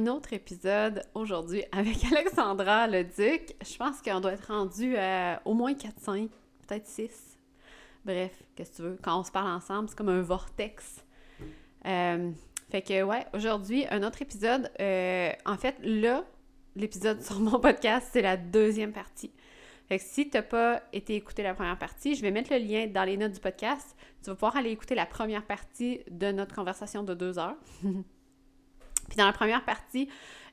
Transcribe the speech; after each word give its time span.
un 0.00 0.06
autre 0.06 0.32
épisode 0.32 1.02
aujourd'hui 1.14 1.62
avec 1.72 2.04
Alexandra 2.12 2.86
le 2.86 3.04
Duc. 3.04 3.54
Je 3.62 3.76
pense 3.76 4.00
qu'on 4.00 4.20
doit 4.20 4.32
être 4.32 4.46
rendu 4.46 4.96
à 4.96 5.42
au 5.44 5.52
moins 5.52 5.72
4-5, 5.72 6.28
peut-être 6.66 6.86
6. 6.86 7.38
Bref, 8.04 8.32
qu'est-ce 8.56 8.70
que 8.70 8.76
tu 8.76 8.82
veux? 8.82 8.98
Quand 9.02 9.20
on 9.20 9.24
se 9.24 9.30
parle 9.30 9.48
ensemble, 9.48 9.88
c'est 9.90 9.96
comme 9.96 10.08
un 10.08 10.22
vortex. 10.22 11.04
Euh, 11.86 12.30
fait 12.70 12.82
que, 12.82 13.02
ouais, 13.02 13.26
aujourd'hui, 13.34 13.84
un 13.90 14.02
autre 14.02 14.22
épisode. 14.22 14.70
Euh, 14.80 15.32
en 15.44 15.56
fait, 15.58 15.76
là, 15.82 16.24
l'épisode 16.76 17.22
sur 17.22 17.38
mon 17.40 17.60
podcast, 17.60 18.08
c'est 18.12 18.22
la 18.22 18.38
deuxième 18.38 18.92
partie. 18.92 19.32
Fait 19.86 19.98
que 19.98 20.04
si 20.04 20.30
tu 20.30 20.36
n'as 20.36 20.42
pas 20.42 20.82
été 20.94 21.14
écouter 21.16 21.42
la 21.42 21.52
première 21.52 21.78
partie, 21.78 22.14
je 22.14 22.22
vais 22.22 22.30
mettre 22.30 22.52
le 22.52 22.58
lien 22.58 22.86
dans 22.86 23.04
les 23.04 23.18
notes 23.18 23.32
du 23.32 23.40
podcast. 23.40 23.96
Tu 24.22 24.30
vas 24.30 24.34
pouvoir 24.34 24.56
aller 24.56 24.70
écouter 24.70 24.94
la 24.94 25.04
première 25.04 25.44
partie 25.44 26.00
de 26.10 26.32
notre 26.32 26.54
conversation 26.54 27.02
de 27.02 27.12
deux 27.12 27.38
heures. 27.38 27.56
Puis 29.10 29.16
dans 29.16 29.26
la 29.26 29.32
première 29.32 29.64
partie, 29.64 30.08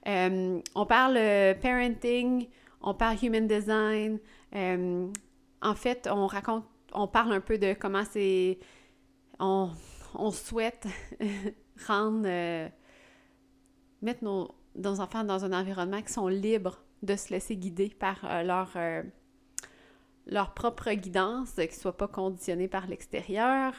euh, 0.08 0.60
on 0.74 0.86
parle 0.86 1.16
euh, 1.18 1.54
parenting, 1.54 2.48
on 2.82 2.94
parle 2.96 3.18
human 3.24 3.48
design. 3.48 4.20
Euh, 4.56 5.08
en 5.62 5.76
fait, 5.76 6.10
on 6.12 6.26
raconte, 6.26 6.66
on 6.92 7.08
parle 7.08 7.34
un 7.34 7.40
peu 7.40 7.58
de 7.58 7.74
comment 7.74 8.04
c'est. 8.04 8.58
On, 9.40 9.70
on, 10.16 10.32
souhaite 10.32 10.88
rendre. 11.88 12.28
mettre 14.02 14.24
nos, 14.24 14.50
nos, 14.76 15.00
enfants 15.00 15.24
dans 15.24 15.46
un 15.46 15.54
environnement 15.54 16.02
qui 16.02 16.12
sont 16.12 16.28
libres 16.28 16.80
de 17.04 17.16
se 17.16 17.30
laisser 17.30 17.56
guider 17.56 17.90
par 17.90 18.44
leur 18.44 18.76
leur 20.26 20.54
propre 20.54 20.92
guidance, 20.92 21.54
qu'ils 21.54 21.66
ne 21.66 21.72
soient 21.72 21.96
pas 21.96 22.08
conditionnés 22.08 22.68
par 22.68 22.88
l'extérieur. 22.88 23.74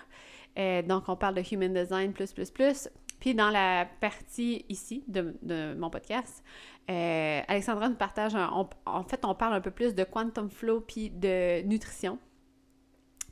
donc, 0.86 1.08
on 1.08 1.16
parle 1.16 1.34
de 1.34 1.42
human 1.52 1.74
design 1.74 2.12
plus, 2.12 2.32
plus, 2.32 2.50
plus. 2.50 2.88
Puis 3.20 3.34
dans 3.34 3.50
la 3.50 3.86
partie 4.00 4.64
ici 4.68 5.04
de, 5.08 5.74
mon 5.74 5.90
podcast, 5.90 6.42
euh, 6.90 7.40
Alexandra 7.48 7.88
nous 7.88 7.96
partage, 7.96 8.34
en 8.34 9.02
fait, 9.04 9.24
on 9.24 9.34
parle 9.34 9.54
un 9.54 9.60
peu 9.60 9.70
plus 9.70 9.94
de 9.94 10.04
quantum 10.04 10.50
flow 10.50 10.80
puis 10.80 11.10
de 11.10 11.62
nutrition, 11.62 12.18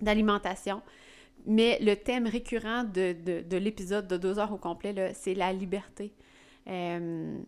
d'alimentation. 0.00 0.82
Mais 1.46 1.78
le 1.80 1.94
thème 1.94 2.26
récurrent 2.26 2.84
de, 2.84 3.56
l'épisode 3.56 4.08
de 4.08 4.16
deux 4.16 4.38
heures 4.38 4.52
au 4.52 4.58
complet, 4.58 5.12
c'est 5.14 5.34
la 5.34 5.52
liberté. 5.52 6.12
Euh, 6.66 7.38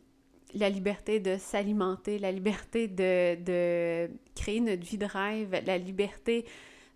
la 0.54 0.70
liberté 0.70 1.20
de 1.20 1.36
s'alimenter, 1.36 2.18
la 2.18 2.32
liberté 2.32 2.88
de, 2.88 3.34
de, 3.42 4.10
créer 4.34 4.60
notre 4.60 4.84
vie 4.84 4.96
de 4.96 5.04
rêve, 5.04 5.62
la 5.66 5.76
liberté 5.76 6.46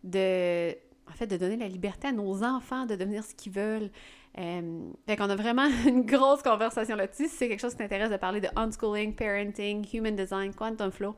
de, 0.05 0.71
en 1.09 1.13
fait, 1.13 1.27
de 1.27 1.37
donner 1.37 1.57
la 1.57 1.69
liberté 1.69 2.09
à 2.09 2.13
nos 2.13 2.43
enfants 2.45 2.87
de 2.87 2.97
devenir 2.97 3.25
ce 3.25 3.35
qu'ils 3.35 3.53
veulent, 3.53 3.91
euh, 4.39 4.91
fait 5.07 5.17
qu'on 5.17 5.29
a 5.29 5.37
vraiment 5.37 5.67
une 5.87 6.07
grosse 6.07 6.43
conversation 6.43 6.97
là-dessus. 6.97 7.29
Si 7.29 7.37
c'est 7.37 7.49
quelque 7.49 7.61
chose 7.61 7.73
qui 7.73 7.79
t'intéresse 7.79 8.11
de 8.11 8.17
parler 8.17 8.41
de 8.41 8.49
unschooling, 8.57 9.15
parenting, 9.15 9.87
human 9.93 10.17
design, 10.17 10.55
quantum 10.55 10.91
flow, 10.91 11.15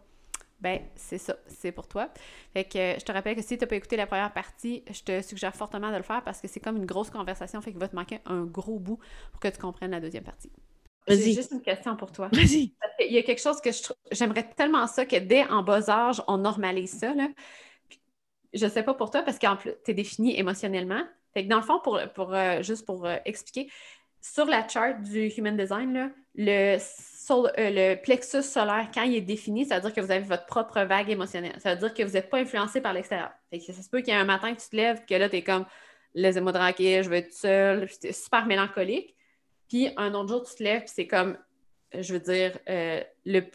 ben 0.61 0.81
c'est 0.97 1.19
ça, 1.19 1.37
c'est 1.47 1.73
pour 1.73 1.87
toi. 1.87 2.09
Fait 2.53 2.65
que 2.65 2.79
euh, 2.79 2.99
je 2.99 3.05
te 3.05 3.13
rappelle 3.13 3.37
que 3.37 3.43
si 3.43 3.57
tu 3.57 3.65
n'as 3.65 3.69
pas 3.69 3.77
écouté 3.77 3.97
la 3.97 4.07
première 4.07 4.33
partie, 4.33 4.83
je 4.91 5.03
te 5.03 5.23
suggère 5.23 5.55
fortement 5.55 5.91
de 5.91 5.97
le 5.97 6.03
faire 6.03 6.23
parce 6.25 6.41
que 6.41 6.49
c'est 6.49 6.61
comme 6.61 6.77
une 6.77 6.87
grosse 6.87 7.11
conversation, 7.11 7.61
fait 7.61 7.71
qu'il 7.71 7.81
va 7.81 7.89
te 7.89 7.97
manquer 7.97 8.21
un 8.25 8.45
gros 8.45 8.79
bout 8.79 8.99
pour 9.31 9.41
que 9.41 9.49
tu 9.49 9.59
comprennes 9.59 9.91
la 9.91 10.01
deuxième 10.01 10.25
partie. 10.25 10.51
J'ai 11.07 11.35
juste 11.35 11.53
une 11.53 11.61
question 11.61 11.97
pour 11.97 12.13
toi. 12.13 12.29
Vas-y. 12.33 12.73
Il 13.01 13.13
y 13.13 13.19
a 13.19 13.23
quelque 13.23 13.43
chose 13.43 13.61
que 13.61 13.71
j'aimerais 14.11 14.49
tellement 14.57 14.87
ça 14.87 15.05
que 15.05 15.17
dès 15.17 15.45
en 15.49 15.63
bas 15.63 15.91
âge, 15.91 16.23
on 16.29 16.39
normalise 16.39 16.99
ça. 16.99 17.13
Là. 17.15 17.29
je 18.55 18.67
sais 18.67 18.83
pas 18.83 18.95
pour 18.95 19.11
toi 19.11 19.23
parce 19.23 19.39
que 19.39 19.47
tu 19.85 19.91
es 19.91 19.95
défini 19.95 20.39
émotionnellement, 20.39 21.03
fait 21.35 21.45
que 21.45 21.49
dans 21.49 21.57
le 21.57 21.63
fond, 21.63 21.81
pour, 21.81 22.01
pour 22.15 22.33
euh, 22.33 22.63
juste 22.63 22.87
pour 22.87 23.05
euh, 23.05 23.17
expliquer, 23.25 23.71
sur 24.21 24.47
la 24.47 24.67
charte 24.67 25.03
du 25.03 25.27
Human 25.37 25.57
Design, 25.57 26.13
le, 26.37 26.77
euh, 26.77 26.79
le 27.29 27.95
plexus 27.97 28.43
solaire, 28.43 28.89
quand 28.95 29.03
il 29.03 29.17
est 29.17 29.21
défini, 29.21 29.67
ça 29.67 29.77
veut 29.77 29.83
dire 29.83 29.93
que 29.93 30.01
vous 30.01 30.11
avez 30.11 30.25
votre 30.25 30.47
propre 30.47 30.81
vague 30.83 31.11
émotionnelle. 31.11 31.57
Ça 31.59 31.75
veut 31.75 31.81
dire 31.81 31.93
que 31.93 32.03
vous 32.05 32.13
n'êtes 32.13 32.31
pas 32.31 32.39
influencé 32.39 32.81
par 32.81 32.93
l'extérieur. 32.93 33.33
Fait 33.51 33.59
que 33.59 33.73
ça 33.73 33.83
se 33.83 33.91
peut 33.91 33.99
qu'il 33.99 34.15
y 34.15 34.17
ait 34.17 34.21
un 34.21 34.25
matin 34.25 34.55
que 34.55 34.61
tu 34.61 34.69
te 34.69 34.77
lèves, 34.77 35.05
que 35.05 35.15
là, 35.15 35.29
tu 35.29 35.37
es 35.37 35.43
comme 35.43 35.67
laissez-moi 36.15 36.53
tranquille, 36.53 37.03
je 37.03 37.11
veux 37.11 37.17
être 37.17 37.33
seule, 37.33 37.89
es 38.05 38.13
super 38.13 38.47
mélancolique. 38.47 39.17
Puis 39.69 39.91
un 39.97 40.15
autre 40.15 40.29
jour, 40.29 40.45
tu 40.49 40.55
te 40.55 40.63
lèves, 40.63 40.83
puis 40.83 40.93
c'est 40.95 41.09
comme, 41.09 41.37
je 41.93 42.13
veux 42.13 42.21
dire, 42.21 42.57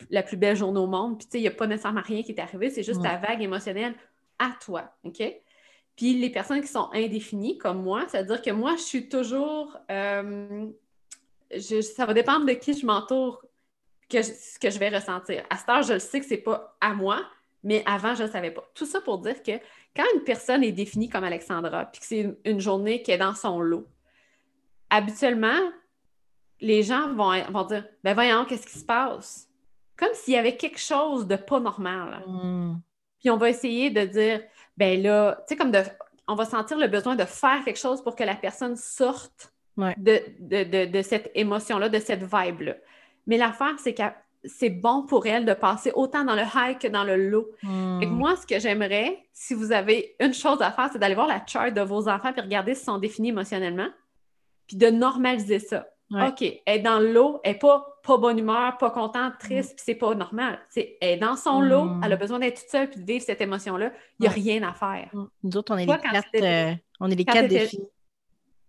la 0.09 0.23
plus 0.23 0.35
belle 0.35 0.57
journée 0.57 0.79
au 0.79 0.88
monde. 0.88 1.18
Puis 1.18 1.28
tu 1.28 1.31
sais, 1.31 1.38
il 1.39 1.44
n'y 1.44 1.47
a 1.47 1.51
pas 1.51 1.68
nécessairement 1.68 2.01
rien 2.01 2.22
qui 2.22 2.34
est 2.34 2.39
arrivé, 2.39 2.69
c'est 2.69 2.84
juste 2.84 3.01
ta 3.01 3.16
vague 3.16 3.41
émotionnelle 3.41 3.95
à 4.38 4.51
toi. 4.59 4.94
OK? 5.03 5.23
Puis 6.00 6.14
les 6.14 6.30
personnes 6.30 6.62
qui 6.62 6.70
sont 6.70 6.90
indéfinies, 6.94 7.58
comme 7.58 7.84
moi, 7.84 8.06
c'est-à-dire 8.08 8.42
que 8.42 8.52
moi, 8.52 8.78
je 8.78 8.84
suis 8.84 9.10
toujours. 9.10 9.78
Euh, 9.92 10.68
ça 11.60 12.06
va 12.06 12.14
dépendre 12.14 12.46
de 12.46 12.54
qui 12.54 12.74
je 12.74 12.86
m'entoure, 12.86 13.44
que 14.08 14.22
ce 14.22 14.58
que 14.58 14.70
je 14.70 14.80
vais 14.80 14.88
ressentir. 14.88 15.44
À 15.50 15.58
cette 15.58 15.68
heure, 15.68 15.84
je 15.84 15.92
le 15.92 16.00
sais 16.00 16.22
que 16.22 16.26
c'est 16.26 16.38
pas 16.38 16.78
à 16.80 16.94
moi, 16.94 17.20
mais 17.64 17.84
avant, 17.86 18.16
je 18.16 18.22
ne 18.22 18.28
le 18.28 18.32
savais 18.32 18.52
pas. 18.52 18.64
Tout 18.74 18.86
ça 18.86 19.02
pour 19.02 19.18
dire 19.18 19.44
que 19.44 19.52
quand 19.94 20.06
une 20.16 20.24
personne 20.24 20.64
est 20.64 20.72
définie 20.72 21.10
comme 21.10 21.26
Alexandra, 21.26 21.88
puis 21.88 22.00
que 22.00 22.08
c'est 22.08 22.34
une, 22.46 22.62
journée 22.62 23.02
qui 23.02 23.12
est 23.12 23.18
dans 23.18 23.36
son 23.36 23.60
lot, 23.60 23.86
habituellement, 24.90 25.60
les 26.62 26.81
gens 26.81 27.14
vont, 27.14 27.34
vont 27.52 27.66
dire 27.66 27.86
Ben 28.06 28.14
voyons, 28.14 28.46
qu'est-ce 28.46 28.68
qui 28.68 28.80
se 28.80 28.86
passe? 28.86 29.50
Comme 29.98 30.14
s'il 30.14 30.36
y 30.36 30.38
avait 30.38 30.56
quelque 30.56 30.80
chose 30.80 31.28
de 31.28 31.36
pas 31.36 31.60
normal. 31.60 32.24
Hmm. 32.26 32.76
Puis 33.20 33.30
on 33.30 33.36
va 33.36 33.50
essayer 33.50 33.90
de 33.90 34.06
dire 34.06 34.42
ben 34.79 35.03
là, 35.03 35.35
tu 35.40 35.44
sais, 35.50 35.56
comme 35.57 35.72
de, 35.72 35.84
on 36.29 36.35
va 36.35 36.45
sentir 36.45 36.78
le 36.78 36.88
besoin 36.88 37.17
de 37.17 37.25
faire 37.25 37.63
quelque 37.66 37.78
chose 37.78 38.01
pour 38.01 38.16
que 38.16 38.23
la 38.23 38.35
personne 38.35 38.78
sorte 38.78 39.53
de, 39.78 41.01
cette 41.01 41.31
émotion-là, 41.35 41.90
de 41.90 42.00
cette 42.00 42.23
vibe-là. 42.23 42.75
Mais 43.28 43.38
l'affaire, 43.38 43.78
c'est 43.78 43.94
que 43.94 44.03
c'est 44.45 44.69
bon 44.69 45.06
pour 45.06 45.28
elle 45.28 45.44
de 45.44 45.53
passer 45.53 45.91
autant 45.95 46.23
dans 46.23 46.35
le 46.35 46.44
high 46.56 46.78
que 46.78 46.88
dans 46.88 47.03
le 47.03 47.29
low. 47.29 47.50
Hmm. 47.62 48.06
moi, 48.06 48.38
ce 48.38 48.47
que 48.47 48.57
j'aimerais, 48.57 49.22
si 49.34 49.53
vous 49.53 49.73
avez 49.73 50.16
une 50.22 50.34
chose 50.34 50.62
à 50.62 50.72
faire, 50.72 50.89
c'est 50.94 50.97
d'aller 51.00 51.16
voir 51.16 51.28
la 51.28 51.45
chart 51.45 51.73
de 51.73 51.81
vos 51.81 52.07
enfants 52.07 52.31
et 52.35 52.39
regarder 52.39 52.73
s'ils 52.73 52.85
sont 52.85 53.00
définis 53.00 53.29
émotionnellement, 53.29 53.89
puis 54.66 54.78
de 54.78 54.88
normaliser 54.88 55.59
ça. 55.59 55.88
OK, 56.12 56.42
elle 56.42 56.62
est 56.66 56.80
dans 56.80 57.00
l'eau, 57.00 57.40
elle 57.44 57.53
n'est 57.53 57.59
pas, 57.59 58.00
pas 58.03 58.18
bonne 58.18 58.40
humeur, 58.40 58.78
pas 58.78 58.90
contente, 58.90 59.34
triste, 59.38 59.75
puis 59.75 59.84
c'est 59.86 59.96
pas 59.96 60.16
normal. 60.16 60.59
elle 60.75 60.96
est 61.02 61.18
dans 61.18 61.36
son 61.36 61.62
lot, 61.62 61.86
mm. 61.86 62.02
elle 62.03 62.14
a 62.14 62.16
besoin 62.16 62.40
d'être 62.40 62.62
toute 62.62 62.70
seule 62.70 62.90
puis 62.90 63.00
de 63.00 63.06
vivre 63.06 63.24
cette 63.24 63.42
émotion-là. 63.42 63.92
Il 64.19 64.24
n'y 64.24 64.28
a 64.28 64.31
rien 64.31 64.64
à 64.64 64.74
faire. 64.74 65.09
Mm. 65.14 65.25
Nous 65.44 65.58
autres, 65.58 65.74
on 65.74 65.78
est 65.78 65.86
les 65.86 65.98
quatre, 65.98 66.28
euh, 66.36 66.74
on 67.00 67.12
est 67.12 67.16
les 67.16 67.25
quatre 67.25 67.48
défis. 67.48 67.84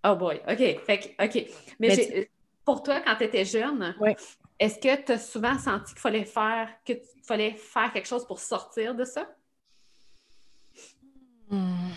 Oh 0.05 0.17
boy, 0.17 0.41
OK. 0.49 0.81
Fait 0.85 1.17
OK. 1.23 1.47
Mais, 1.79 2.29
pour 2.65 2.83
toi, 2.83 3.01
quand 3.01 3.17
tu 3.17 3.25
étais 3.25 3.45
jeune, 3.45 3.95
est-ce 4.59 4.79
que 4.79 5.05
tu 5.05 5.13
as 5.13 5.19
souvent 5.19 5.59
senti 5.59 5.93
qu'il 5.95 6.01
fallait 6.01 6.25
faire 6.25 6.69
que 6.87 6.93
fallait 7.27 7.53
faire 7.53 7.93
quelque 7.93 8.07
chose 8.09 8.27
pour 8.27 8.39
sortir 8.39 8.95
de 8.95 9.05
ça? 9.05 9.27
Hmm. 11.49 11.89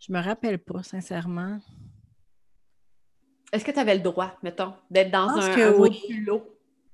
Je 0.00 0.12
me 0.12 0.20
rappelle 0.20 0.58
pas, 0.58 0.82
sincèrement. 0.82 1.60
Est-ce 3.52 3.64
que 3.64 3.70
tu 3.70 3.78
avais 3.78 3.94
le 3.94 4.00
droit, 4.00 4.32
mettons, 4.42 4.72
d'être 4.90 5.10
dans 5.10 5.28
un, 5.28 5.54
que 5.54 5.76
oui. 5.78 6.02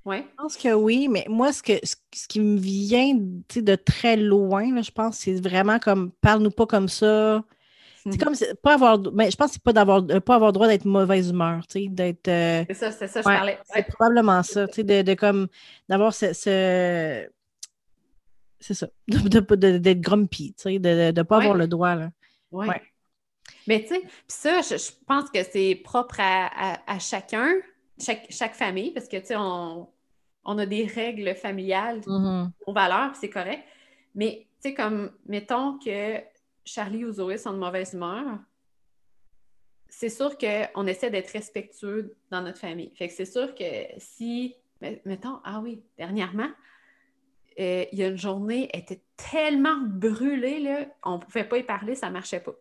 Ouais. 0.05 0.19
Je 0.19 0.43
pense 0.43 0.57
que 0.57 0.73
oui, 0.75 1.09
mais 1.09 1.25
moi, 1.29 1.53
ce, 1.53 1.63
que, 1.63 1.73
ce, 1.83 1.97
qui 2.29 2.39
me 2.39 2.59
vient 2.59 3.15
de 3.15 3.75
très 3.75 4.17
loin, 4.17 4.83
je 4.83 4.91
pense, 4.91 5.17
c'est 5.17 5.41
vraiment 5.41 5.79
comme 5.79 6.11
parle-nous 6.21 6.51
pas 6.51 6.67
comme 6.67 6.89
ça. 6.89 7.43
C'est 8.05 8.11
mhm. 8.11 8.19
comme 8.19 8.35
pas 8.63 8.75
avoir. 8.75 9.01
Mais 9.15 9.31
je 9.31 9.37
pense 9.37 9.49
que 9.49 9.53
c'est 9.55 9.63
pas 9.63 9.73
d'avoir 9.73 10.07
pas 10.07 10.35
avoir 10.35 10.53
droit 10.53 10.69
d'être 10.69 10.85
mauvaise 10.85 11.31
humeur, 11.31 11.67
tu 11.67 11.85
sais, 11.85 11.89
d'être. 11.89 12.29
Euh, 12.29 12.65
c'est 12.69 12.75
ça, 12.75 12.91
c'est 12.91 13.09
ça, 13.09 13.21
je 13.21 13.25
parlais. 13.25 13.59
C'est 13.65 13.87
probablement 13.87 14.43
ça, 14.43 14.69
tu 14.69 14.75
sais, 14.75 14.85
de, 14.85 15.01
de, 15.01 15.15
comme 15.15 15.49
d'avoir 15.89 16.13
ce, 16.13 16.35
c'est 18.65 18.75
ça, 18.75 18.87
d'être 19.09 20.01
grumpy, 20.01 20.55
tu 20.55 20.63
sais, 20.63 20.79
de 20.79 21.13
ne 21.13 21.23
pas 21.23 21.39
avoir 21.39 21.55
le 21.55 21.67
droit. 21.67 21.95
Là. 21.95 22.11
Ouais. 22.53 22.83
Mais 23.67 23.83
tu 23.83 23.89
sais, 23.89 24.03
ça, 24.29 24.61
je, 24.61 24.91
pense 25.07 25.31
que 25.31 25.43
c'est 25.43 25.75
propre 25.77 26.17
à, 26.19 26.99
chacun, 26.99 27.55
chaque, 27.99 28.27
chaque, 28.31 28.55
famille, 28.55 28.91
parce 28.91 29.09
que 29.09 29.17
tu 29.17 29.27
sais, 29.27 29.37
on, 29.37 29.89
a 30.45 30.67
des 30.67 30.87
règles 30.87 31.35
familiales 31.35 32.01
mm-hmm. 32.01 32.51
aux 32.67 32.73
valeurs, 32.73 33.15
c'est 33.17 33.31
correct. 33.31 33.63
Mais 34.15 34.47
tu 34.63 34.69
sais, 34.69 34.75
comme, 34.75 35.13
mettons 35.27 35.79
que 35.79 36.21
Charlie 36.65 37.05
ou 37.05 37.13
Zoé 37.13 37.39
sont 37.39 37.53
de 37.53 37.59
mauvaise 37.59 37.95
humeur, 37.95 38.39
c'est 39.89 40.09
sûr 40.09 40.37
qu'on 40.37 40.87
essaie 40.87 41.11
d'être 41.11 41.31
respectueux 41.31 42.17
dans 42.31 42.43
notre 42.43 42.59
famille. 42.59 42.91
Fait 42.97 43.09
que 43.09 43.15
c'est 43.15 43.25
sûr 43.25 43.55
que 43.55 43.65
si, 43.99 44.57
mettons, 45.05 45.41
ah 45.45 45.61
oui, 45.61 45.83
dernièrement, 45.97 46.51
euh, 47.61 47.85
il 47.93 47.99
y 47.99 48.03
a 48.03 48.09
une 48.09 48.19
journée, 48.19 48.69
elle 48.73 48.81
était 48.81 49.03
tellement 49.17 49.77
brûlée, 49.81 50.59
là, 50.59 50.87
on 51.05 51.19
ne 51.19 51.19
pouvait 51.19 51.45
pas 51.45 51.59
y 51.59 51.63
parler, 51.63 51.95
ça 51.95 52.09
ne 52.09 52.13
marchait 52.13 52.41
pas. 52.41 52.55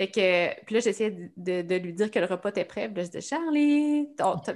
Fait 0.00 0.10
que, 0.10 0.64
puis 0.64 0.76
là, 0.76 0.80
j'essayais 0.80 1.30
de, 1.36 1.74
lui 1.76 1.92
dire 1.92 2.10
que 2.10 2.18
le 2.18 2.24
repas 2.24 2.48
était 2.48 2.64
prêt. 2.64 2.88
Puis 2.88 2.96
là, 2.96 3.02
je 3.02 3.10
disais, 3.10 3.20
Charlie, 3.20 4.08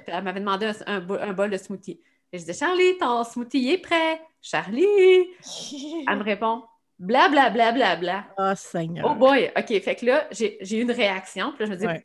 elle 0.07 0.25
m'avait 0.25 0.41
demandé 0.41 0.73
un, 0.87 1.01
bol 1.01 1.51
de 1.51 1.59
smoothie. 1.59 2.01
Et 2.33 2.39
je 2.39 2.45
disais, 2.47 2.65
Charlie, 2.65 2.97
ton 2.97 3.23
smoothie 3.25 3.73
est 3.73 3.77
prêt. 3.77 4.23
Charlie! 4.41 4.83
elle 6.09 6.17
me 6.17 6.23
répond, 6.23 6.63
bla 6.99 7.29
bla 7.29 7.51
bla 7.51 7.73
bla 7.73 7.97
bla. 7.97 8.25
Oh, 8.39 8.55
Seigneur. 8.57 9.07
Oh 9.07 9.15
boy! 9.17 9.53
OK, 9.55 9.83
fait 9.83 9.97
que 9.97 10.07
là, 10.07 10.27
j'ai 10.31 10.79
eu 10.79 10.81
une 10.81 10.91
réaction. 10.91 11.53
Puis 11.53 11.61
là, 11.61 11.67
je 11.67 11.71
me 11.73 11.77
dis, 11.77 11.87
ouais. 11.87 12.03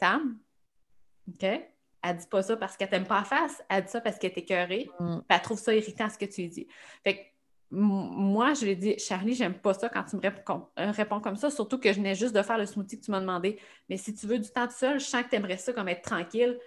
OK. 1.30 1.62
elle 2.04 2.18
dit 2.18 2.28
pas 2.30 2.44
ça 2.44 2.58
parce 2.58 2.76
qu'elle 2.76 2.90
t'aime 2.90 3.08
pas 3.08 3.22
en 3.22 3.24
face, 3.24 3.64
elle 3.70 3.86
dit 3.86 3.90
ça 3.90 4.02
parce 4.02 4.20
qu'elle 4.20 4.32
est 4.32 4.40
écœurée, 4.40 4.90
Mm. 5.00 5.20
puis 5.20 5.26
elle 5.30 5.42
trouve 5.42 5.60
ça 5.60 5.74
irritant 5.74 6.10
ce 6.10 6.18
que 6.18 6.26
tu 6.26 6.42
lui 6.42 6.50
dis. 6.50 6.68
Fait 7.06 7.16
que 7.16 7.22
moi, 7.72 8.54
je 8.54 8.66
lui 8.66 8.72
ai 8.72 8.76
dit, 8.76 8.98
Charlie, 8.98 9.36
j'aime 9.36 9.54
pas 9.54 9.74
ça 9.74 9.90
quand 9.90 10.04
tu 10.04 10.16
me 10.16 10.22
réponds, 10.22 10.68
euh, 10.80 10.92
réponds 10.92 11.20
comme 11.20 11.36
ça, 11.36 11.52
surtout 11.52 11.78
que 11.78 11.92
je 11.92 11.98
venais 11.98 12.16
juste 12.16 12.34
de 12.34 12.42
faire 12.42 12.58
le 12.58 12.66
smoothie 12.66 13.00
que 13.00 13.06
tu 13.06 13.12
m'as 13.12 13.20
demandé. 13.20 13.60
Mais 13.90 13.98
si 13.98 14.14
tu 14.14 14.26
veux 14.26 14.40
du 14.40 14.50
temps 14.50 14.68
tout 14.68 14.74
seul, 14.74 15.00
je 15.00 15.06
sens 15.06 15.24
que 15.24 15.30
tu 15.30 15.36
aimerais 15.36 15.58
ça 15.58 15.72
comme 15.72 15.88
être 15.88 16.02
tranquille. 16.02 16.58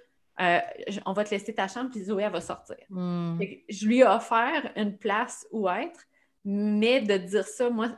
Euh, 0.40 0.60
on 1.04 1.12
va 1.12 1.25
te 1.25 1.31
laisser 1.31 1.54
ta 1.54 1.66
chambre, 1.66 1.90
puis 1.90 2.04
Zoé, 2.04 2.22
elle 2.22 2.32
va 2.32 2.40
sortir. 2.40 2.76
Mm. 2.88 3.38
Que 3.40 3.44
je 3.69 3.87
lui 3.87 3.99
ai 3.99 4.04
offert 4.04 4.72
une 4.76 4.96
place 4.96 5.46
où 5.50 5.69
être, 5.69 6.00
mais 6.44 7.00
de 7.00 7.16
dire 7.16 7.46
ça, 7.46 7.69
moi, 7.69 7.90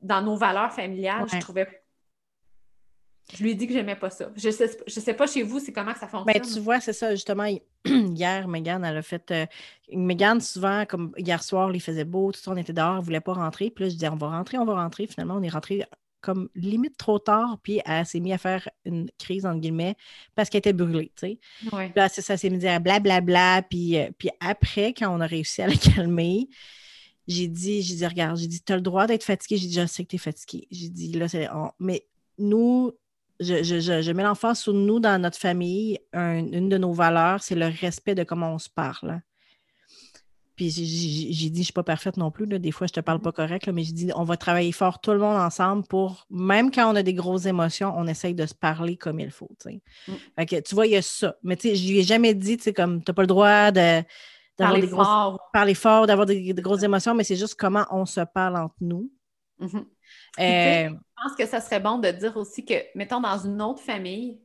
dans 0.00 0.22
nos 0.22 0.36
valeurs 0.36 0.72
familiales, 0.72 1.26
je 1.32 1.38
trouvais. 1.38 1.68
Je 3.32 3.42
lui 3.42 3.52
ai 3.52 3.54
dit 3.54 3.66
que 3.68 3.72
j'aimais 3.72 3.96
pas 3.96 4.10
ça. 4.10 4.30
Je 4.34 4.50
sais, 4.50 4.78
je 4.86 5.00
sais 5.00 5.14
pas 5.14 5.26
chez 5.26 5.42
vous, 5.42 5.60
c'est 5.60 5.72
comment 5.72 5.92
que 5.92 5.98
ça 6.00 6.08
fonctionne. 6.08 6.42
Ben, 6.42 6.42
tu 6.42 6.60
vois, 6.60 6.80
c'est 6.80 6.92
ça, 6.92 7.12
justement, 7.12 7.46
hier, 8.14 8.48
Megan, 8.48 8.84
elle 8.84 8.96
a 8.96 9.02
fait. 9.02 9.30
euh, 9.30 9.46
Megan, 9.92 10.40
souvent, 10.40 10.84
comme 10.86 11.12
hier 11.18 11.42
soir, 11.42 11.74
il 11.74 11.80
faisait 11.80 12.04
beau, 12.04 12.32
tout 12.32 12.40
ça, 12.40 12.50
on 12.52 12.56
était 12.56 12.72
dehors, 12.72 12.92
elle 12.94 12.98
ne 13.00 13.04
voulait 13.04 13.20
pas 13.20 13.34
rentrer. 13.34 13.70
Puis 13.70 13.84
là, 13.84 13.88
je 13.88 13.94
disais, 13.94 14.08
on 14.08 14.16
va 14.16 14.28
rentrer, 14.30 14.58
on 14.58 14.64
va 14.64 14.74
rentrer. 14.74 15.06
Finalement, 15.06 15.36
on 15.36 15.42
est 15.42 15.48
rentré 15.48 15.84
comme 16.20 16.48
limite 16.54 16.96
trop 16.96 17.18
tard, 17.18 17.58
puis 17.64 17.80
elle 17.84 18.06
s'est 18.06 18.20
mise 18.20 18.32
à 18.34 18.38
faire 18.38 18.68
une 18.84 19.10
crise, 19.18 19.44
entre 19.44 19.58
guillemets, 19.58 19.96
parce 20.36 20.48
qu'elle 20.50 20.60
était 20.60 20.72
brûlée, 20.72 21.10
tu 21.16 21.26
sais. 21.26 21.40
Ouais. 21.72 21.92
Là, 21.96 22.08
ça, 22.08 22.36
c'est 22.36 22.48
me 22.50 22.58
dire 22.58 22.80
blablabla. 22.80 23.62
Puis, 23.68 23.98
euh, 23.98 24.10
puis 24.16 24.30
après, 24.38 24.94
quand 24.94 25.12
on 25.12 25.20
a 25.20 25.26
réussi 25.26 25.62
à 25.62 25.66
la 25.66 25.74
calmer, 26.06 26.48
j'ai 27.26 27.48
dit, 27.48 27.82
j'ai 27.82 27.94
dit, 27.96 28.06
regarde, 28.06 28.36
j'ai 28.36 28.46
dit, 28.48 28.62
tu 28.62 28.72
as 28.72 28.76
le 28.76 28.82
droit 28.82 29.06
d'être 29.06 29.24
fatigué. 29.24 29.56
J'ai 29.56 29.68
dit, 29.68 29.74
je 29.74 29.86
sais 29.86 30.04
que 30.04 30.08
tu 30.10 30.16
es 30.16 30.18
fatigué. 30.18 30.66
J'ai 30.70 30.88
dit, 30.88 31.12
là, 31.12 31.28
c'est. 31.28 31.48
on- 31.50 31.70
Mais 31.80 32.06
nous, 32.38 32.92
je, 33.42 33.62
je, 33.62 33.80
je, 33.80 34.02
je 34.02 34.12
mets 34.12 34.22
l'emphase 34.22 34.60
sur 34.60 34.72
nous 34.72 35.00
dans 35.00 35.20
notre 35.20 35.38
famille. 35.38 35.98
Un- 36.12 36.46
une 36.52 36.68
de 36.68 36.78
nos 36.78 36.92
valeurs, 36.92 37.42
c'est 37.42 37.54
le 37.54 37.66
respect 37.80 38.14
de 38.14 38.24
comment 38.24 38.54
on 38.54 38.58
se 38.58 38.70
parle. 38.70 39.10
hein. 39.10 39.22
Puis 40.54 40.68
j'ai- 40.70 40.82
dit, 40.84 41.32
je 41.54 41.58
ne 41.58 41.62
suis 41.64 41.72
pas 41.72 41.82
parfaite 41.82 42.18
non 42.18 42.30
plus. 42.30 42.44
là. 42.46 42.58
Des 42.58 42.72
fois, 42.72 42.86
je 42.86 42.92
ne 42.92 42.96
te 42.96 43.00
parle 43.00 43.20
pas 43.20 43.32
correct, 43.32 43.64
là, 43.66 43.72
mais 43.72 43.84
j'ai 43.84 43.92
dit, 43.94 44.10
on 44.14 44.24
va 44.24 44.36
travailler 44.36 44.70
fort 44.72 45.00
tout 45.00 45.12
le 45.12 45.18
monde 45.18 45.36
ensemble 45.40 45.84
pour, 45.86 46.26
même 46.30 46.70
quand 46.70 46.92
on 46.92 46.94
a 46.94 47.02
des 47.02 47.14
grosses 47.14 47.46
émotions, 47.46 47.92
on 47.96 48.06
essaye 48.06 48.34
de 48.34 48.44
se 48.44 48.54
parler 48.54 48.96
comme 48.98 49.18
il 49.18 49.30
faut. 49.30 49.48
Mm. 49.64 50.12
Fait 50.36 50.46
que, 50.46 50.60
tu 50.60 50.74
vois, 50.74 50.86
il 50.86 50.92
y 50.92 50.96
a 50.96 51.02
ça. 51.02 51.36
Mais 51.42 51.56
tu 51.56 51.68
sais, 51.70 51.74
je 51.74 51.88
lui 51.88 51.98
ai 52.00 52.02
jamais 52.02 52.34
dit, 52.34 52.58
tu 52.58 52.64
sais, 52.64 52.72
comme, 52.74 53.02
pas 53.02 53.22
le 53.22 53.26
droit 53.26 53.70
de, 53.70 54.02
Parler 54.58 54.82
des 54.82 54.88
grosses, 54.88 55.06
fort. 55.06 55.40
parler 55.54 55.74
fort, 55.74 56.06
d'avoir 56.06 56.26
des, 56.26 56.52
des 56.52 56.62
grosses 56.62 56.82
émotions, 56.82 57.14
mais 57.14 57.24
c'est 57.24 57.34
juste 57.36 57.54
comment 57.54 57.86
on 57.90 58.04
se 58.04 58.20
parle 58.20 58.56
entre 58.58 58.76
nous. 58.82 59.10
Mhm. 59.58 59.86
Euh, 60.38 60.42
Je 60.90 61.22
pense 61.28 61.36
que 61.36 61.46
ça 61.46 61.60
serait 61.60 61.80
bon 61.80 61.98
de 61.98 62.10
dire 62.10 62.36
aussi 62.36 62.64
que, 62.64 62.74
mettons, 62.96 63.20
dans 63.20 63.38
une 63.38 63.60
autre 63.62 63.82
famille, 63.82 64.40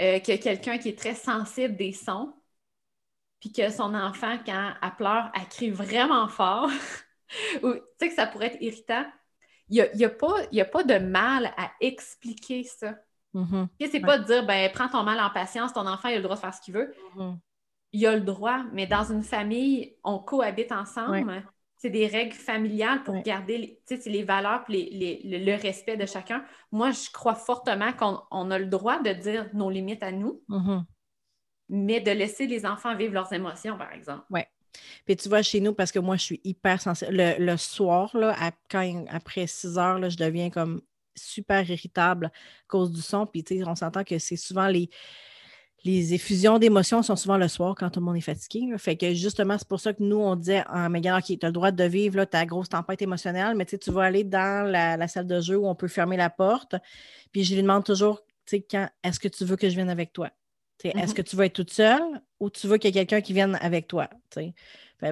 euh, 0.00 0.20
qu'il 0.20 0.34
y 0.34 0.38
a 0.38 0.40
quelqu'un 0.40 0.78
qui 0.78 0.90
est 0.90 0.98
très 0.98 1.14
sensible 1.14 1.76
des 1.76 1.92
sons, 1.92 2.34
puis 3.40 3.52
que 3.52 3.70
son 3.70 3.94
enfant, 3.94 4.38
quand 4.44 4.74
elle 4.82 4.96
pleure, 4.96 5.30
elle 5.34 5.48
crie 5.48 5.70
vraiment 5.70 6.28
fort, 6.28 6.68
ou 7.62 7.74
tu 7.74 7.80
sais 8.00 8.08
que 8.08 8.14
ça 8.14 8.26
pourrait 8.26 8.48
être 8.54 8.62
irritant. 8.62 9.04
Il 9.68 9.74
n'y 9.76 9.80
a, 9.82 9.96
y 9.96 10.04
a 10.04 10.10
pas, 10.10 10.34
y 10.52 10.60
a 10.60 10.64
pas 10.64 10.84
de 10.84 10.98
mal 10.98 11.52
à 11.56 11.72
expliquer 11.80 12.64
ça. 12.64 12.94
Tu 13.80 13.86
sais, 13.86 13.92
C'est 13.92 14.00
pas 14.00 14.18
de 14.18 14.24
dire, 14.24 14.46
ben, 14.46 14.70
prends 14.72 14.88
ton 14.88 15.04
mal 15.04 15.20
en 15.20 15.30
patience, 15.30 15.72
ton 15.74 15.86
enfant 15.86 16.08
il 16.08 16.14
a 16.14 16.16
le 16.18 16.22
droit 16.22 16.36
de 16.36 16.40
faire 16.40 16.54
ce 16.54 16.60
qu'il 16.62 16.74
veut. 16.74 16.94
mhm. 17.14 17.40
Il 17.92 18.06
a 18.06 18.14
le 18.16 18.22
droit, 18.22 18.64
mais 18.72 18.86
dans 18.86 19.04
une 19.12 19.22
famille, 19.22 19.96
on 20.04 20.18
cohabite 20.18 20.72
ensemble. 20.72 21.26
C'est 21.80 21.90
des 21.90 22.06
règles 22.08 22.34
familiales 22.34 23.02
pour 23.04 23.14
Ouais. 23.14 23.22
garder 23.22 23.80
les, 24.06 24.22
valeurs 24.24 24.64
et 24.68 24.72
les, 24.72 25.20
les- 25.24 25.38
le, 25.44 25.54
respect 25.54 25.96
de 25.96 26.06
chacun. 26.06 26.44
Moi, 26.72 26.90
je 26.90 27.08
crois 27.10 27.36
fortement 27.36 27.92
qu'on 27.92 28.20
on 28.32 28.50
a 28.50 28.58
le 28.58 28.66
droit 28.66 29.00
de 29.00 29.12
dire 29.12 29.48
nos 29.54 29.70
limites 29.70 30.02
à 30.02 30.10
nous, 30.10 30.42
Mhm. 30.48 30.84
mais 31.68 32.00
de 32.00 32.10
laisser 32.10 32.46
les 32.46 32.66
enfants 32.66 32.96
vivre 32.96 33.14
leurs 33.14 33.32
émotions, 33.32 33.78
par 33.78 33.92
exemple. 33.92 34.24
Puis 35.04 35.16
tu 35.16 35.28
vois, 35.28 35.42
chez 35.42 35.60
nous, 35.60 35.72
parce 35.74 35.90
que 35.92 35.98
moi, 35.98 36.16
je 36.16 36.22
suis 36.22 36.40
hyper 36.44 36.80
sensible. 36.80 37.12
Le, 37.14 37.44
le 37.44 37.56
soir, 37.56 38.16
là, 38.16 38.34
à- 38.38 38.52
quand, 38.70 39.04
après 39.10 39.46
6 39.46 39.78
heures, 39.78 39.98
là, 39.98 40.08
je 40.08 40.16
deviens 40.16 40.50
comme 40.50 40.80
super 41.16 41.68
irritable 41.68 42.26
à 42.26 42.30
cause 42.68 42.92
du 42.92 43.00
son. 43.00 43.26
Puis 43.26 43.42
tu 43.42 43.58
sais, 43.58 43.64
on 43.66 43.74
s'entend 43.74 44.04
que 44.04 44.18
c'est 44.18 44.36
souvent 44.36 44.68
les, 44.68 44.88
les 45.84 46.12
effusions 46.14 46.58
d'émotions 46.58 47.02
sont 47.02 47.16
souvent 47.16 47.36
le 47.36 47.48
soir 47.48 47.74
quand 47.76 47.88
tout 47.90 48.00
le 48.00 48.06
monde 48.06 48.16
est 48.16 48.20
fatigué. 48.20 48.66
là. 48.70 48.78
Fait 48.78 48.96
que 48.96 49.14
justement, 49.14 49.56
c'est 49.58 49.68
pour 49.68 49.80
ça 49.80 49.92
que 49.92 50.02
nous, 50.02 50.16
on 50.18 50.34
disait 50.36 50.64
Ah, 50.66 50.88
Megan, 50.88 51.16
OK, 51.18 51.26
tu 51.26 51.38
as 51.42 51.48
le 51.48 51.52
droit 51.52 51.70
de 51.70 51.84
vivre 51.84 52.16
là, 52.16 52.26
ta 52.26 52.44
grosse 52.46 52.68
tempête 52.68 53.00
émotionnelle, 53.02 53.54
mais 53.56 53.64
tu 53.64 53.78
vas 53.90 54.02
aller 54.02 54.24
dans 54.24 54.68
la, 54.70 54.96
la 54.96 55.08
salle 55.08 55.26
de 55.26 55.40
jeu 55.40 55.56
où 55.56 55.66
on 55.68 55.74
peut 55.74 55.88
fermer 55.88 56.16
la 56.16 56.30
porte. 56.30 56.74
Puis 57.32 57.44
je 57.44 57.54
lui 57.54 57.62
demande 57.62 57.84
toujours, 57.84 58.22
quand 58.70 58.88
est-ce 59.04 59.20
que 59.20 59.28
tu 59.28 59.44
veux 59.44 59.56
que 59.56 59.68
je 59.68 59.74
vienne 59.76 59.90
avec 59.90 60.12
toi? 60.12 60.30
Est-ce 60.84 61.08
Mhm. 61.08 61.14
que 61.14 61.22
tu 61.22 61.36
veux 61.36 61.44
être 61.44 61.54
toute 61.54 61.70
seule 61.72 62.02
ou 62.40 62.50
tu 62.50 62.66
veux 62.68 62.76
qu'il 62.78 62.88
y 62.94 62.98
ait 62.98 63.04
quelqu'un 63.04 63.20
qui 63.20 63.32
vienne 63.32 63.58
avec 63.60 63.88
toi? 63.88 64.08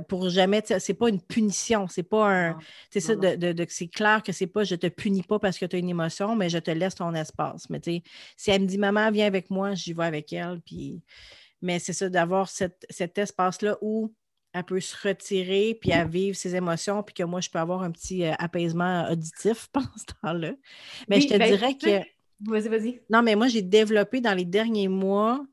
Pour 0.09 0.29
jamais, 0.31 0.63
c'est 0.67 0.95
pas 0.95 1.09
une 1.09 1.21
punition, 1.21 1.87
c'est 1.89 2.03
pas 2.03 2.29
un. 2.51 2.59
C'est 2.91 3.01
ça, 3.01 3.15
de, 3.15 3.37
de- 3.37 3.53
de- 3.53 3.67
c'est 3.69 3.89
clair 3.89 4.23
que 4.23 4.33
c'est 4.33 4.47
pas 4.47 4.65
je 4.65 4.75
te 4.75 4.87
punis 4.89 5.23
pas 5.23 5.39
parce 5.39 5.59
que 5.59 5.67
tu 5.67 5.77
as 5.77 5.79
une 5.79 5.89
émotion, 5.89 6.35
mais 6.37 6.49
je 6.49 6.59
te 6.59 6.71
laisse 6.71 6.95
ton 6.97 7.15
espace. 7.15 7.69
Mais 7.71 7.81
tu 7.81 7.93
sais, 7.97 8.03
si 8.37 8.51
elle 8.51 8.63
me 8.63 8.67
dit 8.67 8.79
maman, 8.79 9.11
viens 9.11 9.27
avec 9.27 9.51
moi, 9.51 9.75
j'y 9.75 9.93
vais 9.93 10.05
avec 10.05 10.33
elle. 10.33 10.61
Puis... 10.65 11.03
Mais 11.63 11.79
c'est 11.79 11.93
ça, 11.93 12.09
d'avoir 12.09 12.49
cet, 12.49 12.85
cet 12.91 13.17
espace-là 13.19 13.79
où 13.81 14.13
elle 14.53 14.65
peut 14.65 14.81
se 14.81 14.97
retirer 15.07 15.77
puis 15.81 15.93
à 15.93 16.05
vivre 16.05 16.37
ses 16.37 16.55
émotions, 16.57 17.03
puis 17.03 17.15
que 17.15 17.23
moi, 17.23 17.41
je 17.41 17.51
peux 17.51 17.59
avoir 17.59 17.83
un 17.83 17.91
petit 17.91 18.25
euh, 18.25 18.33
apaisement 18.39 19.09
auditif 19.11 19.69
pendant 19.73 19.89
ce 19.97 20.05
temps-là. 20.23 20.53
Mais 21.09 21.17
Oui, 21.17 21.23
je 21.23 21.29
te 21.29 21.39
ben, 21.39 21.51
dirais 21.51 21.77
que. 21.77 22.07
Vas-y, 22.41 22.69
vas-y. 22.69 23.01
Non, 23.11 23.23
mais 23.23 23.35
moi, 23.35 23.49
j'ai 23.49 23.63
développé 23.63 24.21
dans 24.21 24.35
les 24.35 24.45
derniers 24.45 24.89
mois, 24.89 25.45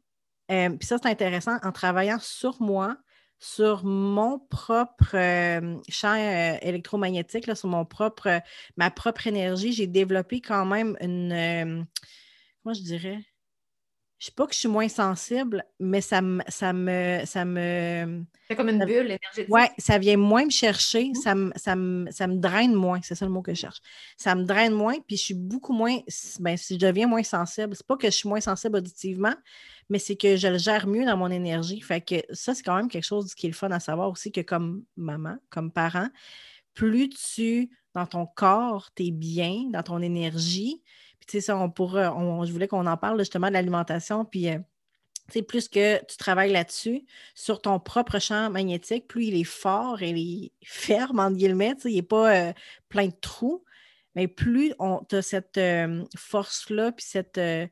euh, 0.51 0.69
puis 0.69 0.85
ça, 0.87 0.97
c'est 1.01 1.09
intéressant, 1.09 1.57
en 1.63 1.71
travaillant 1.71 2.19
sur 2.19 2.61
moi, 2.61 2.97
sur 3.43 3.83
mon 3.83 4.39
propre 4.39 5.17
champ 5.89 6.15
électromagnétique, 6.61 7.53
sur 7.55 7.67
mon 7.69 7.85
propre, 7.85 8.41
ma 8.77 8.89
propre 8.89 9.27
énergie, 9.27 9.73
j'ai 9.73 9.87
développé 9.87 10.39
quand 10.41 10.65
même 10.65 10.95
une. 11.01 11.85
comment 12.63 12.73
je 12.73 12.81
dirais? 12.83 13.19
Je 14.23 14.27
ne 14.27 14.31
sais 14.31 14.35
pas 14.37 14.47
que 14.47 14.53
je 14.53 14.59
suis 14.59 14.69
moins 14.69 14.87
sensible, 14.87 15.65
mais 15.81 15.99
ça 15.99 16.21
me. 16.21 16.41
Ça 16.47 16.71
me, 16.71 17.23
ça 17.25 17.43
me 17.43 18.23
C'est 18.47 18.55
comme 18.55 18.69
une 18.69 18.79
Ça- 18.79 18.85
bulle 18.85 19.07
énergétique. 19.07 19.47
oui, 19.49 19.63
ça 19.77 19.97
vient 19.97 20.15
moins 20.15 20.45
me 20.45 20.49
chercher, 20.49 21.09
Mhm. 21.09 21.15
ça 21.15 21.35
me, 21.35 21.51
ça, 21.57 21.75
me, 21.75 22.09
ça 22.09 22.27
me 22.27 22.37
draine 22.37 22.73
moins, 22.73 23.01
c'est 23.03 23.15
ça 23.15 23.25
le 23.25 23.31
mot 23.31 23.41
que 23.41 23.53
je 23.53 23.59
cherche. 23.59 23.79
Ça 24.15 24.33
me 24.35 24.45
draine 24.45 24.71
moins, 24.71 24.95
puis 25.05 25.17
je 25.17 25.23
suis 25.23 25.33
beaucoup 25.33 25.73
moins, 25.73 25.97
ben, 26.39 26.55
si 26.55 26.75
je 26.75 26.79
deviens 26.79 27.05
moins 27.05 27.23
sensible, 27.23 27.75
c'est 27.75 27.85
pas 27.85 27.97
que 27.97 28.07
je 28.07 28.15
suis 28.15 28.29
moins 28.29 28.39
sensible 28.39 28.77
auditivement, 28.77 29.33
mais 29.89 29.99
c'est 29.99 30.15
que 30.15 30.37
je 30.37 30.47
le 30.47 30.57
gère 30.57 30.87
mieux 30.87 31.03
dans 31.05 31.17
mon 31.17 31.29
énergie. 31.29 31.81
Fait 31.81 31.99
que 31.99 32.15
ça, 32.33 32.55
c'est 32.55 32.63
quand 32.63 32.77
même 32.77 32.87
quelque 32.87 33.03
chose 33.03 33.33
qui 33.35 33.47
est 33.47 33.49
le 33.49 33.55
fun 33.55 33.71
à 33.71 33.81
savoir 33.81 34.09
aussi 34.09 34.31
que 34.31 34.39
comme 34.39 34.85
maman, 34.95 35.35
comme 35.49 35.69
parent, 35.69 36.07
plus 36.73 37.09
tu, 37.09 37.69
dans 37.93 38.05
ton 38.05 38.25
corps, 38.25 38.89
tu 38.95 39.07
es 39.07 39.11
bien, 39.11 39.65
dans 39.69 39.83
ton 39.83 40.01
énergie, 40.01 40.81
puis 41.25 41.37
tu 41.37 41.37
sais, 41.39 41.45
ça, 41.47 41.57
on 41.57 41.69
pourrait, 41.69 42.07
on- 42.07 42.43
je 42.45 42.51
voulais 42.51 42.67
qu'on 42.67 42.85
en 42.85 42.97
parle 42.97 43.17
justement 43.19 43.47
de 43.47 43.53
l'alimentation, 43.53 44.25
puis 44.25 44.49
euh, 44.49 44.57
tu 45.27 45.33
sais, 45.39 45.41
plus 45.41 45.69
que 45.69 46.03
tu 46.05 46.17
travailles 46.17 46.51
là-dessus, 46.51 47.05
sur 47.33 47.61
ton 47.61 47.79
propre 47.79 48.19
champ 48.19 48.49
magnétique, 48.49 49.07
plus 49.07 49.25
il 49.25 49.39
est 49.39 49.45
fort 49.45 50.01
et 50.01 50.09
il 50.09 50.45
est 50.47 50.51
ferme, 50.65 51.19
entre 51.19 51.37
guillemets, 51.37 51.75
tu 51.75 51.81
sais, 51.83 51.91
il 51.91 51.95
n'est 51.95 52.01
pas 52.01 52.35
euh, 52.35 52.53
plein 52.89 53.07
de 53.07 53.15
trous, 53.21 53.63
mais 54.15 54.27
plus 54.27 54.73
tu 55.09 55.15
as 55.15 55.21
cette 55.21 55.57
euh, 55.57 56.03
force-là, 56.17 56.91
puis 56.91 57.05
cette. 57.07 57.37
euh, 57.37 57.65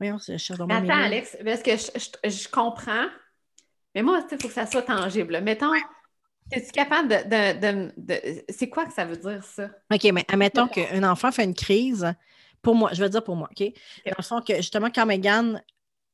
voyons, 0.00 0.16
je 0.26 0.36
cherche 0.38 0.58
dans 0.58 0.66
mon 0.66 0.74
attends. 0.88 1.02
Alex, 1.04 1.36
parce 1.44 1.62
que 1.62 1.72
je, 1.76 1.90
je- 2.24 2.30
je 2.30 2.48
comprends, 2.48 3.06
mais 3.94 4.02
moi, 4.02 4.24
il 4.32 4.38
faut 4.40 4.48
que 4.48 4.54
ça 4.54 4.66
soit 4.66 4.82
tangible. 4.82 5.40
Mettons, 5.42 5.72
es-tu 6.50 6.72
capable 6.72 7.08
de, 7.08 7.14
de- 7.16 7.60
de- 7.60 7.92
de- 7.98 8.44
C'est 8.48 8.68
quoi 8.70 8.86
que 8.86 8.92
ça 8.94 9.04
veut 9.04 9.16
dire, 9.18 9.44
ça? 9.44 9.68
OK, 9.92 10.04
mais 10.12 10.24
admettons 10.28 10.68
qu'un 10.68 11.02
enfant 11.04 11.30
fait 11.32 11.44
une 11.44 11.54
crise, 11.54 12.14
pour 12.62 12.74
moi, 12.74 12.90
je 12.92 13.02
vais 13.02 13.10
dire 13.10 13.22
pour 13.24 13.36
moi, 13.36 13.48
OK? 13.50 13.72
Dans 14.06 14.14
le 14.16 14.22
fond, 14.22 14.40
que 14.40 14.56
justement, 14.56 14.88
quand 14.94 15.04
Megan, 15.06 15.62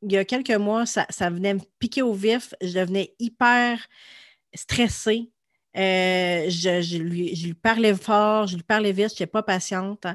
il 0.02 0.12
y 0.12 0.16
a 0.16 0.24
quelques 0.24 0.50
mois, 0.50 0.86
ça, 0.86 1.06
ça 1.10 1.30
venait 1.30 1.54
me 1.54 1.60
piquer 1.78 2.02
au 2.02 2.12
vif, 2.12 2.54
je 2.60 2.78
devenais 2.78 3.14
hyper 3.18 3.86
stressée. 4.54 5.30
Euh, 5.76 6.46
je, 6.48 6.80
je 6.82 6.96
lui, 6.98 7.36
je 7.36 7.46
lui 7.46 7.54
parlais 7.54 7.94
fort, 7.94 8.46
je 8.46 8.56
lui 8.56 8.62
parlais 8.62 8.92
vite, 8.92 9.08
je 9.10 9.14
n'étais 9.14 9.26
pas 9.26 9.42
patiente. 9.42 10.06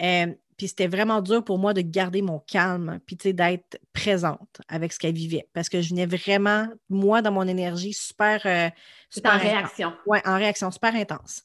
Euh, 0.00 0.26
puis 0.56 0.68
c'était 0.68 0.86
vraiment 0.86 1.20
dur 1.20 1.44
pour 1.44 1.58
moi 1.58 1.74
de 1.74 1.80
garder 1.80 2.22
mon 2.22 2.38
calme, 2.38 3.00
puis 3.04 3.16
d'être 3.16 3.78
présente 3.92 4.60
avec 4.68 4.92
ce 4.92 4.98
qu'elle 4.98 5.14
vivait. 5.14 5.48
Parce 5.52 5.68
que 5.68 5.82
je 5.82 5.90
venais 5.90 6.06
vraiment, 6.06 6.68
moi, 6.88 7.20
dans 7.20 7.32
mon 7.32 7.46
énergie, 7.48 7.92
super. 7.92 8.40
euh, 8.46 8.70
super 9.10 9.32
en 9.32 9.36
intense. 9.36 9.50
réaction. 9.50 9.92
Oui, 10.06 10.18
en 10.24 10.36
réaction 10.36 10.70
super 10.70 10.94
intense. 10.94 11.42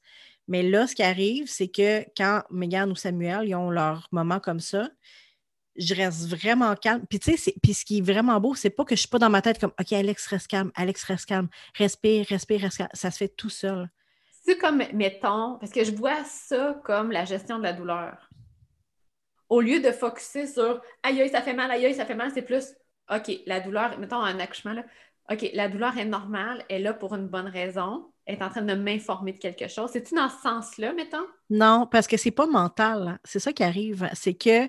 Mais 0.48 0.64
là, 0.64 0.88
ce 0.88 0.96
qui 0.96 1.04
arrive, 1.04 1.48
c'est 1.48 1.68
que 1.68 2.04
quand 2.16 2.44
Megan 2.50 2.92
ou 2.92 2.96
Samuel, 2.96 3.48
ils 3.48 3.56
ont 3.56 3.70
leur 3.70 4.08
moment 4.12 4.40
comme 4.40 4.60
ça, 4.60 4.90
je 5.76 5.94
reste 5.94 6.28
vraiment 6.28 6.74
calme. 6.76 7.06
Puis 7.08 7.20
tu 7.20 7.38
sais, 7.38 7.54
puis 7.62 7.74
ce 7.74 7.86
qui 7.86 8.00
est 8.00 8.02
vraiment 8.02 8.40
beau, 8.40 8.56
c'est 8.56 8.70
pas 8.70 8.84
que 8.84 8.96
je 8.96 9.02
suis 9.02 9.10
pas 9.10 9.20
dans 9.20 9.30
ma 9.30 9.42
tête 9.42 9.60
comme 9.60 9.74
OK, 9.80 9.94
Alex, 9.94 10.28
reste 10.28 10.48
calme, 10.48 10.72
Alex, 10.76 11.04
reste 11.04 11.26
calme, 11.26 11.50
respire, 11.76 12.26
respire, 12.28 12.62
reste 12.62 12.78
calme. 12.78 12.90
Ça 12.94 13.12
se 13.12 13.18
fait 13.18 13.30
tout 13.30 13.50
seul. 13.50 13.90
C'est 14.44 14.58
comme, 14.58 14.82
mettons, 14.94 15.58
parce 15.60 15.72
que 15.72 15.84
je 15.84 15.92
vois 15.92 16.24
ça 16.24 16.82
comme 16.86 17.12
la 17.12 17.26
gestion 17.26 17.58
de 17.58 17.64
la 17.64 17.74
douleur. 17.74 18.30
Au 19.50 19.62
lieu 19.62 19.80
de 19.80 19.92
focuser 19.92 20.48
sur 20.48 20.82
aïe, 21.04 21.22
aïe, 21.22 21.30
ça 21.30 21.42
fait 21.42 21.54
mal, 21.54 21.70
aïe, 21.70 21.86
aïe, 21.86 21.94
ça 21.94 22.06
fait 22.06 22.16
mal, 22.16 22.32
c'est 22.34 22.42
plus 22.42 22.74
OK, 23.10 23.32
la 23.46 23.60
douleur, 23.60 23.98
mettons 24.00 24.20
un 24.20 24.40
accouchement, 24.40 24.74
là, 24.74 24.84
OK, 25.30 25.50
la 25.54 25.70
douleur 25.70 25.98
est 25.98 26.06
normale, 26.06 26.66
elle 26.70 26.82
est 26.82 26.84
là 26.84 26.94
pour 26.94 27.14
une 27.16 27.28
bonne 27.28 27.48
raison, 27.48 28.12
est 28.28 28.42
en 28.42 28.50
train 28.50 28.62
de 28.62 28.74
m'informer 28.74 29.34
de 29.34 29.40
quelque 29.40 29.68
chose. 29.68 29.90
C'est-tu 29.92 30.16
dans 30.16 30.30
ce 30.30 30.42
sens-là, 30.42 30.94
mettons? 30.94 31.26
Non, 31.50 31.88
parce 31.90 32.08
que 32.08 32.18
c'est 32.18 32.32
pas 32.32 32.46
mental. 32.46 33.20
C'est 33.24 33.40
ça 33.40 33.54
qui 33.54 33.64
arrive. 33.64 34.10
C'est 34.14 34.34
que 34.34 34.68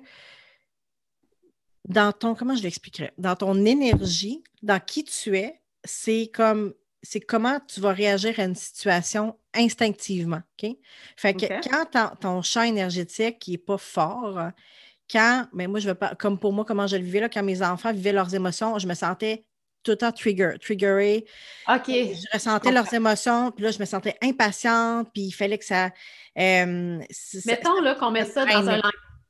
dans 1.84 2.12
ton, 2.12 2.34
comment 2.34 2.54
je 2.54 2.62
l'expliquerais? 2.62 3.12
Dans 3.18 3.34
ton 3.34 3.64
énergie, 3.64 4.42
dans 4.62 4.80
qui 4.80 5.04
tu 5.04 5.36
es, 5.36 5.60
c'est 5.84 6.30
comme 6.32 6.74
c'est 7.02 7.20
comment 7.20 7.60
tu 7.66 7.80
vas 7.80 7.92
réagir 7.92 8.38
à 8.40 8.44
une 8.44 8.56
situation 8.56 9.38
instinctivement. 9.54 10.42
OK? 10.60 10.76
Fait 11.16 11.34
que 11.34 11.46
quand 11.68 12.16
ton 12.20 12.42
champ 12.42 12.62
énergétique 12.62 13.46
n'est 13.46 13.56
pas 13.58 13.78
fort, 13.78 14.50
quand, 15.10 15.46
mais 15.52 15.66
moi, 15.68 15.80
je 15.80 15.88
veux 15.88 15.94
pas, 15.94 16.14
comme 16.16 16.38
pour 16.38 16.52
moi, 16.52 16.64
comment 16.64 16.86
je 16.86 16.96
le 16.96 17.04
vivais, 17.04 17.20
là, 17.20 17.28
quand 17.28 17.42
mes 17.42 17.62
enfants 17.62 17.92
vivaient 17.92 18.12
leurs 18.12 18.34
émotions, 18.34 18.78
je 18.78 18.86
me 18.86 18.94
sentais 18.94 19.46
tout 19.82 19.92
le 19.92 19.96
temps 19.96 20.12
trigger, 20.12 20.54
triggerée. 20.60 21.26
OK. 21.68 21.86
Je 21.86 22.32
ressentais 22.32 22.72
leurs 22.72 22.92
émotions, 22.92 23.50
puis 23.50 23.64
là, 23.64 23.70
je 23.70 23.78
me 23.78 23.84
sentais 23.84 24.16
impatiente, 24.22 25.08
puis 25.12 25.22
il 25.22 25.32
fallait 25.32 25.58
que 25.58 25.64
ça. 25.64 25.90
Euh, 26.38 27.00
mettons 27.46 27.80
là, 27.80 27.94
qu'on 27.94 28.10
met 28.10 28.24
ça 28.24 28.44
dans 28.44 28.68
un 28.68 28.80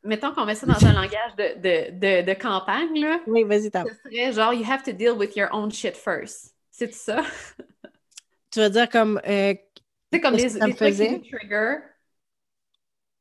Mettons 0.04 0.32
qu'on 0.32 0.44
met 0.44 0.54
ça 0.54 0.66
dans 0.66 0.84
un 0.86 0.92
langage 0.92 1.34
de, 1.36 1.90
de, 1.90 2.22
de, 2.24 2.32
campagne, 2.34 3.00
là. 3.00 3.20
Oui, 3.26 3.42
vas-y, 3.42 3.70
t'as. 3.70 3.84
Ce 3.84 3.90
serait 4.04 4.32
genre, 4.32 4.54
you 4.54 4.64
have 4.64 4.82
to 4.84 4.92
deal 4.92 5.12
with 5.12 5.36
your 5.36 5.48
own 5.52 5.72
shit 5.72 5.96
first. 5.96 6.54
C'est 6.70 6.94
ça? 6.94 7.22
tu 8.50 8.60
veux 8.60 8.70
dire 8.70 8.88
comme. 8.88 9.20
Euh, 9.26 9.54
tu 9.54 9.82
sais, 10.14 10.20
comme 10.20 10.34
les, 10.34 10.48
les 10.48 10.74
trucs 10.74 10.94
qui 10.94 11.30
trigger. 11.30 11.78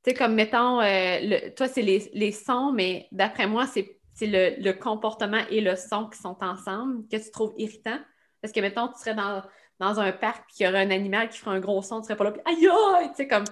Tu 0.04 0.12
sais, 0.12 0.14
comme 0.14 0.36
mettons, 0.36 0.80
euh, 0.80 1.20
le, 1.22 1.50
toi, 1.56 1.68
c'est 1.68 1.82
les, 1.82 2.10
les, 2.14 2.32
sons, 2.32 2.72
mais 2.72 3.08
d'après 3.12 3.48
moi, 3.48 3.66
c'est 3.66 3.97
le, 4.26 4.62
le, 4.62 4.74
comportement 4.74 5.42
et 5.50 5.62
le 5.62 5.76
son 5.76 6.10
qui 6.10 6.18
sont 6.18 6.38
ensemble 6.42 7.08
que 7.08 7.18
tu 7.18 7.30
trouves 7.30 7.54
irritant. 7.58 8.00
Parce 8.42 8.52
que, 8.52 8.60
mettons, 8.60 8.88
tu 8.88 9.00
serais 9.00 9.14
dans, 9.14 9.44
dans 9.80 10.00
un 10.00 10.12
parc 10.12 10.48
puis 10.48 10.56
qu'il 10.58 10.66
y 10.66 10.70
aurait 10.70 10.86
un 10.86 10.92
animal 10.92 11.30
qui 11.30 11.38
ferait 11.38 11.56
un 11.56 11.60
gros 11.60 11.82
son, 11.82 12.02
tu 12.02 12.08
serais 12.08 12.18
pas 12.18 12.24
là, 12.24 12.32
puis 12.32 12.42
aïe 12.46 12.68
aïe! 12.68 13.10
Tu 13.10 13.16
sais, 13.18 13.28
comme. 13.28 13.46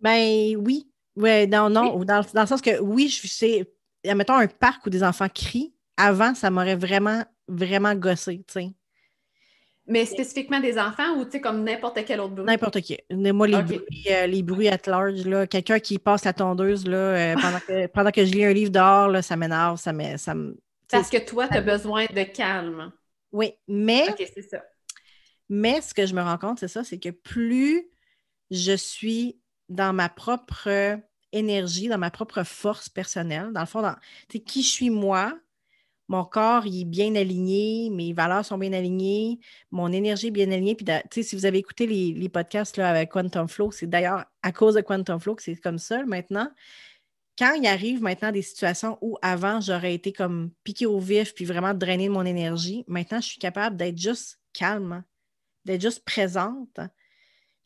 Ben 0.00 0.56
oui. 0.56 0.90
Ouais, 1.16 1.46
non, 1.46 1.68
non. 1.68 2.04
Dans, 2.04 2.22
dans, 2.32 2.40
le 2.42 2.46
sens 2.46 2.60
que 2.60 2.80
oui, 2.80 3.08
je 3.08 3.26
sais. 3.26 3.72
Mettons 4.04 4.34
un 4.34 4.46
parc 4.46 4.86
où 4.86 4.90
des 4.90 5.02
enfants 5.02 5.28
crient, 5.28 5.74
avant, 5.96 6.34
ça 6.34 6.50
m'aurait 6.50 6.76
vraiment, 6.76 7.24
vraiment 7.48 7.94
gossé, 7.94 8.44
tu 8.46 8.52
sais. 8.52 8.70
Mais 9.90 10.06
spécifiquement 10.06 10.60
des 10.60 10.78
enfants 10.78 11.16
ou 11.16 11.24
tu 11.24 11.32
sais, 11.32 11.40
comme 11.40 11.64
n'importe 11.64 12.04
quel 12.06 12.20
autre 12.20 12.34
bruit? 12.34 12.46
N'importe 12.46 12.80
qui. 12.80 12.96
Moi, 13.10 13.48
les, 13.48 13.60
bruits, 13.60 14.06
euh, 14.08 14.26
les 14.28 14.42
bruits 14.44 14.68
at 14.68 14.78
large, 14.86 15.26
là, 15.26 15.48
quelqu'un 15.48 15.80
qui 15.80 15.98
passe 15.98 16.24
la 16.24 16.32
tondeuse 16.32 16.86
là, 16.86 16.96
euh, 16.96 17.34
pendant, 17.34 17.58
que, 17.58 17.86
pendant 17.92 18.10
que 18.12 18.24
je 18.24 18.30
lis 18.30 18.44
un 18.44 18.52
livre 18.52 18.70
dehors, 18.70 19.08
là, 19.08 19.20
ça 19.20 19.36
m'énerve, 19.36 19.78
ça 19.78 19.92
me. 19.92 20.16
Ça 20.16 20.32
Parce 20.88 21.10
que 21.10 21.18
toi, 21.18 21.48
tu 21.48 21.56
as 21.56 21.60
besoin 21.60 22.06
de 22.06 22.22
calme. 22.22 22.92
Oui, 23.32 23.52
mais. 23.66 24.08
OK, 24.10 24.30
c'est 24.32 24.48
ça. 24.48 24.62
Mais 25.48 25.80
ce 25.80 25.92
que 25.92 26.06
je 26.06 26.14
me 26.14 26.22
rends 26.22 26.38
compte, 26.38 26.60
c'est 26.60 26.68
ça, 26.68 26.84
c'est 26.84 27.00
que 27.00 27.10
plus 27.10 27.84
je 28.52 28.76
suis 28.76 29.40
dans 29.68 29.92
ma 29.92 30.08
propre 30.08 31.00
énergie, 31.32 31.88
dans 31.88 31.98
ma 31.98 32.12
propre 32.12 32.44
force 32.44 32.88
personnelle, 32.88 33.50
dans 33.52 33.60
le 33.60 33.66
fond, 33.66 33.82
dans 33.82 33.96
qui 34.28 34.62
je 34.62 34.68
suis 34.68 34.90
moi, 34.90 35.36
mon 36.10 36.24
corps 36.24 36.66
il 36.66 36.80
est 36.80 36.84
bien 36.84 37.14
aligné, 37.14 37.88
mes 37.88 38.12
valeurs 38.12 38.44
sont 38.44 38.58
bien 38.58 38.72
alignées, 38.72 39.38
mon 39.70 39.92
énergie 39.92 40.26
est 40.26 40.32
bien 40.32 40.50
alignée. 40.50 40.74
Puis, 40.74 41.22
si 41.22 41.36
vous 41.36 41.46
avez 41.46 41.58
écouté 41.58 41.86
les, 41.86 42.28
podcasts 42.28 42.76
là, 42.76 42.90
avec 42.90 43.10
Quantum 43.10 43.48
Flow, 43.48 43.70
c'est 43.70 43.86
d'ailleurs 43.86 44.24
à 44.42 44.50
cause 44.50 44.74
de 44.74 44.80
Quantum 44.80 45.20
Flow 45.20 45.36
que 45.36 45.42
c'est 45.44 45.54
comme 45.54 45.78
ça 45.78 46.04
maintenant. 46.04 46.50
Quand 47.38 47.54
il 47.54 47.64
arrive 47.64 48.02
maintenant 48.02 48.32
des 48.32 48.42
situations 48.42 48.98
où 49.00 49.18
avant 49.22 49.60
j'aurais 49.60 49.94
été 49.94 50.12
comme 50.12 50.50
piqué 50.64 50.84
au 50.84 50.98
vif 50.98 51.32
puis 51.32 51.44
vraiment 51.44 51.74
drainer 51.74 52.08
mon 52.08 52.26
énergie, 52.26 52.84
maintenant 52.88 53.20
je 53.20 53.28
suis 53.28 53.38
capable 53.38 53.76
d'être 53.76 53.96
juste 53.96 54.40
calme, 54.52 55.04
d'être 55.64 55.80
juste 55.80 56.04
présente, 56.04 56.80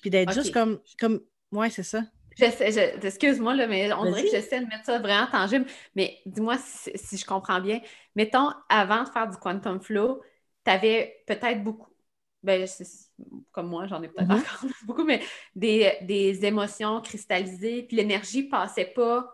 puis 0.02 0.10
d'être 0.10 0.34
juste 0.34 0.52
comme, 0.52 0.80
comme. 1.00 1.22
Ouais, 1.50 1.70
c'est 1.70 1.82
ça. 1.82 2.02
Excuse-moi, 2.38 3.66
mais 3.66 3.92
on 3.92 4.04
dirait 4.04 4.24
que 4.24 4.30
j'essaie 4.30 4.60
de 4.60 4.66
mettre 4.66 4.84
ça 4.84 4.98
vraiment 4.98 5.26
tangible. 5.26 5.66
Mais 5.94 6.18
dis-moi 6.26 6.56
si, 6.58 7.16
je 7.16 7.24
comprends 7.24 7.60
bien. 7.60 7.80
Mettons, 8.16 8.50
avant 8.68 9.04
de 9.04 9.08
faire 9.08 9.28
du 9.28 9.36
quantum 9.36 9.80
flow, 9.80 10.22
tu 10.64 10.70
avais 10.70 11.22
peut-être 11.26 11.62
beaucoup, 11.62 11.90
ben, 12.42 12.66
comme 13.52 13.68
moi, 13.68 13.86
j'en 13.86 14.02
ai 14.02 14.08
peut-être 14.08 14.28
mm-hmm. 14.28 14.40
encore 14.40 14.70
beaucoup, 14.84 15.04
mais 15.04 15.22
des, 15.54 16.44
émotions 16.44 17.00
cristallisées, 17.00 17.84
puis 17.84 17.96
l'énergie 17.96 18.44
passait 18.44 18.92
pas. 18.94 19.30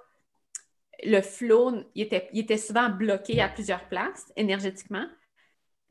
Le 1.02 1.22
flow, 1.22 1.82
il 1.94 2.02
était, 2.02 2.28
il 2.32 2.40
était 2.40 2.58
souvent 2.58 2.90
bloqué 2.90 3.40
à 3.40 3.48
plusieurs 3.48 3.88
places 3.88 4.30
énergétiquement. 4.36 5.06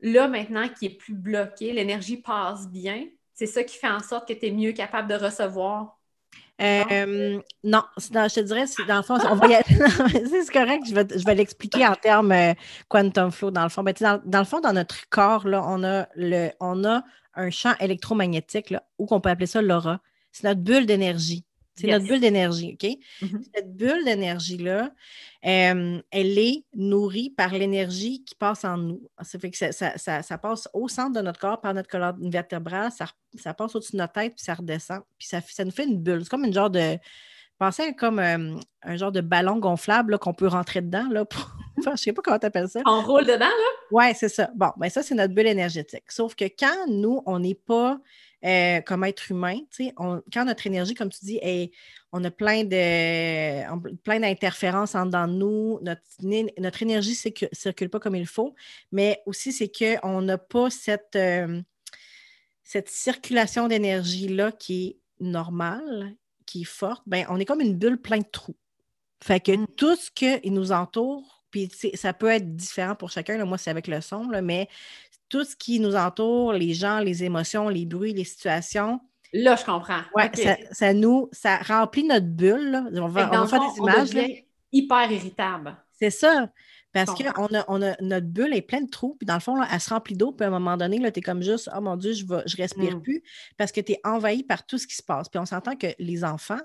Là, 0.00 0.28
maintenant, 0.28 0.68
qui 0.68 0.86
est 0.86 0.96
plus 0.96 1.14
bloqué, 1.14 1.72
l'énergie 1.72 2.16
passe 2.16 2.68
bien. 2.68 3.06
C'est 3.34 3.46
ça 3.46 3.64
qui 3.64 3.76
fait 3.76 3.88
en 3.88 4.00
sorte 4.00 4.28
que 4.28 4.32
tu 4.32 4.46
es 4.46 4.50
mieux 4.50 4.72
capable 4.72 5.08
de 5.08 5.14
recevoir 5.14 5.99
euh, 6.60 7.40
non, 7.64 7.82
je 7.96 8.34
te 8.34 8.40
dirais, 8.40 8.64
dans 8.86 8.98
le 8.98 9.02
fond, 9.02 9.18
on 9.30 9.34
va 9.34 9.46
c'est 9.66 10.52
correct, 10.52 10.84
je 10.88 11.24
vais, 11.24 11.34
l'expliquer 11.34 11.86
en 11.86 11.94
termes 11.94 12.32
euh, 12.32 12.54
quantum 12.88 13.30
flow, 13.30 13.50
dans 13.50 13.62
le 13.62 13.68
fond. 13.68 13.82
Mais 13.82 13.94
dans, 13.94 14.20
le 14.24 14.44
fond, 14.44 14.60
dans 14.60 14.72
notre 14.72 15.08
corps, 15.08 15.46
là, 15.46 15.62
on, 15.66 15.82
a 15.84 16.06
le, 16.16 16.50
on 16.60 16.84
a 16.84 17.02
un 17.34 17.50
champ 17.50 17.74
électromagnétique, 17.80 18.74
ou 18.98 19.06
qu'on 19.06 19.20
peut 19.20 19.30
appeler 19.30 19.46
ça 19.46 19.62
l'aura. 19.62 20.00
C'est 20.32 20.44
notre 20.44 20.60
bulle 20.60 20.86
d'énergie. 20.86 21.44
C'est 21.80 21.86
notre 21.88 22.06
bulle 22.06 22.20
d'énergie, 22.20 22.76
OK? 22.80 22.88
Mm-hmm. 23.22 23.42
Cette 23.54 23.76
bulle 23.76 24.04
d'énergie-là, 24.04 24.90
euh, 25.46 26.02
elle 26.10 26.38
est 26.38 26.64
nourrie 26.74 27.30
par 27.30 27.52
l'énergie 27.52 28.22
qui 28.24 28.34
passe 28.34 28.64
en 28.64 28.76
nous. 28.76 29.02
Ça 29.22 29.38
fait 29.38 29.50
que 29.50 29.56
ça, 29.56 30.38
passe 30.38 30.68
au 30.74 30.88
centre 30.88 31.12
de 31.12 31.20
notre 31.20 31.40
corps 31.40 31.60
par 31.60 31.72
notre 31.72 31.88
colonne 31.88 32.30
vertébrale, 32.30 32.90
ça, 32.92 33.54
passe 33.54 33.74
au-dessus 33.74 33.92
de 33.92 33.98
notre 33.98 34.12
tête, 34.12 34.34
puis 34.34 34.44
ça 34.44 34.54
redescend. 34.54 35.00
Puis 35.18 35.28
ça, 35.28 35.40
ça 35.40 35.64
nous 35.64 35.70
fait 35.70 35.84
une 35.84 35.98
bulle. 35.98 36.22
C'est 36.22 36.30
comme 36.30 36.44
une 36.44 36.52
genre 36.52 36.70
de. 36.70 36.96
Pensez 37.58 37.94
comme 37.94 38.18
euh, 38.18 38.56
un 38.82 38.96
genre 38.96 39.12
de 39.12 39.20
ballon 39.20 39.58
gonflable 39.58 40.18
qu'on 40.18 40.32
peut 40.32 40.46
rentrer 40.46 40.80
dedans. 40.80 41.06
Là, 41.10 41.26
pour... 41.26 41.56
je 41.84 41.90
ne 41.90 41.96
sais 41.96 42.12
pas 42.12 42.22
comment 42.22 42.38
tu 42.38 42.46
appelles 42.46 42.68
ça. 42.68 42.80
On 42.86 43.02
roule 43.02 43.24
dedans, 43.24 43.38
là? 43.40 43.70
Oui, 43.90 44.04
c'est 44.14 44.30
ça. 44.30 44.50
Bon, 44.54 44.70
ben 44.78 44.88
ça, 44.88 45.02
c'est 45.02 45.14
notre 45.14 45.34
bulle 45.34 45.46
énergétique. 45.46 46.10
Sauf 46.10 46.34
que 46.34 46.44
quand 46.44 46.86
nous, 46.88 47.22
on 47.26 47.38
n'est 47.38 47.54
pas 47.54 47.98
euh, 48.44 48.80
comme 48.80 49.04
être 49.04 49.30
humain. 49.30 49.58
quand 49.96 50.44
notre 50.46 50.66
énergie, 50.66 50.94
comme 50.94 51.10
tu 51.10 51.24
dis, 51.24 51.38
est, 51.42 51.72
on 52.10 52.24
a 52.24 52.30
plein 52.30 52.64
de 52.64 53.96
plein 53.96 54.20
d'interférences 54.20 54.94
en 54.94 55.06
dedans 55.06 55.28
de 55.28 55.34
nous, 55.34 55.78
notre, 55.82 56.00
notre 56.58 56.82
énergie 56.82 57.18
ne 57.24 57.46
circule 57.52 57.90
pas 57.90 58.00
comme 58.00 58.16
il 58.16 58.26
faut, 58.26 58.54
mais 58.92 59.22
aussi 59.26 59.52
c'est 59.52 59.70
qu'on 59.70 60.22
n'a 60.22 60.38
pas 60.38 60.70
cette, 60.70 61.16
euh, 61.16 61.60
cette 62.64 62.88
circulation 62.88 63.68
d'énergie-là 63.68 64.52
qui 64.52 64.86
est 64.86 64.96
normale, 65.22 66.14
qui 66.46 66.62
est 66.62 66.64
forte. 66.64 67.02
Ben, 67.06 67.26
on 67.28 67.38
est 67.38 67.44
comme 67.44 67.60
une 67.60 67.76
bulle 67.76 68.00
pleine 68.00 68.22
de 68.22 68.28
trous. 68.32 68.56
Fait 69.22 69.40
que 69.40 69.52
mmh. 69.52 69.66
tout 69.76 69.96
ce 69.96 70.10
qui 70.10 70.50
nous 70.50 70.72
entoure, 70.72 71.44
puis 71.50 71.70
ça 71.94 72.12
peut 72.12 72.28
être 72.28 72.56
différent 72.56 72.94
pour 72.94 73.10
chacun. 73.10 73.36
Là, 73.36 73.44
moi, 73.44 73.58
c'est 73.58 73.70
avec 73.70 73.86
le 73.86 74.00
son, 74.00 74.28
là, 74.30 74.40
mais 74.40 74.68
tout 75.30 75.44
ce 75.44 75.56
qui 75.56 75.80
nous 75.80 75.96
entoure, 75.96 76.52
les 76.52 76.74
gens, 76.74 76.98
les 76.98 77.24
émotions, 77.24 77.68
les 77.68 77.86
bruits, 77.86 78.12
les 78.12 78.24
situations. 78.24 79.00
Là, 79.32 79.56
je 79.56 79.64
comprends. 79.64 80.02
Ça, 80.72 80.92
nous, 80.92 81.28
ça 81.32 81.58
remplit 81.58 82.04
notre 82.04 82.26
bulle. 82.26 82.90
On 82.94 83.08
va, 83.08 83.46
faire 83.46 83.60
des 83.60 83.78
images. 83.78 84.32
hyper 84.72 85.10
irritable. 85.10 85.76
C'est 85.98 86.10
ça. 86.10 86.50
Parce 86.92 87.14
que 87.14 87.22
on 87.38 87.54
a, 87.56 87.64
on 87.68 87.82
a, 87.82 87.96
notre 88.00 88.26
bulle 88.26 88.52
est 88.52 88.62
pleine 88.62 88.86
de 88.86 88.90
trous, 88.90 89.14
puis 89.14 89.24
dans 89.24 89.34
le 89.34 89.40
fond, 89.40 89.54
là, 89.54 89.68
elle 89.72 89.80
se 89.80 89.90
remplit 89.90 90.16
d'eau, 90.16 90.32
puis 90.32 90.44
à 90.44 90.48
un 90.48 90.50
moment 90.50 90.76
donné, 90.76 90.98
tu 91.12 91.20
es 91.20 91.22
comme 91.22 91.40
juste, 91.40 91.70
oh 91.72 91.80
mon 91.80 91.96
Dieu, 91.96 92.14
je 92.14 92.24
ne 92.24 92.40
je 92.46 92.56
respire 92.56 92.96
mm. 92.96 93.02
plus, 93.02 93.22
parce 93.56 93.70
que 93.70 93.80
tu 93.80 93.92
es 93.92 94.00
envahi 94.02 94.42
par 94.42 94.66
tout 94.66 94.76
ce 94.76 94.88
qui 94.88 94.96
se 94.96 95.02
passe. 95.02 95.28
Puis 95.28 95.38
on 95.38 95.46
s'entend 95.46 95.76
que 95.76 95.86
les 96.00 96.24
enfants, 96.24 96.58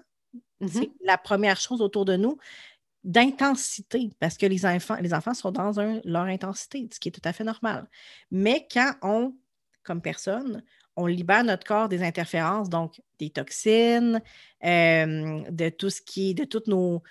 mm-hmm. 0.61 0.67
c'est 0.67 0.91
la 1.03 1.19
première 1.19 1.59
chose 1.59 1.79
autour 1.79 2.05
de 2.05 2.15
nous 2.15 2.39
d'intensité, 3.05 4.09
parce 4.19 4.35
que 4.35 4.47
les 4.47 4.65
enfants, 4.65 4.97
les 4.99 5.13
enfants 5.13 5.35
sont 5.35 5.51
dans 5.51 5.71
leur 6.03 6.23
intensité, 6.23 6.89
ce 6.91 6.99
qui 6.99 7.09
est 7.09 7.11
tout 7.11 7.21
à 7.23 7.33
fait 7.33 7.43
normal. 7.43 7.87
Mais 8.31 8.67
quand 8.69 8.93
on, 9.03 9.35
comme 9.83 10.01
personne, 10.01 10.63
on 10.95 11.05
libère 11.05 11.43
notre 11.43 11.65
corps 11.65 11.87
des 11.87 12.03
interférences, 12.03 12.69
donc 12.69 13.01
des 13.19 13.29
toxines, 13.29 14.21
euh, 14.65 15.41
de 15.49 15.69
tout 15.69 15.91
ce 15.91 16.01
qui 16.01 16.31
est, 16.31 16.33
de 16.33 16.45
tous 16.45 16.63
nos, 16.67 17.03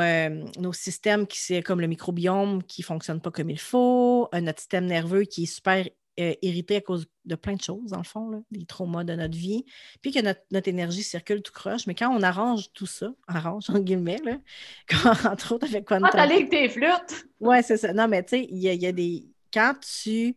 euh, 0.00 0.44
nos 0.58 0.72
systèmes 0.72 1.26
qui, 1.26 1.62
comme 1.62 1.82
le 1.82 1.86
microbiome 1.86 2.62
qui 2.62 2.80
ne 2.80 2.86
fonctionne 2.86 3.20
pas 3.20 3.30
comme 3.30 3.50
il 3.50 3.60
faut, 3.60 4.28
euh, 4.34 4.40
notre 4.40 4.60
système 4.60 4.86
nerveux 4.86 5.24
qui 5.24 5.42
est 5.42 5.46
super 5.54 5.86
euh, 6.18 6.34
irrité 6.42 6.76
à 6.76 6.80
cause 6.80 7.06
de 7.24 7.34
plein 7.34 7.54
de 7.54 7.62
choses, 7.62 7.90
dans 7.90 7.98
le 7.98 8.04
fond, 8.04 8.44
des 8.50 8.66
traumas 8.66 9.04
de 9.04 9.14
notre 9.14 9.36
vie, 9.36 9.64
puis 10.02 10.12
que 10.12 10.20
notre, 10.20 10.68
énergie 10.68 11.02
circule 11.02 11.40
tout 11.40 11.52
croche. 11.52 11.86
Mais 11.86 11.94
quand 11.94 12.10
on 12.10 12.22
arrange 12.22 12.72
tout 12.72 12.86
ça, 12.86 13.12
arrange 13.28 13.70
en 13.70 13.78
guillemets, 13.78 14.20
là, 14.24 14.38
entre 15.30 15.54
autres 15.54 15.66
avec 15.66 15.86
Quantum. 15.86 16.08
Ah, 16.08 16.16
t'allais 16.16 16.34
avec 16.34 16.50
tes 16.50 16.68
flûtes! 16.68 17.26
Ouais, 17.38 17.62
c'est 17.62 17.76
ça. 17.76 17.92
Non, 17.92 18.08
mais 18.08 18.22
tu 18.24 18.30
sais, 18.30 18.46
il 18.50 18.58
y, 18.58 18.86
a 18.86 18.92
des. 18.92 19.28
Quand 19.52 19.74
tu 19.80 20.34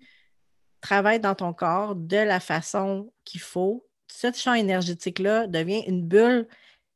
travailles 0.79 1.19
dans 1.19 1.35
ton 1.35 1.53
corps 1.53 1.95
de 1.95 2.17
la 2.17 2.39
façon 2.39 3.11
qu'il 3.25 3.41
faut, 3.41 3.87
ce 4.07 4.31
champ 4.31 4.53
énergétique-là 4.53 5.47
devient 5.47 5.83
une 5.87 6.03
bulle 6.03 6.47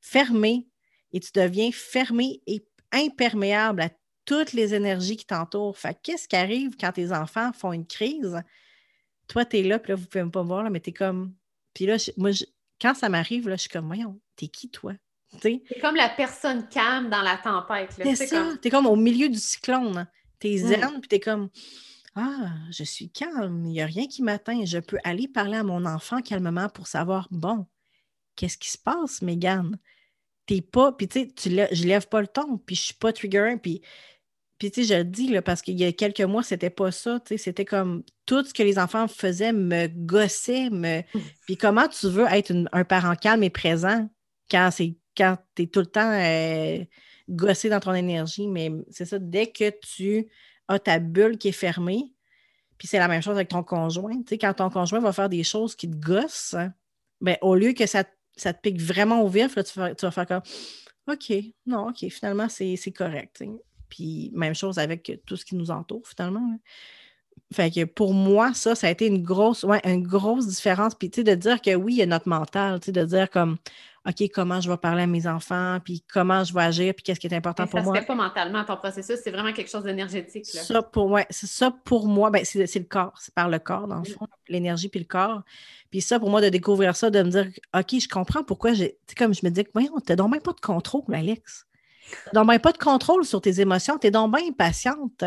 fermée 0.01 0.67
et 1.13 1.19
tu 1.19 1.31
deviens 1.33 1.71
fermé 1.71 2.41
et 2.45 2.65
imperméable 2.91 3.81
à 3.81 3.89
toutes 4.25 4.53
les 4.53 4.75
énergies 4.75 5.17
qui 5.17 5.25
t'entourent. 5.25 5.77
Fait 5.77 5.97
qu'est-ce 6.03 6.27
qui 6.27 6.35
arrive 6.35 6.75
quand 6.79 6.91
tes 6.91 7.11
enfants 7.11 7.51
font 7.53 7.73
une 7.73 7.87
crise? 7.87 8.41
Toi, 9.27 9.45
tu 9.45 9.57
es 9.57 9.63
là, 9.63 9.79
puis 9.79 9.91
là, 9.91 9.95
vous 9.95 10.05
pouvez 10.05 10.23
même 10.23 10.31
pas 10.31 10.43
me 10.43 10.47
voir, 10.47 10.63
là, 10.63 10.69
mais 10.69 10.79
tu 10.79 10.91
es 10.91 10.93
comme. 10.93 11.33
Puis 11.73 11.85
là, 11.85 11.97
moi, 12.17 12.31
quand 12.81 12.93
ça 12.93 13.09
m'arrive, 13.09 13.47
là, 13.49 13.55
je 13.55 13.61
suis 13.61 13.69
comme, 13.69 13.87
voyons, 13.87 14.19
t'es 14.35 14.47
qui, 14.47 14.69
toi? 14.69 14.93
T'es 15.41 15.61
comme 15.81 15.95
la 15.95 16.09
personne 16.09 16.67
calme 16.69 17.09
dans 17.09 17.21
la 17.21 17.37
tempête. 17.37 17.93
C'est 17.97 18.27
ça. 18.27 18.43
Comme... 18.43 18.57
T'es 18.59 18.69
comme 18.69 18.85
au 18.85 18.95
milieu 18.95 19.29
du 19.29 19.39
cyclone. 19.39 20.07
T'es 20.39 20.55
mm. 20.55 20.67
zen, 20.67 20.99
puis 21.01 21.09
t'es 21.09 21.19
comme, 21.19 21.49
ah, 22.15 22.49
je 22.71 22.83
suis 22.83 23.09
calme, 23.09 23.65
il 23.65 23.71
n'y 23.71 23.81
a 23.81 23.85
rien 23.85 24.07
qui 24.07 24.23
m'atteint. 24.23 24.65
Je 24.65 24.79
peux 24.79 24.97
aller 25.03 25.27
parler 25.27 25.57
à 25.57 25.63
mon 25.63 25.85
enfant 25.85 26.21
calmement 26.21 26.69
pour 26.69 26.87
savoir, 26.87 27.27
bon, 27.29 27.65
qu'est-ce 28.35 28.57
qui 28.57 28.69
se 28.69 28.77
passe, 28.77 29.21
Mégane? 29.21 29.77
T'es 30.45 30.61
pas, 30.61 30.93
puis 30.93 31.07
tu 31.07 31.29
sais, 31.37 31.69
je 31.71 31.83
lève 31.85 32.07
pas 32.07 32.21
le 32.21 32.27
ton, 32.27 32.57
puis 32.57 32.75
je 32.75 32.81
suis 32.81 32.93
pas 32.93 33.11
trigger, 33.11 33.55
puis 33.61 33.81
puis, 34.57 34.71
tu 34.71 34.83
sais, 34.83 34.95
je 34.95 34.99
le 34.99 35.03
dis, 35.03 35.27
là, 35.27 35.41
parce 35.41 35.61
qu'il 35.61 35.79
y 35.79 35.85
a 35.85 35.91
quelques 35.91 36.21
mois, 36.21 36.41
c'était 36.41 36.71
pas 36.71 36.91
ça. 36.91 37.19
Tu 37.19 37.29
sais, 37.29 37.37
c'était 37.37 37.65
comme 37.65 38.03
tout 38.25 38.43
ce 38.43 38.53
que 38.53 38.63
les 38.63 38.79
enfants 38.79 39.07
faisaient 39.07 39.53
me 39.53 39.87
gossait. 39.87 40.69
Me... 40.71 41.01
Puis, 41.45 41.57
comment 41.57 41.87
tu 41.87 42.07
veux 42.09 42.25
être 42.25 42.53
un 42.71 42.83
parent 42.83 43.15
calme 43.15 43.43
et 43.43 43.51
présent 43.51 44.09
quand 44.49 44.69
c'est 44.71 44.95
quand 45.15 45.37
tu 45.55 45.63
es 45.63 45.67
tout 45.67 45.79
le 45.79 45.85
temps 45.85 46.11
euh, 46.11 46.83
gossé 47.29 47.69
dans 47.69 47.79
ton 47.79 47.93
énergie? 47.93 48.47
Mais 48.47 48.71
c'est 48.89 49.05
ça, 49.05 49.19
dès 49.19 49.47
que 49.51 49.71
tu 49.81 50.27
as 50.67 50.79
ta 50.79 50.97
bulle 50.97 51.37
qui 51.37 51.49
est 51.49 51.53
fermée, 51.53 52.13
puis 52.79 52.87
c'est 52.87 52.99
la 52.99 53.07
même 53.07 53.21
chose 53.21 53.35
avec 53.35 53.49
ton 53.49 53.63
conjoint. 53.63 54.17
Tu 54.17 54.29
sais, 54.29 54.37
quand 54.39 54.55
ton 54.55 54.71
conjoint 54.71 54.99
va 54.99 55.13
faire 55.13 55.29
des 55.29 55.43
choses 55.43 55.75
qui 55.75 55.89
te 55.89 55.95
gossent, 55.95 56.55
ben, 57.21 57.37
au 57.41 57.53
lieu 57.55 57.73
que 57.73 57.85
ça, 57.85 58.03
ça 58.35 58.53
te 58.53 58.61
pique 58.61 58.81
vraiment 58.81 59.21
au 59.21 59.27
vif, 59.27 59.55
là, 59.55 59.63
tu, 59.63 59.77
vas, 59.77 59.93
tu 59.93 60.05
vas 60.05 60.11
faire 60.11 60.27
comme 60.27 60.41
OK, 61.07 61.33
non, 61.65 61.89
OK, 61.89 62.09
finalement, 62.09 62.49
c'est 62.49 62.93
correct. 62.95 63.43
Puis 63.89 64.31
même 64.33 64.55
chose 64.55 64.77
avec 64.77 65.11
tout 65.25 65.35
ce 65.35 65.45
qui 65.45 65.55
nous 65.55 65.71
entoure 65.71 66.07
finalement. 66.07 66.57
Fait 67.53 67.71
que 67.71 67.85
pour 67.85 68.13
moi, 68.13 68.53
ça, 68.53 68.75
ça 68.75 68.87
a 68.87 68.89
été 68.89 69.07
une 69.07 69.23
grosse, 69.23 69.63
ouais, 69.63 69.79
une 69.85 70.05
grosse 70.05 70.47
différence. 70.47 70.95
Puis, 70.95 71.09
tu 71.09 71.21
sais, 71.21 71.23
de 71.23 71.35
dire 71.35 71.61
que 71.61 71.75
oui, 71.75 71.93
il 71.93 71.97
y 71.97 72.01
a 72.01 72.05
notre 72.05 72.27
mental, 72.27 72.79
tu 72.79 72.87
sais, 72.87 72.91
de 72.91 73.05
dire 73.05 73.29
comme, 73.29 73.57
OK, 74.07 74.29
comment 74.33 74.61
je 74.61 74.69
vais 74.69 74.77
parler 74.77 75.03
à 75.03 75.07
mes 75.07 75.27
enfants, 75.27 75.79
puis 75.83 76.03
comment 76.11 76.43
je 76.43 76.53
vais 76.53 76.61
agir, 76.61 76.93
puis 76.93 77.03
qu'est-ce 77.03 77.19
qui 77.19 77.27
est 77.27 77.35
important 77.35 77.67
pour 77.67 77.81
moi. 77.81 77.93
Ça 77.93 78.01
se 78.01 78.05
fait 78.05 78.07
pas 78.07 78.15
mentalement 78.15 78.63
ton 78.63 78.77
processus, 78.77 79.19
c'est 79.21 79.31
vraiment 79.31 79.51
quelque 79.51 79.69
chose 79.69 79.83
d'énergétique. 79.83 80.45
Ça, 80.45 80.81
pour, 80.81 81.11
ouais, 81.11 81.25
c'est 81.29 81.47
ça 81.47 81.71
pour 81.71 82.07
moi, 82.07 82.29
ben, 82.29 82.43
c'est, 82.45 82.73
le 82.73 82.85
corps, 82.85 83.13
c'est 83.19 83.33
par 83.33 83.49
le 83.49 83.59
corps, 83.59 83.87
dans 83.87 83.99
le 83.99 84.05
fond, 84.05 84.27
l'énergie 84.47 84.87
puis 84.87 85.01
le 85.01 85.05
corps. 85.05 85.41
Puis 85.91 86.01
ça, 86.01 86.19
pour 86.19 86.29
moi, 86.29 86.41
de 86.41 86.49
découvrir 86.49 86.95
ça, 86.95 87.09
de 87.09 87.21
me 87.21 87.29
dire, 87.29 87.47
OK, 87.75 87.99
je 87.99 88.07
comprends 88.07 88.43
pourquoi 88.43 88.73
j'ai, 88.73 88.91
tu 88.91 88.97
sais, 89.09 89.15
comme 89.15 89.33
je 89.33 89.41
me 89.43 89.49
dis, 89.49 89.65
voyons, 89.73 89.99
t'as 90.05 90.15
donc 90.15 90.31
même 90.31 90.41
pas 90.41 90.53
de 90.53 90.61
contrôle, 90.61 91.03
Alex. 91.13 91.66
Donc 92.33 92.61
pas 92.61 92.71
de 92.71 92.77
contrôle 92.77 93.25
sur 93.25 93.41
tes 93.41 93.59
émotions. 93.61 93.97
T'es 93.97 94.11
donc 94.11 94.35
bien 94.35 94.47
impatiente. 94.47 95.23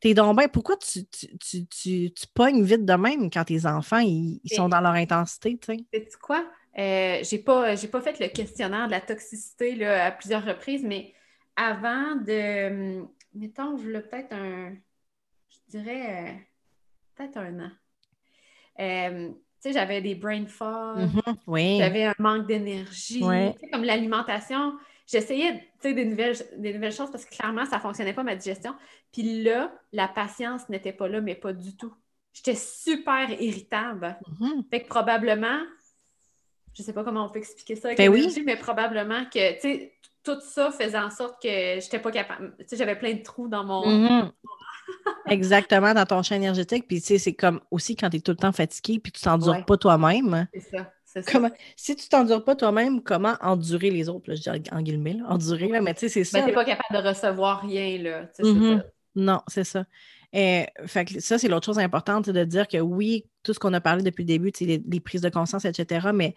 T'es 0.00 0.14
donc 0.14 0.38
bien. 0.38 0.48
Pourquoi 0.48 0.76
tu, 0.76 1.04
tu, 1.06 1.38
tu, 1.38 1.66
tu, 2.12 2.26
pognes 2.34 2.62
vite 2.62 2.84
de 2.84 2.94
même 2.94 3.30
quand 3.30 3.44
tes 3.44 3.66
enfants 3.66 4.00
ils, 4.00 4.40
sont 4.46 4.68
dans 4.68 4.80
leur 4.80 4.92
intensité? 4.92 5.58
Tu 5.58 5.76
sais? 5.92 6.08
Quoi? 6.20 6.44
Euh, 6.78 7.18
j'ai 7.22 7.38
pas, 7.38 7.74
pas 7.76 8.00
fait 8.00 8.20
le 8.20 8.28
questionnaire 8.28 8.86
de 8.86 8.92
la 8.92 9.00
toxicité 9.00 9.74
là, 9.74 10.06
à 10.06 10.10
plusieurs 10.12 10.44
reprises, 10.44 10.84
mais 10.84 11.12
avant 11.56 12.16
de. 12.16 13.02
Mettons, 13.34 13.76
je 13.76 13.90
l'ai 13.90 14.00
peut-être 14.00 14.32
un. 14.32 14.74
Je 15.48 15.78
dirais 15.78 16.28
euh, 16.28 16.32
peut-être 17.16 17.36
un 17.38 17.60
an. 17.60 17.70
Euh, 18.80 19.28
tu 19.28 19.68
sais, 19.68 19.72
j'avais 19.72 20.00
des 20.00 20.14
brain 20.14 20.46
fog, 20.46 20.98
mm-hmm. 20.98 21.78
j'avais 21.78 22.04
un 22.04 22.14
manque 22.18 22.46
d'énergie, 22.46 23.20
comme 23.70 23.84
l'alimentation 23.84 24.72
j'essayais 25.10 25.68
des 25.82 26.04
nouvelles, 26.04 26.36
des 26.56 26.72
nouvelles 26.72 26.92
choses 26.92 27.10
parce 27.10 27.24
que 27.24 27.34
clairement, 27.34 27.66
ça 27.66 27.76
ne 27.76 27.80
fonctionnait 27.80 28.12
pas 28.12 28.22
ma 28.22 28.36
digestion. 28.36 28.74
Puis 29.12 29.42
là, 29.42 29.72
la 29.92 30.08
patience 30.08 30.68
n'était 30.68 30.92
pas 30.92 31.08
là, 31.08 31.20
mais 31.20 31.34
pas 31.34 31.52
du 31.52 31.76
tout. 31.76 31.92
J'étais 32.32 32.54
super 32.54 33.30
irritable. 33.40 34.16
Mm-hmm. 34.40 34.70
Fait 34.70 34.82
que 34.82 34.88
probablement, 34.88 35.58
je 36.74 36.82
ne 36.82 36.86
sais 36.86 36.92
pas 36.92 37.02
comment 37.02 37.26
on 37.26 37.30
peut 37.30 37.40
expliquer 37.40 37.74
ça 37.74 37.88
avec 37.88 37.98
ben 37.98 38.08
oui. 38.08 38.42
mais 38.46 38.56
probablement 38.56 39.24
que, 39.24 39.54
tu 39.54 39.60
sais, 39.60 39.92
tout 40.22 40.38
ça 40.40 40.70
faisait 40.70 40.98
en 40.98 41.10
sorte 41.10 41.42
que 41.42 41.48
j'étais 41.80 41.98
pas 41.98 42.12
capable. 42.12 42.54
Tu 42.60 42.68
sais, 42.68 42.76
j'avais 42.76 42.96
plein 42.96 43.14
de 43.14 43.22
trous 43.22 43.48
dans 43.48 43.64
mon. 43.64 43.82
Mm-hmm. 43.82 44.32
Exactement, 45.26 45.92
dans 45.92 46.06
ton 46.06 46.22
champ 46.22 46.36
énergétique. 46.36 46.86
Puis, 46.86 47.00
tu 47.00 47.08
sais, 47.08 47.18
c'est 47.18 47.34
comme 47.34 47.60
aussi 47.70 47.96
quand 47.96 48.10
tu 48.10 48.18
es 48.18 48.20
tout 48.20 48.32
le 48.32 48.36
temps 48.36 48.52
fatigué 48.52 49.00
puis 49.00 49.10
tu 49.10 49.20
t'endures 49.22 49.64
pas 49.64 49.76
toi-même. 49.76 50.46
C'est 50.52 50.60
ça 50.60 50.92
si 51.76 51.96
tu 51.96 52.08
t'endures 52.08 52.44
pas 52.44 52.54
toi-même, 52.54 53.02
comment 53.02 53.34
endurer 53.40 53.90
les 53.90 54.08
autres? 54.08 54.34
je 54.34 54.40
dis 54.40 54.70
en 54.70 54.82
guillemets, 54.82 55.18
endurer, 55.28 55.68
là, 55.68 55.80
mais 55.80 55.94
tu 55.94 56.00
sais, 56.00 56.08
c'est 56.08 56.24
ça. 56.24 56.40
Mais 56.40 56.46
t'es 56.46 56.52
pas 56.52 56.64
capable 56.64 57.02
de 57.02 57.08
recevoir 57.08 57.62
rien, 57.62 57.98
là. 57.98 58.24
Mm-hmm. 58.38 58.82
Non, 59.16 59.40
c'est 59.48 59.64
ça. 59.64 59.84
Et, 60.32 60.66
fait 60.86 61.20
ça, 61.20 61.38
c'est 61.38 61.48
l'autre 61.48 61.66
chose 61.66 61.78
importante, 61.78 62.30
de 62.30 62.44
dire 62.44 62.68
que 62.68 62.78
oui, 62.78 63.26
tout 63.42 63.52
ce 63.52 63.58
qu'on 63.58 63.72
a 63.74 63.80
parlé 63.80 64.02
depuis 64.02 64.22
le 64.22 64.28
début, 64.28 64.52
les, 64.60 64.82
les 64.86 65.00
prises 65.00 65.22
de 65.22 65.28
conscience, 65.28 65.64
etc., 65.64 66.10
mais 66.14 66.34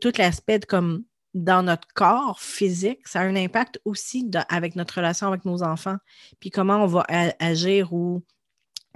tout 0.00 0.12
l'aspect 0.16 0.60
comme 0.60 1.04
dans 1.34 1.62
notre 1.62 1.88
corps 1.94 2.40
physique, 2.40 3.00
ça 3.06 3.20
a 3.20 3.24
un 3.24 3.36
impact 3.36 3.80
aussi 3.84 4.30
avec 4.48 4.76
notre 4.76 4.96
relation 4.96 5.26
avec 5.28 5.44
nos 5.44 5.62
enfants, 5.62 5.96
puis 6.40 6.50
comment 6.50 6.84
on 6.84 6.86
va 6.86 7.06
agir 7.38 7.92
ou 7.92 8.22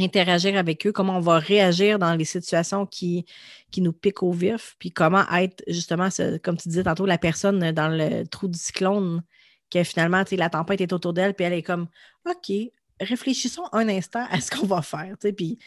interagir 0.01 0.57
avec 0.57 0.87
eux, 0.87 0.93
comment 0.93 1.17
on 1.17 1.21
va 1.21 1.39
réagir 1.39 1.99
dans 1.99 2.15
les 2.15 2.25
situations 2.25 2.87
qui, 2.87 3.25
qui 3.71 3.81
nous 3.81 3.93
piquent 3.93 4.23
au 4.23 4.33
vif, 4.33 4.77
puis 4.79 4.91
comment 4.91 5.25
être 5.33 5.63
justement, 5.69 6.09
comme 6.43 6.57
tu 6.57 6.69
disais 6.69 6.85
tantôt, 6.85 7.07
la 7.07 7.19
personne 7.19 7.73
dans 7.73 7.89
le 7.89 8.25
trou 8.27 8.49
du 8.49 8.59
cyclone, 8.59 9.23
que 9.71 9.83
finalement, 9.83 10.23
la 10.31 10.51
tempête 10.51 10.81
est 10.81 10.93
autour 10.93 11.13
d'elle, 11.13 11.35
puis 11.35 11.45
elle 11.45 11.55
est 11.55 11.63
comme 11.63 11.89
OK, 12.29 12.53
réfléchissons 13.01 13.65
un 13.73 13.89
instant 13.89 14.27
à 14.31 14.41
ce 14.41 14.51
qu'on 14.51 14.67
va 14.67 14.83
faire, 14.83 15.17
puis 15.37 15.59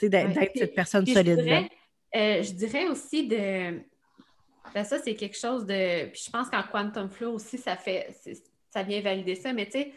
d'être 0.00 0.38
cette 0.54 0.74
personne 0.74 1.06
solide-là. 1.06 1.64
Euh, 2.14 2.42
je, 2.42 2.52
dirais 2.52 2.86
aussi 2.86 3.26
de. 3.26 3.80
Ben 4.74 4.84
ça, 4.84 4.98
c'est 4.98 5.14
quelque 5.14 5.36
chose 5.36 5.66
de. 5.66 6.06
Puis 6.06 6.22
je 6.26 6.30
pense 6.30 6.48
qu'en 6.48 6.62
Quantum 6.62 7.10
Flow 7.10 7.34
aussi, 7.34 7.58
ça 7.58 7.76
fait. 7.76 8.14
Ça 8.70 8.82
vient 8.82 9.00
valider 9.00 9.34
ça, 9.34 9.52
mais 9.52 9.66
tu 9.66 9.72
sais, 9.72 9.92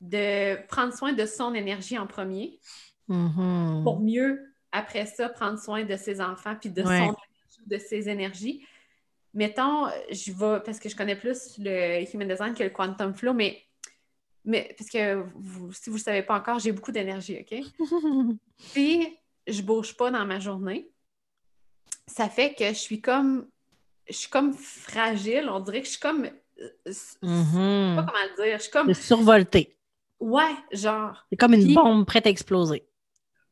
de 0.00 0.66
prendre 0.66 0.94
soin 0.94 1.12
de 1.12 1.26
son 1.26 1.54
énergie 1.54 1.98
en 1.98 2.06
premier. 2.06 2.58
Mm-hmm. 3.08 3.84
pour 3.84 4.00
mieux, 4.00 4.52
après 4.70 5.06
ça, 5.06 5.28
prendre 5.28 5.58
soin 5.58 5.84
de 5.84 5.96
ses 5.96 6.20
enfants 6.20 6.54
puis 6.60 6.70
de 6.70 6.82
son 6.82 7.16
de 7.66 7.78
ses 7.78 8.08
énergies. 8.08 8.64
Mettons, 9.34 9.88
je 10.10 10.32
vais, 10.32 10.60
parce 10.64 10.78
que 10.78 10.88
je 10.88 10.96
connais 10.96 11.16
plus 11.16 11.58
le 11.58 12.02
Human 12.12 12.28
Design 12.28 12.54
que 12.54 12.62
le 12.62 12.70
Quantum 12.70 13.14
Flow, 13.14 13.34
mais, 13.34 13.62
mais 14.44 14.74
parce 14.76 14.90
que 14.90 15.24
si 15.72 15.90
vous 15.90 15.96
ne 15.96 16.02
savez 16.02 16.22
pas 16.22 16.36
encore, 16.38 16.58
j'ai 16.58 16.72
beaucoup 16.72 16.92
d'énergie, 16.92 17.38
OK? 17.40 17.62
si 18.58 19.16
je 19.46 19.62
bouge 19.62 19.96
pas 19.96 20.10
dans 20.10 20.24
ma 20.24 20.38
journée, 20.38 20.90
ça 22.06 22.28
fait 22.28 22.54
que 22.54 22.68
je 22.68 22.78
suis 22.78 23.00
comme 23.00 23.46
je 24.08 24.14
suis 24.14 24.30
comme 24.30 24.54
fragile, 24.54 25.50
on 25.50 25.60
dirait 25.60 25.80
que 25.80 25.86
je 25.86 25.92
suis 25.92 26.00
comme 26.00 26.24
euh, 26.24 26.68
je 26.86 26.92
sais 26.92 27.18
pas 27.20 27.26
mm-hmm. 27.26 27.96
comment 27.96 28.44
dire, 28.44 28.56
je 28.56 28.62
suis 28.62 28.70
comme 28.70 28.94
survoltée. 28.94 29.76
Ouais, 30.20 30.54
genre. 30.72 31.24
C'est 31.30 31.36
comme 31.36 31.54
une 31.54 31.74
bombe 31.74 32.04
prête 32.04 32.26
à 32.26 32.30
exploser. 32.30 32.84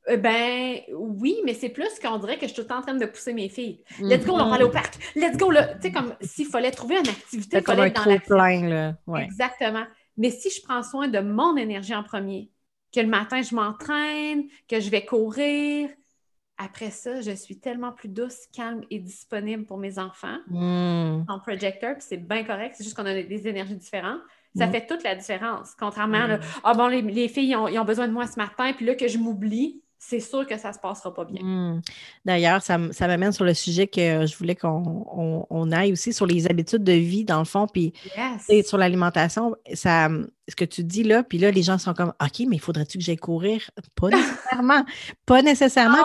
Euh, 0.09 0.17
ben 0.17 0.81
oui, 0.95 1.41
mais 1.45 1.55
c'est 1.55 1.69
plus 1.69 1.99
qu'on 2.01 2.19
dirait 2.19 2.37
que 2.37 2.43
je 2.43 2.53
suis 2.53 2.57
tout 2.57 2.63
le 2.63 2.69
temps 2.69 2.79
en 2.79 2.83
train 2.83 2.95
de 2.95 3.07
pousser 3.07 3.33
mes 3.33 3.49
filles. 3.49 3.83
Let's 4.01 4.25
go, 4.25 4.35
on 4.35 4.49
va 4.49 4.55
aller 4.55 4.65
au 4.65 4.71
parc. 4.71 4.95
Let's 5.17 5.37
go, 5.37 5.51
là. 5.51 5.75
Tu 5.75 5.83
sais, 5.83 5.93
comme 5.93 6.15
s'il 6.21 6.47
fallait 6.47 6.71
trouver 6.71 6.99
une 6.99 7.09
activité, 7.09 7.59
il 7.59 7.65
fallait 7.65 7.89
être 7.89 8.05
dans 8.05 8.19
plein, 8.19 8.69
là. 8.69 9.23
Exactement. 9.23 9.85
Mais 10.17 10.31
si 10.31 10.51
je 10.51 10.63
prends 10.63 10.83
soin 10.83 11.09
de 11.09 11.19
mon 11.19 11.57
énergie 11.57 11.95
en 11.95 12.03
premier, 12.03 12.51
que 12.95 13.01
le 13.01 13.09
matin, 13.09 13.43
je 13.43 13.55
m'entraîne, 13.55 14.45
que 14.69 14.81
je 14.81 14.91
vais 14.91 15.05
courir, 15.05 15.91
après 16.59 16.91
ça, 16.91 17.21
je 17.21 17.33
suis 17.33 17.59
tellement 17.59 17.93
plus 17.93 18.09
douce, 18.09 18.47
calme 18.55 18.83
et 18.91 18.99
disponible 18.99 19.67
pour 19.67 19.77
mes 19.77 19.99
enfants 19.99 20.39
mm. 20.49 21.25
en 21.29 21.39
projecteur, 21.39 21.97
c'est 21.99 22.17
bien 22.17 22.45
correct, 22.45 22.77
c'est 22.79 22.85
juste 22.85 22.97
qu'on 22.97 23.05
a 23.05 23.23
des 23.23 23.49
énergies 23.49 23.77
différentes. 23.77 24.21
Ça 24.57 24.67
mm. 24.67 24.73
fait 24.73 24.87
toute 24.87 25.03
la 25.03 25.15
différence. 25.15 25.75
Contrairement 25.79 26.17
à, 26.17 26.39
mm. 26.39 26.41
ah 26.65 26.73
bon, 26.73 26.87
les, 26.87 27.29
filles, 27.29 27.51
ils 27.51 27.57
ont, 27.57 27.69
ils 27.69 27.79
ont, 27.79 27.85
besoin 27.85 28.09
de 28.09 28.13
moi 28.13 28.27
ce 28.27 28.39
matin, 28.39 28.73
puis 28.73 28.87
là 28.87 28.95
que 28.95 29.07
je 29.07 29.19
m'oublie, 29.19 29.83
c'est 29.99 30.21
sûr 30.21 30.47
que 30.47 30.59
ça 30.59 30.69
ne 30.69 30.75
se 30.75 30.79
passera 30.79 31.13
pas 31.13 31.25
bien. 31.25 31.43
Hmm. 31.43 31.81
D'ailleurs, 32.25 32.63
ça, 32.63 32.79
m'amène 32.79 33.33
sur 33.33 33.45
le 33.45 33.55
sujet 33.55 33.87
que 33.87 34.27
je 34.27 34.37
voulais 34.37 34.55
qu'on 34.55 35.73
aille 35.73 35.93
aussi 35.93 36.13
sur 36.13 36.27
les 36.27 36.47
habitudes 36.49 36.85
de 36.85 36.93
vie, 36.93 37.25
dans 37.25 37.39
le 37.39 37.45
fond, 37.45 37.67
puis 37.67 37.93
sur 38.65 38.79
l'alimentation. 38.79 39.55
Ça, 39.75 40.09
ce 40.49 40.55
que 40.55 40.65
tu 40.65 40.85
dis 40.85 41.03
là, 41.03 41.23
puis 41.23 41.39
là, 41.39 41.51
les 41.51 41.63
gens 41.63 41.79
sont 41.79 41.95
comme 41.95 42.13
OK, 42.23 42.47
mais 42.49 42.59
faudrait-tu 42.59 42.99
que 42.99 43.05
j'aille 43.05 43.17
courir? 43.17 43.71
Pas 43.95 44.11
nécessairement. 44.11 44.85
pas 45.27 45.43
nécessairement. 45.43 46.05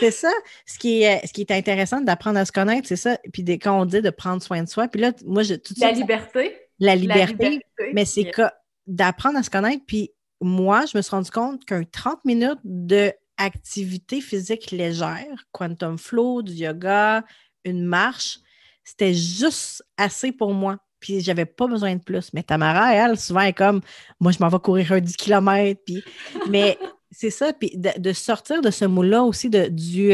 C'est 0.00 0.10
ça. 0.10 0.30
Ce 0.66 0.78
qui 0.78 1.02
est, 1.02 1.26
ce 1.26 1.32
qui 1.32 1.42
est 1.42 1.50
intéressant 1.50 2.00
d'apprendre 2.00 2.38
à 2.38 2.44
se 2.44 2.52
connaître, 2.52 2.88
c'est 2.88 2.96
ça. 2.96 3.18
Puis 3.32 3.44
quand 3.58 3.80
on 3.80 3.84
dit 3.84 4.02
de 4.02 4.10
prendre 4.10 4.42
soin 4.42 4.62
de 4.62 4.68
soi, 4.68 4.88
puis 4.88 5.00
là, 5.00 5.12
moi, 5.24 5.42
je. 5.42 5.54
Tout 5.54 5.74
la, 5.78 5.92
liberté. 5.92 6.56
La 6.78 6.94
liberté. 6.94 7.36
La 7.38 7.50
liberté. 7.50 7.92
Mais 7.94 8.04
c'est 8.04 8.30
que 8.30 8.42
d'apprendre 8.86 9.38
à 9.38 9.42
se 9.42 9.50
connaître, 9.50 9.82
puis 9.86 10.12
moi, 10.40 10.84
je 10.86 10.96
me 10.96 11.02
suis 11.02 11.10
rendu 11.10 11.30
compte 11.30 11.64
qu'un 11.64 11.84
30 11.84 12.24
minutes 12.24 12.60
d'activité 12.64 14.20
physique 14.20 14.70
légère, 14.70 15.44
quantum 15.52 15.98
flow, 15.98 16.42
du 16.42 16.52
yoga, 16.52 17.24
une 17.64 17.84
marche, 17.84 18.38
c'était 18.84 19.14
juste 19.14 19.84
assez 19.96 20.32
pour 20.32 20.54
moi 20.54 20.78
puis 21.00 21.20
j'avais 21.20 21.46
pas 21.46 21.66
besoin 21.66 21.94
de 21.94 22.02
plus. 22.02 22.32
Mais 22.32 22.42
Tamara, 22.42 22.94
elle, 22.94 23.18
souvent, 23.18 23.40
est 23.40 23.52
comme, 23.52 23.80
moi, 24.20 24.32
je 24.32 24.38
m'en 24.40 24.48
vais 24.48 24.58
courir 24.58 24.92
un 24.92 25.00
10 25.00 25.16
km, 25.16 25.80
puis... 25.84 26.02
Mais 26.50 26.78
c'est 27.10 27.30
ça, 27.30 27.52
puis 27.52 27.72
de, 27.74 28.12
sortir 28.12 28.60
de 28.60 28.70
ce 28.70 28.84
moule-là 28.84 29.22
aussi, 29.22 29.48
de, 29.48 29.68
du 29.68 30.12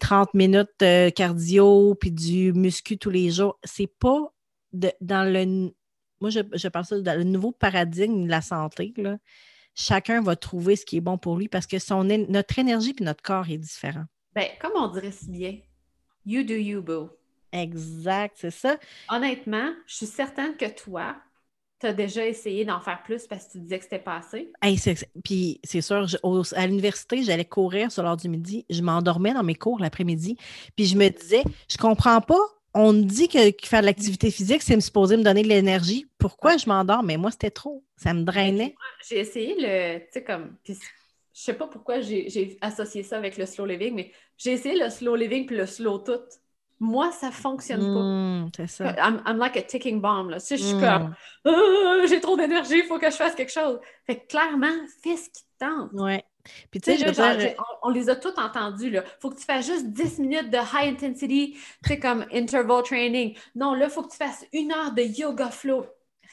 30 0.00 0.28
euh, 0.28 0.30
minutes 0.34 0.82
euh, 0.82 1.10
cardio, 1.10 1.94
puis 1.94 2.10
du 2.10 2.52
muscu 2.52 2.98
tous 2.98 3.10
les 3.10 3.30
jours, 3.30 3.58
c'est 3.64 3.90
pas 3.98 4.32
dans 4.72 5.30
le... 5.30 5.70
Moi, 6.24 6.30
je, 6.30 6.40
je 6.54 6.68
pense 6.68 6.88
ça 6.88 6.98
dans 6.98 7.18
le 7.18 7.24
nouveau 7.24 7.52
paradigme 7.52 8.24
de 8.24 8.30
la 8.30 8.40
santé, 8.40 8.94
là. 8.96 9.18
Chacun 9.74 10.22
va 10.22 10.36
trouver 10.36 10.74
ce 10.74 10.86
qui 10.86 10.96
est 10.96 11.02
bon 11.02 11.18
pour 11.18 11.36
lui 11.36 11.48
parce 11.48 11.66
que 11.66 11.78
son, 11.78 12.02
notre 12.04 12.58
énergie 12.58 12.94
puis 12.94 13.04
notre 13.04 13.22
corps 13.22 13.50
est 13.50 13.58
différent. 13.58 14.04
Ben, 14.34 14.46
comme 14.58 14.72
on 14.74 14.88
dirait 14.88 15.10
si 15.10 15.28
bien, 15.28 15.58
you 16.24 16.44
do 16.44 16.54
you, 16.54 16.80
boo. 16.80 17.10
Exact, 17.52 18.36
c'est 18.38 18.50
ça. 18.50 18.78
Honnêtement, 19.10 19.70
je 19.86 19.96
suis 19.96 20.06
certaine 20.06 20.56
que 20.56 20.64
toi, 20.70 21.14
tu 21.78 21.88
as 21.88 21.92
déjà 21.92 22.26
essayé 22.26 22.64
d'en 22.64 22.80
faire 22.80 23.02
plus 23.02 23.26
parce 23.26 23.44
que 23.44 23.52
tu 23.52 23.58
disais 23.58 23.76
que 23.76 23.84
c'était 23.84 23.98
passé. 23.98 24.50
puis 25.22 25.60
c'est 25.62 25.82
sûr, 25.82 26.06
à 26.56 26.66
l'université, 26.66 27.22
j'allais 27.22 27.44
courir 27.44 27.92
sur 27.92 28.02
l'heure 28.02 28.16
du 28.16 28.30
midi. 28.30 28.64
Je 28.70 28.80
m'endormais 28.80 29.34
dans 29.34 29.42
mes 29.42 29.54
cours 29.54 29.78
l'après-midi. 29.78 30.38
Puis 30.74 30.86
je 30.86 30.96
me 30.96 31.10
disais, 31.10 31.44
je 31.68 31.76
comprends 31.76 32.22
pas. 32.22 32.40
On 32.74 32.92
me 32.92 33.02
dit 33.02 33.28
que, 33.28 33.38
faire 33.64 33.82
de 33.82 33.86
l'activité 33.86 34.30
physique, 34.32 34.62
c'est 34.62 34.74
me 34.74 34.80
supposer 34.80 35.16
me 35.16 35.22
donner 35.22 35.42
de 35.42 35.48
l'énergie. 35.48 36.10
Pourquoi 36.18 36.56
je 36.56 36.68
m'endors? 36.68 37.04
Mais 37.04 37.16
moi, 37.16 37.30
c'était 37.30 37.50
trop. 37.50 37.84
Ça 37.96 38.12
me 38.12 38.24
drainait. 38.24 38.74
J'ai 39.08 39.20
essayé 39.20 39.54
le. 39.56 40.00
Tu 40.00 40.06
sais, 40.10 40.24
comme. 40.24 40.56
je 40.66 40.74
sais 41.32 41.54
pas 41.54 41.68
pourquoi 41.68 42.00
j'ai 42.00 42.58
associé 42.60 43.04
ça 43.04 43.16
avec 43.16 43.36
le 43.36 43.46
slow 43.46 43.64
living, 43.64 43.94
mais 43.94 44.12
j'ai 44.36 44.52
essayé 44.52 44.76
le 44.76 44.90
slow 44.90 45.14
living 45.14 45.46
puis 45.46 45.56
le 45.56 45.66
slow 45.66 45.98
tout. 45.98 46.20
Moi, 46.80 47.12
ça 47.12 47.30
fonctionne 47.30 47.80
pas. 47.80 48.02
Hmm, 48.02 48.50
c'est 48.56 48.66
ça. 48.66 48.96
I'm, 48.98 49.38
like 49.38 49.56
a 49.56 49.62
ticking 49.62 50.00
bomb. 50.00 50.28
Là. 50.28 50.40
Tu 50.40 50.46
sais, 50.46 50.56
je 50.56 50.64
suis 50.64 50.74
hmm. 50.74 50.80
comme, 50.80 51.14
ah, 51.44 52.06
j'ai 52.08 52.20
trop 52.20 52.36
d'énergie, 52.36 52.78
il 52.78 52.84
faut 52.84 52.98
que 52.98 53.08
je 53.08 53.16
fasse 53.16 53.36
quelque 53.36 53.52
chose. 53.52 53.78
Fait 54.04 54.18
que 54.18 54.26
clairement, 54.26 54.74
fais 55.02 55.16
ce 55.16 55.30
qui 55.30 55.44
te 55.44 55.64
tente. 55.64 55.92
Ouais. 55.92 56.24
Puis 56.70 56.80
tu 56.80 56.96
sais, 56.96 57.56
on, 57.82 57.90
les 57.90 58.10
a 58.10 58.16
tous 58.16 58.34
entendus. 58.36 58.88
Il 58.88 59.02
faut 59.20 59.30
que 59.30 59.38
tu 59.38 59.44
fasses 59.44 59.66
juste 59.66 59.86
10 59.86 60.18
minutes 60.18 60.50
de 60.50 60.58
high 60.58 60.92
intensity, 60.92 61.56
tu 61.82 61.88
sais, 61.88 61.98
comme 61.98 62.26
interval 62.32 62.82
training. 62.82 63.36
Non, 63.54 63.74
là, 63.74 63.86
il 63.86 63.90
faut 63.90 64.02
que 64.02 64.10
tu 64.10 64.16
fasses 64.16 64.44
une 64.52 64.72
heure 64.72 64.92
de 64.92 65.02
yoga 65.02 65.50
flow. 65.50 65.86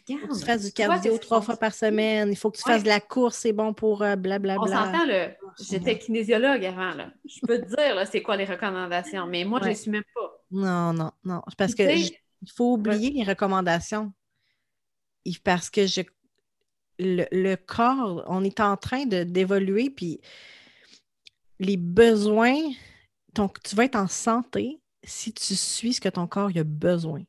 Regarde. 0.08 0.28
Faut 0.28 0.34
que 0.34 0.40
tu 0.40 0.46
fasses 0.46 0.66
du 0.66 0.72
cardio 0.74 1.18
trois 1.18 1.42
fois 1.42 1.56
par 1.56 1.74
semaine. 1.74 2.30
Il 2.30 2.36
faut 2.36 2.52
que 2.52 2.58
tu 2.58 2.64
fasses 2.64 2.84
de 2.84 2.90
la 2.90 3.00
course, 3.00 3.38
c'est 3.38 3.54
bon 3.54 3.74
pour 3.74 4.00
blablabla. 4.00 4.56
Euh, 4.56 4.58
on 4.60 4.68
s'entend, 4.68 5.06
là. 5.06 5.30
J'étais 5.60 5.98
kinésiologue 5.98 6.66
avant, 6.66 6.94
là. 6.94 7.12
Je 7.26 7.40
peux 7.46 7.60
te 7.60 7.68
dire, 7.68 7.96
là, 7.96 8.06
c'est 8.06 8.22
quoi 8.22 8.36
les 8.36 8.46
recommandations, 8.46 9.28
mais 9.28 9.44
moi, 9.46 9.60
je 9.60 9.66
ne 9.66 9.70
les 9.70 9.76
suis 9.76 9.92
même 9.92 10.04
pas. 10.14 10.42
Non, 10.52 10.94
non, 10.94 11.12
non. 11.24 11.42
Parce 11.58 11.76
que 11.76 11.84
il 11.84 12.52
faut 12.52 12.74
oublier 12.74 13.12
les 13.12 13.24
recommandations. 13.24 14.12
Parce 15.44 15.70
que 15.70 15.86
je, 15.86 16.02
le, 17.02 17.56
corps, 17.56 18.24
on 18.28 18.44
est 18.44 18.60
en 18.60 18.78
train 18.78 19.06
d'évoluer, 19.06 19.90
puis 19.90 20.22
les 21.60 21.78
besoins, 21.78 22.60
donc 23.34 23.62
tu 23.64 23.76
vas 23.76 23.86
être 23.86 23.96
en 23.96 24.08
santé 24.08 24.80
si 25.04 25.34
tu 25.34 25.56
suis 25.56 25.94
ce 25.94 26.02
que 26.02 26.10
ton 26.10 26.28
corps 26.28 26.52
a 26.56 26.64
besoin. 26.64 27.24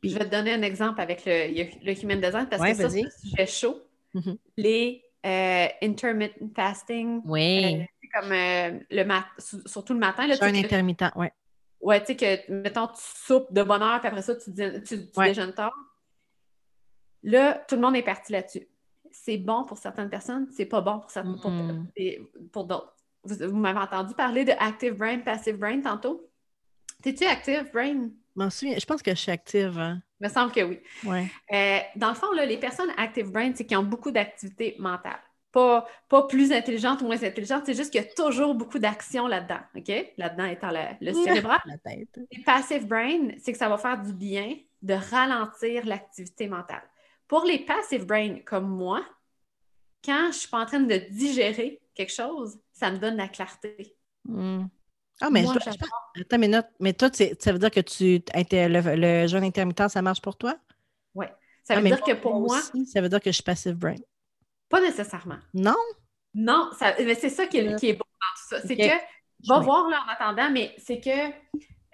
Puis, 0.00 0.10
je 0.10 0.18
vais 0.18 0.26
te 0.26 0.30
donner 0.30 0.52
un 0.52 0.62
exemple 0.62 1.00
avec 1.00 1.24
le, 1.24 1.48
le 1.82 2.02
human 2.02 2.20
design 2.20 2.46
parce 2.46 2.62
que 2.62 2.74
ça, 2.74 2.90
c'est 2.90 3.06
un 3.06 3.10
sujet 3.10 3.46
chaud. 3.46 3.82
Mm-hmm. 4.14 4.36
Les 4.58 5.02
euh, 5.24 5.68
intermittent 5.82 6.36
fasting. 6.54 7.22
Oui. 7.24 7.80
Euh, 7.80 7.84
comme 8.12 8.32
euh, 8.32 8.78
le 8.90 9.04
mat 9.04 9.24
surtout 9.66 9.94
le 9.94 9.98
matin. 9.98 10.26
Là, 10.26 10.36
un 10.40 10.54
intermittent, 10.54 11.10
oui. 11.16 11.26
Ouais, 11.80 12.00
tu 12.00 12.06
sais 12.06 12.16
que, 12.16 12.52
mettons, 12.52 12.86
tu 12.86 13.00
soupes 13.00 13.52
de 13.52 13.62
bonne 13.62 13.82
heure, 13.82 14.00
puis 14.00 14.08
après 14.08 14.22
ça, 14.22 14.34
tu, 14.36 14.52
tu, 14.86 15.10
déjeunes 15.16 15.52
tard. 15.52 15.74
Là, 17.22 17.62
tout 17.68 17.74
le 17.74 17.80
monde 17.80 17.96
est 17.96 18.02
parti 18.02 18.32
là-dessus. 18.32 18.68
C'est 19.16 19.38
bon 19.38 19.64
pour 19.64 19.78
certaines 19.78 20.10
personnes, 20.10 20.48
c'est 20.50 20.66
pas 20.66 20.80
bon 20.80 20.98
pour, 20.98 21.10
certaines, 21.10 21.38
pour, 22.52 22.64
d'autres. 22.64 22.94
Vous, 23.24 23.56
m'avez 23.56 23.78
entendu 23.78 24.12
parler 24.14 24.44
de 24.44 24.52
active 24.58 24.94
brain, 24.94 25.20
passive 25.20 25.56
brain 25.56 25.80
tantôt? 25.80 26.28
T'es-tu 27.02 27.24
active 27.24 27.70
brain? 27.72 28.10
Je 28.36 28.84
pense 28.84 29.02
que 29.02 29.12
je 29.12 29.16
suis 29.16 29.30
active. 29.30 29.78
Hein. 29.78 30.02
Il 30.20 30.26
me 30.26 30.32
semble 30.32 30.52
que 30.52 30.60
oui. 30.62 30.80
Ouais. 31.04 31.26
Euh, 31.52 31.78
dans 31.96 32.08
le 32.08 32.14
fond, 32.14 32.32
là, 32.32 32.44
les 32.44 32.58
personnes 32.58 32.90
active 32.96 33.30
brain, 33.30 33.52
c'est 33.54 33.64
qui 33.64 33.76
ont 33.76 33.84
beaucoup 33.84 34.10
d'activité 34.10 34.74
mentale 34.78 35.20
pas, 35.54 35.86
pas 36.08 36.26
plus 36.26 36.52
intelligente 36.52 37.00
ou 37.00 37.06
moins 37.06 37.22
intelligente, 37.22 37.62
c'est 37.64 37.74
juste 37.74 37.92
qu'il 37.92 38.02
y 38.02 38.04
a 38.04 38.08
toujours 38.08 38.56
beaucoup 38.56 38.80
d'action 38.80 39.28
là-dedans, 39.28 39.60
OK? 39.76 40.12
Là-dedans 40.18 40.46
étant 40.46 40.70
le 41.00 41.12
cérébral. 41.24 41.60
La 41.64 41.78
tête. 41.78 42.18
Et 42.32 42.42
passive 42.42 42.86
brain, 42.88 43.28
c'est 43.38 43.52
que 43.52 43.58
ça 43.58 43.68
va 43.68 43.78
faire 43.78 44.02
du 44.02 44.12
bien 44.12 44.56
de 44.82 44.94
ralentir 44.94 45.86
l'activité 45.86 46.48
mentale. 46.48 46.82
Pour 47.28 47.44
les 47.44 47.58
passive 47.60 48.06
brain 48.06 48.38
comme 48.44 48.68
moi, 48.68 49.04
quand 50.04 50.24
je 50.24 50.26
ne 50.26 50.32
suis 50.32 50.48
pas 50.48 50.60
en 50.60 50.66
train 50.66 50.80
de 50.80 50.96
digérer 51.10 51.80
quelque 51.94 52.12
chose, 52.12 52.58
ça 52.72 52.90
me 52.90 52.98
donne 52.98 53.16
la 53.16 53.28
clarté. 53.28 53.96
Hmm. 54.24 54.64
Ah, 55.20 55.30
mais 55.30 55.44
je, 55.44 56.20
Attends, 56.20 56.38
mais, 56.38 56.50
mais 56.80 56.92
toi, 56.92 57.08
ça 57.12 57.52
veut 57.52 57.58
dire 57.58 57.70
que 57.70 57.80
tu 57.80 58.20
le, 58.34 58.96
le 58.96 59.26
jeûne 59.28 59.44
intermittent, 59.44 59.88
ça 59.88 60.02
marche 60.02 60.20
pour 60.20 60.36
toi? 60.36 60.56
Oui. 61.14 61.26
Ça 61.62 61.74
ah, 61.76 61.80
veut 61.80 61.88
dire 61.88 62.02
que 62.02 62.12
pour 62.12 62.40
moi. 62.40 62.60
ça 62.60 63.00
veut 63.00 63.08
dire 63.08 63.20
que 63.20 63.30
je 63.30 63.34
suis 63.34 63.42
passive 63.42 63.74
brain. 63.74 63.96
Pas 64.68 64.80
nécessairement. 64.80 65.38
Non? 65.54 65.76
Non, 66.34 66.70
mais 66.98 67.14
c'est 67.14 67.30
ça 67.30 67.46
qui 67.46 67.58
est, 67.58 67.76
qui 67.76 67.90
est, 67.90 67.92
beau 67.92 68.04
dans 68.04 68.56
tout 68.58 68.60
ça. 68.60 68.66
C'est 68.66 68.76
que, 68.76 69.48
va 69.48 69.60
voir 69.60 69.88
là 69.88 70.04
en 70.04 70.12
attendant, 70.12 70.50
mais 70.50 70.74
c'est 70.78 71.00
que 71.00 71.30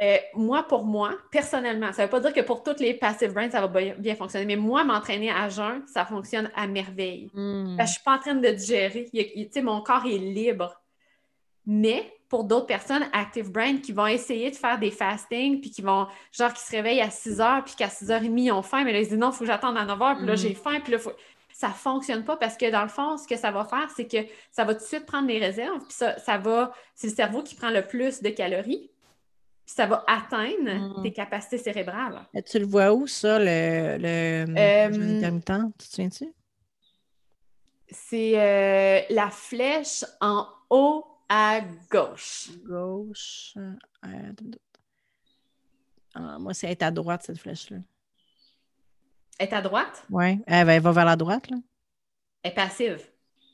euh, 0.03 0.17
moi, 0.35 0.63
pour 0.63 0.85
moi, 0.85 1.15
personnellement, 1.31 1.93
ça 1.93 2.03
ne 2.03 2.07
veut 2.07 2.11
pas 2.11 2.21
dire 2.21 2.33
que 2.33 2.41
pour 2.41 2.63
toutes 2.63 2.81
les 2.81 2.95
passive 2.95 3.33
brains, 3.35 3.51
ça 3.51 3.67
va 3.67 3.69
bien, 3.69 4.15
fonctionner, 4.15 4.47
mais 4.47 4.57
moi, 4.57 4.83
m'entraîner 4.83 5.31
à 5.31 5.49
jeun, 5.49 5.83
ça 5.87 6.07
fonctionne 6.07 6.51
à 6.55 6.67
merveille. 6.67 7.31
Hmm. 7.35 7.77
je 7.77 7.83
ne 7.83 7.87
suis 7.87 8.03
pas 8.03 8.17
en 8.17 8.19
train 8.19 8.35
de 8.35 8.49
digérer. 8.49 9.11
sais, 9.53 9.63
mon 9.63 9.83
corps 9.83 10.07
est 10.07 10.19
libre. 10.19 10.81
Mais 11.67 12.11
pour 12.31 12.45
d'autres 12.45 12.67
personnes, 12.67 13.05
active 13.13 13.51
brain, 13.51 13.77
qui 13.77 13.93
vont 13.93 14.07
essayer 14.07 14.51
de 14.51 14.57
faire 14.57 14.79
des 14.79 14.91
fastings, 14.91 15.61
puis 15.61 15.71
qui 15.71 15.83
vont, 15.83 16.07
genre, 16.33 16.53
qui 16.55 16.63
se 16.63 16.71
réveillent 16.71 17.03
à 17.03 17.11
6 17.11 17.39
h, 17.39 17.65
puis 17.65 17.75
qu'à 17.77 17.91
6 17.91 18.09
h 18.09 18.19
30, 18.21 18.33
ils 18.39 18.53
ont 18.53 18.63
faim, 18.63 18.85
mais 18.85 18.93
là, 18.93 19.01
ils 19.01 19.09
disent 19.09 19.19
non, 19.19 19.31
il 19.31 19.35
faut 19.35 19.41
que 19.41 19.47
j'attende 19.47 19.77
à 19.77 19.85
9 19.85 19.99
h, 19.99 20.17
puis 20.17 20.27
là, 20.27 20.33
hmm. 20.33 20.37
j'ai 20.37 20.55
faim, 20.55 20.81
puis 20.83 20.93
là, 20.93 20.99
faut 20.99 21.13
ça 21.53 21.69
ne 21.69 21.75
fonctionne 21.75 22.25
pas 22.25 22.39
parce 22.39 22.57
que 22.57 22.71
dans 22.71 22.83
le 22.83 22.89
fond, 22.89 23.19
ce 23.19 23.29
que 23.29 23.37
ça 23.37 23.51
va 23.51 23.65
faire, 23.65 23.91
c'est 23.95 24.07
que 24.07 24.17
ça 24.51 24.65
va 24.65 24.75
tout 24.75 24.81
de 24.81 24.87
suite 24.87 25.05
prendre 25.05 25.29
les 25.29 25.39
réserves, 25.39 25.81
puis 25.81 25.93
ça, 25.93 26.19
ça 26.19 26.39
va, 26.39 26.73
c'est 26.95 27.09
le 27.09 27.15
cerveau 27.15 27.43
qui 27.43 27.55
prend 27.55 27.69
le 27.69 27.83
plus 27.83 28.23
de 28.23 28.31
calories, 28.31 28.91
puis 29.71 29.77
ça 29.77 29.87
va 29.87 30.05
atteindre 30.09 30.99
mm. 30.99 31.03
tes 31.03 31.13
capacités 31.13 31.59
cérébrales. 31.59 32.27
Et 32.35 32.43
tu 32.43 32.59
le 32.59 32.67
vois 32.67 32.93
où, 32.93 33.07
ça, 33.07 33.39
le, 33.39 33.99
le, 33.99 34.59
euh, 34.59 35.17
intermittent? 35.17 35.53
Tu 35.79 35.89
te 35.89 35.95
souviens-tu? 35.95 36.35
C'est 37.89 38.33
euh, 38.37 39.01
la 39.11 39.31
flèche 39.31 40.05
en 40.21 40.47
haut 40.71 41.05
à 41.29 41.61
gauche. 41.89 42.51
Gauche. 42.65 43.55
Euh, 44.05 44.33
ah, 46.15 46.39
moi, 46.41 46.53
c'est 46.53 46.71
être 46.71 46.83
à 46.83 46.91
droite, 46.91 47.23
cette 47.25 47.39
flèche-là 47.39 47.79
est 49.39 49.55
à 49.55 49.63
droite? 49.63 50.05
Oui. 50.11 50.39
Elle, 50.47 50.83
va 50.83 50.93
vers 50.93 51.05
la 51.07 51.17
droite, 51.17 51.49
là. 51.49 51.57
Elle 52.43 52.51
est 52.51 52.55
passive. 52.55 53.01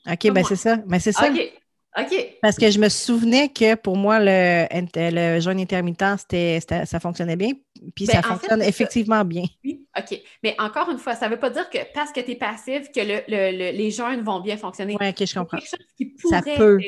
OK, 0.05 0.31
ben 0.31 0.43
c'est 0.43 0.57
ça. 0.57 0.75
Ben 0.75 0.99
c'est 0.99 1.13
ça. 1.13 1.29
OK. 1.29 1.61
OK. 1.99 2.37
Parce 2.41 2.57
que 2.57 2.69
je 2.69 2.79
me 2.79 2.89
souvenais 2.89 3.49
que 3.49 3.75
pour 3.75 3.97
moi, 3.97 4.19
le, 4.19 4.67
le 4.71 5.39
jeûne 5.39 5.59
intermittent, 5.59 6.03
c'était, 6.17 6.59
ça 6.61 6.99
fonctionnait 6.99 7.35
bien. 7.35 7.53
Puis 7.95 8.05
ben, 8.05 8.13
ça 8.13 8.21
fonctionne 8.21 8.61
effectivement 8.61 9.23
bien. 9.25 9.43
Oui, 9.63 9.85
OK. 9.97 10.21
Mais 10.43 10.55
encore 10.59 10.89
une 10.89 10.99
fois, 10.99 11.15
ça 11.15 11.27
ne 11.27 11.33
veut 11.33 11.39
pas 11.39 11.49
dire 11.49 11.69
que 11.69 11.79
parce 11.93 12.11
que 12.11 12.19
tu 12.19 12.31
es 12.31 12.35
passive, 12.35 12.91
que 12.93 12.99
le, 12.99 13.71
les 13.71 13.91
jeûnes 13.91 14.21
vont 14.21 14.41
bien 14.41 14.57
fonctionner. 14.57 14.95
Oui, 14.99 15.09
OK, 15.09 15.25
je 15.25 15.33
comprends. 15.33 15.57
Quelque 15.57 15.69
chose 15.69 15.87
qui 15.95 16.05
pourrait 16.05 16.41
ça 16.41 16.55
peut. 16.55 16.79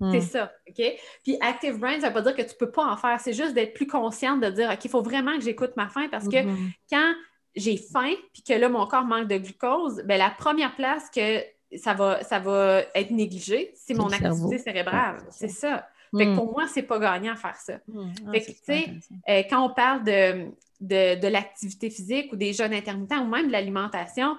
C'est 0.00 0.18
hmm. 0.18 0.20
ça, 0.20 0.52
OK? 0.68 0.82
Puis 1.24 1.36
Active 1.40 1.76
Brain, 1.78 2.00
ça 2.00 2.08
ne 2.08 2.14
veut 2.14 2.22
pas 2.22 2.22
dire 2.22 2.36
que 2.36 2.42
tu 2.42 2.54
ne 2.54 2.58
peux 2.58 2.70
pas 2.70 2.86
en 2.86 2.96
faire. 2.96 3.18
C'est 3.20 3.32
juste 3.32 3.54
d'être 3.54 3.74
plus 3.74 3.88
consciente 3.88 4.40
de 4.40 4.48
dire, 4.48 4.70
OK, 4.72 4.84
il 4.84 4.90
faut 4.90 5.02
vraiment 5.02 5.36
que 5.36 5.42
j'écoute 5.42 5.72
ma 5.76 5.88
faim 5.88 6.06
parce 6.08 6.28
que 6.28 6.36
mm-hmm. 6.36 6.70
quand 6.88 7.14
j'ai 7.56 7.76
faim, 7.76 8.14
puis 8.32 8.42
que 8.44 8.52
là, 8.52 8.68
mon 8.68 8.86
corps 8.86 9.04
manque 9.04 9.26
de 9.26 9.38
glucose, 9.38 10.02
bien, 10.04 10.18
la 10.18 10.30
première 10.30 10.76
place 10.76 11.10
que 11.10 11.42
ça 11.76 11.94
va, 11.94 12.22
ça 12.22 12.38
va 12.38 12.82
être 12.94 13.10
négligé, 13.10 13.72
c'est 13.74 13.94
mon 13.94 14.10
activité 14.10 14.58
cérébrale. 14.58 15.18
c'est 15.30 15.48
ça. 15.48 15.86
Fait 16.16 16.24
que 16.24 16.30
hmm. 16.30 16.36
pour 16.36 16.52
moi, 16.52 16.66
c'est 16.66 16.84
pas 16.84 16.98
gagnant 16.98 17.32
à 17.32 17.36
faire 17.36 17.56
ça. 17.56 17.78
Hmm. 17.86 18.10
Ah, 18.26 18.32
fait 18.32 18.40
que, 18.40 18.50
tu 18.52 18.58
sais, 18.62 18.94
euh, 19.28 19.42
quand 19.50 19.62
on 19.62 19.74
parle 19.74 20.04
de, 20.04 20.50
de, 20.80 21.28
l'activité 21.28 21.90
physique 21.90 22.32
ou 22.32 22.36
des 22.36 22.54
jeunes 22.54 22.72
intermittents 22.72 23.22
ou 23.24 23.28
même 23.28 23.48
de 23.48 23.52
l'alimentation, 23.52 24.36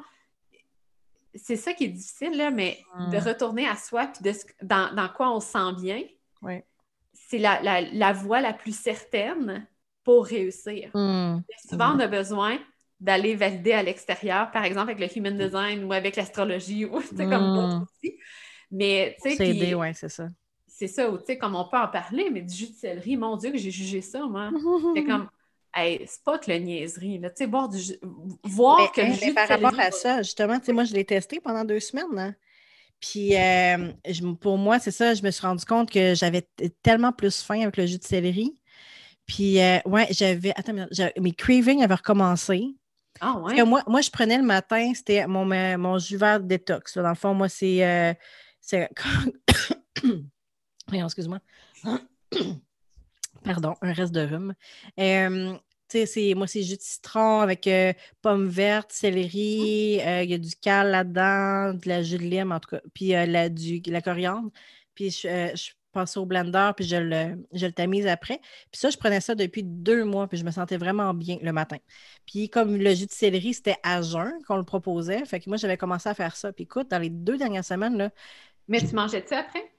c'est 1.36 1.56
ça 1.56 1.74
qui 1.74 1.86
est 1.86 1.90
difficile, 1.90 2.36
là, 2.36 2.50
mais 2.50 2.80
de 3.12 3.18
hmm. 3.18 3.24
retourner 3.24 3.68
à 3.68 3.76
soi 3.76 4.08
puis 4.08 4.24
de, 4.24 4.66
dans, 4.66 4.94
dans 4.96 5.10
quoi 5.10 5.32
on 5.32 5.40
se 5.40 5.50
sent 5.50 5.74
bien, 5.80 6.02
c'est 7.14 7.38
la, 7.38 7.62
la, 7.62 7.82
la, 7.82 8.14
voie 8.14 8.42
la 8.42 8.54
plus 8.54 8.76
certaine 8.76 9.68
pour 10.04 10.26
réussir. 10.26 10.90
Souvent, 11.70 11.96
on 11.96 12.00
a 12.00 12.08
besoin 12.08 12.58
d'aller 13.00 13.36
valider 13.36 13.74
à 13.74 13.84
l'extérieur, 13.84 14.52
par 14.52 14.66
exemple 14.66 14.92
avec 14.92 15.00
le 15.00 15.18
human 15.18 15.38
design 15.38 15.84
ou 15.84 15.94
avec 15.94 16.16
l'astrologie 16.16 16.86
ou 16.86 17.00
comme 17.18 17.30
d'autres 17.30 17.78
hmm. 17.78 17.84
aussi. 17.84 18.18
Mais 18.72 19.16
tu 19.22 19.32
sais. 19.32 19.36
C'est 19.36 19.74
ouais, 19.74 19.94
c'est 19.94 20.10
ça. 20.10 20.28
C'est 20.68 20.88
ça, 20.88 21.10
ou 21.10 21.18
tu 21.18 21.26
sais, 21.26 21.38
comme 21.38 21.56
on 21.56 21.68
peut 21.68 21.78
en 21.78 21.90
parler, 21.90 22.30
mais 22.30 22.42
du 22.42 22.54
jus 22.54 22.70
de 22.70 22.76
céleri, 22.76 23.18
mon 23.18 23.36
Dieu, 23.36 23.52
que 23.52 23.58
j'ai 23.58 23.72
jugé 23.72 24.02
ça, 24.02 24.26
moi. 24.26 24.50
C'est 24.96 25.04
comme 25.04 25.28
Hey, 25.72 26.04
c'est 26.08 26.24
pas 26.24 26.40
que 26.40 26.50
le 26.52 26.58
niaiserie, 26.58 27.20
là. 27.20 27.30
Tu 27.30 27.38
sais, 27.38 27.48
boire 27.48 27.70
du. 27.70 27.80
Voir 28.44 28.92
que 28.92 29.02
le 29.02 29.14
jus 29.14 29.34
par 29.36 29.48
rapport 29.48 29.80
à 29.80 29.92
ça, 29.92 30.24
justement, 30.24 30.60
tu 30.60 30.66
sais, 30.66 30.74
moi, 30.74 30.84
je 30.84 30.94
l'ai 30.94 31.06
testé 31.06 31.40
pendant 31.40 31.64
deux 31.64 31.80
semaines, 31.80 32.18
hein. 32.18 32.36
Puis, 33.00 33.38
euh, 33.38 33.94
pour 34.42 34.58
moi, 34.58 34.80
c'est 34.80 34.92
ça, 34.92 35.14
je 35.14 35.24
me 35.24 35.32
suis 35.32 35.46
rendu 35.46 35.64
compte 35.64 35.90
que 35.90 36.16
j'avais 36.16 36.46
tellement 36.82 37.14
plus 37.14 37.42
faim 37.42 37.62
avec 37.62 37.78
le 37.78 37.86
jus 37.86 37.98
de 37.98 38.04
céleri. 38.04 38.60
Puis, 39.26 39.62
euh, 39.62 39.78
ouais, 39.86 40.08
j'avais. 40.10 40.52
Attends, 40.56 40.74
mes 41.22 41.34
cravings 41.34 41.84
avaient 41.84 41.94
recommencé. 41.94 42.76
Ah, 43.22 43.38
ouais. 43.40 43.64
moi, 43.66 43.84
moi, 43.88 44.02
je 44.02 44.10
prenais 44.10 44.38
le 44.38 44.44
matin, 44.44 44.92
c'était 44.94 45.28
mon, 45.28 45.46
mon 45.78 45.98
jus 45.98 46.18
vert 46.18 46.40
détox. 46.40 46.98
Dans 46.98 47.10
le 47.10 47.16
fond, 47.16 47.34
moi, 47.34 47.50
c'est. 47.50 47.86
Euh, 47.86 48.14
c'est... 48.62 48.90
excuse-moi. 50.94 51.40
Pardon, 53.44 53.76
un 53.82 53.94
reste 53.94 54.14
de 54.14 54.22
rhume. 54.22 54.54
Euh, 55.00 55.54
c'est, 55.88 56.34
moi, 56.36 56.46
c'est 56.46 56.62
jus 56.62 56.78
de 56.78 56.82
citron 56.82 57.42
avec 57.42 57.66
euh, 57.68 57.94
pommes 58.22 58.48
vertes, 58.48 58.92
céleri, 58.92 60.00
euh, 60.02 60.24
il 60.24 60.30
y 60.30 60.34
a 60.34 60.38
du 60.38 60.56
cal 60.62 60.92
là-dedans, 60.92 61.74
de 61.74 61.90
la 61.90 62.04
jus 62.04 62.18
de 62.18 62.24
lime, 62.24 62.52
en 62.52 62.60
tout 62.60 62.70
cas, 62.70 62.82
puis 62.94 63.10
la, 63.10 63.50
du, 63.50 63.82
la 63.88 64.02
coriandre. 64.02 64.52
Puis 64.94 65.10
je, 65.12 65.52
je 65.56 65.72
passais 65.92 66.20
au 66.20 66.26
blender, 66.26 66.72
puis 66.76 66.86
je 66.86 66.96
le, 66.96 67.46
je 67.54 67.66
le 67.66 67.72
tamise 67.72 68.08
après. 68.08 68.40
Puis 68.72 68.80
ça, 68.80 68.90
je 68.90 68.98
prenais 68.98 69.22
ça 69.22 69.36
depuis 69.36 69.64
deux 69.64 70.04
mois, 70.04 70.28
puis 70.28 70.38
je 70.38 70.46
me 70.46 70.52
sentais 70.52 70.78
vraiment 70.78 71.14
bien 71.14 71.38
le 71.42 71.52
matin. 71.52 71.78
Puis 72.26 72.50
comme 72.50 72.78
le 72.78 72.94
jus 72.94 73.06
de 73.06 73.12
céleri, 73.12 73.54
c'était 73.54 73.78
à 73.84 74.02
jeun 74.02 74.34
qu'on 74.48 74.58
le 74.58 74.64
proposait, 74.64 75.26
fait 75.26 75.40
que 75.40 75.50
moi, 75.50 75.58
j'avais 75.58 75.78
commencé 75.78 76.10
à 76.10 76.14
faire 76.14 76.36
ça. 76.36 76.54
Puis 76.54 76.64
écoute, 76.64 76.90
dans 76.90 77.00
les 77.00 77.10
deux 77.10 77.38
dernières 77.38 77.66
semaines, 77.66 77.98
là... 77.98 78.10
Mais 78.68 78.80
tu 78.80 78.94
mangeais 78.94 79.24
ça 79.26 79.40
après? 79.40 79.72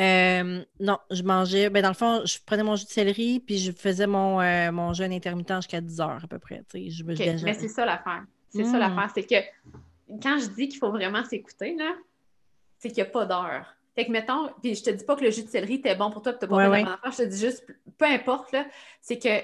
Euh, 0.00 0.64
non, 0.80 0.98
je 1.10 1.22
mangeais. 1.22 1.70
Ben, 1.70 1.82
dans 1.82 1.88
le 1.88 1.94
fond, 1.94 2.22
je 2.24 2.38
prenais 2.44 2.64
mon 2.64 2.74
jus 2.76 2.84
de 2.84 2.90
céleri, 2.90 3.40
puis 3.40 3.58
je 3.58 3.70
faisais 3.70 4.06
mon, 4.06 4.40
euh, 4.40 4.72
mon 4.72 4.92
jeûne 4.92 5.12
intermittent 5.12 5.54
jusqu'à 5.56 5.80
10 5.80 6.00
heures 6.00 6.20
à 6.24 6.26
peu 6.26 6.38
près. 6.38 6.62
Je, 6.72 7.04
Mais 7.04 7.54
c'est 7.54 7.68
ça 7.68 7.84
l'affaire. 7.84 8.24
C'est 8.48 8.64
ça 8.64 8.76
hmm. 8.76 8.80
l'affaire. 8.80 9.10
C'est 9.14 9.24
que 9.24 10.18
quand 10.22 10.38
je 10.38 10.46
dis 10.54 10.68
qu'il 10.68 10.78
faut 10.78 10.90
vraiment 10.90 11.24
s'écouter, 11.24 11.76
là, 11.76 11.92
c'est 12.78 12.88
qu'il 12.88 13.02
n'y 13.02 13.08
a 13.08 13.10
pas 13.10 13.26
d'heure. 13.26 13.76
Fait 13.94 14.06
que, 14.06 14.10
mettons, 14.10 14.50
puis 14.62 14.74
je 14.74 14.82
te 14.82 14.90
dis 14.90 15.04
pas 15.04 15.14
que 15.14 15.24
le 15.24 15.30
jus 15.30 15.44
de 15.44 15.48
céleri 15.48 15.74
était 15.74 15.94
bon 15.94 16.10
pour 16.10 16.22
toi, 16.22 16.32
que 16.32 16.40
tu 16.44 16.48
pas 16.48 16.68
ouais, 16.68 16.84
je 17.12 17.16
te 17.16 17.22
dis 17.22 17.38
juste, 17.38 17.64
peu 17.96 18.06
importe, 18.06 18.50
là, 18.52 18.66
c'est 19.00 19.18
que 19.18 19.40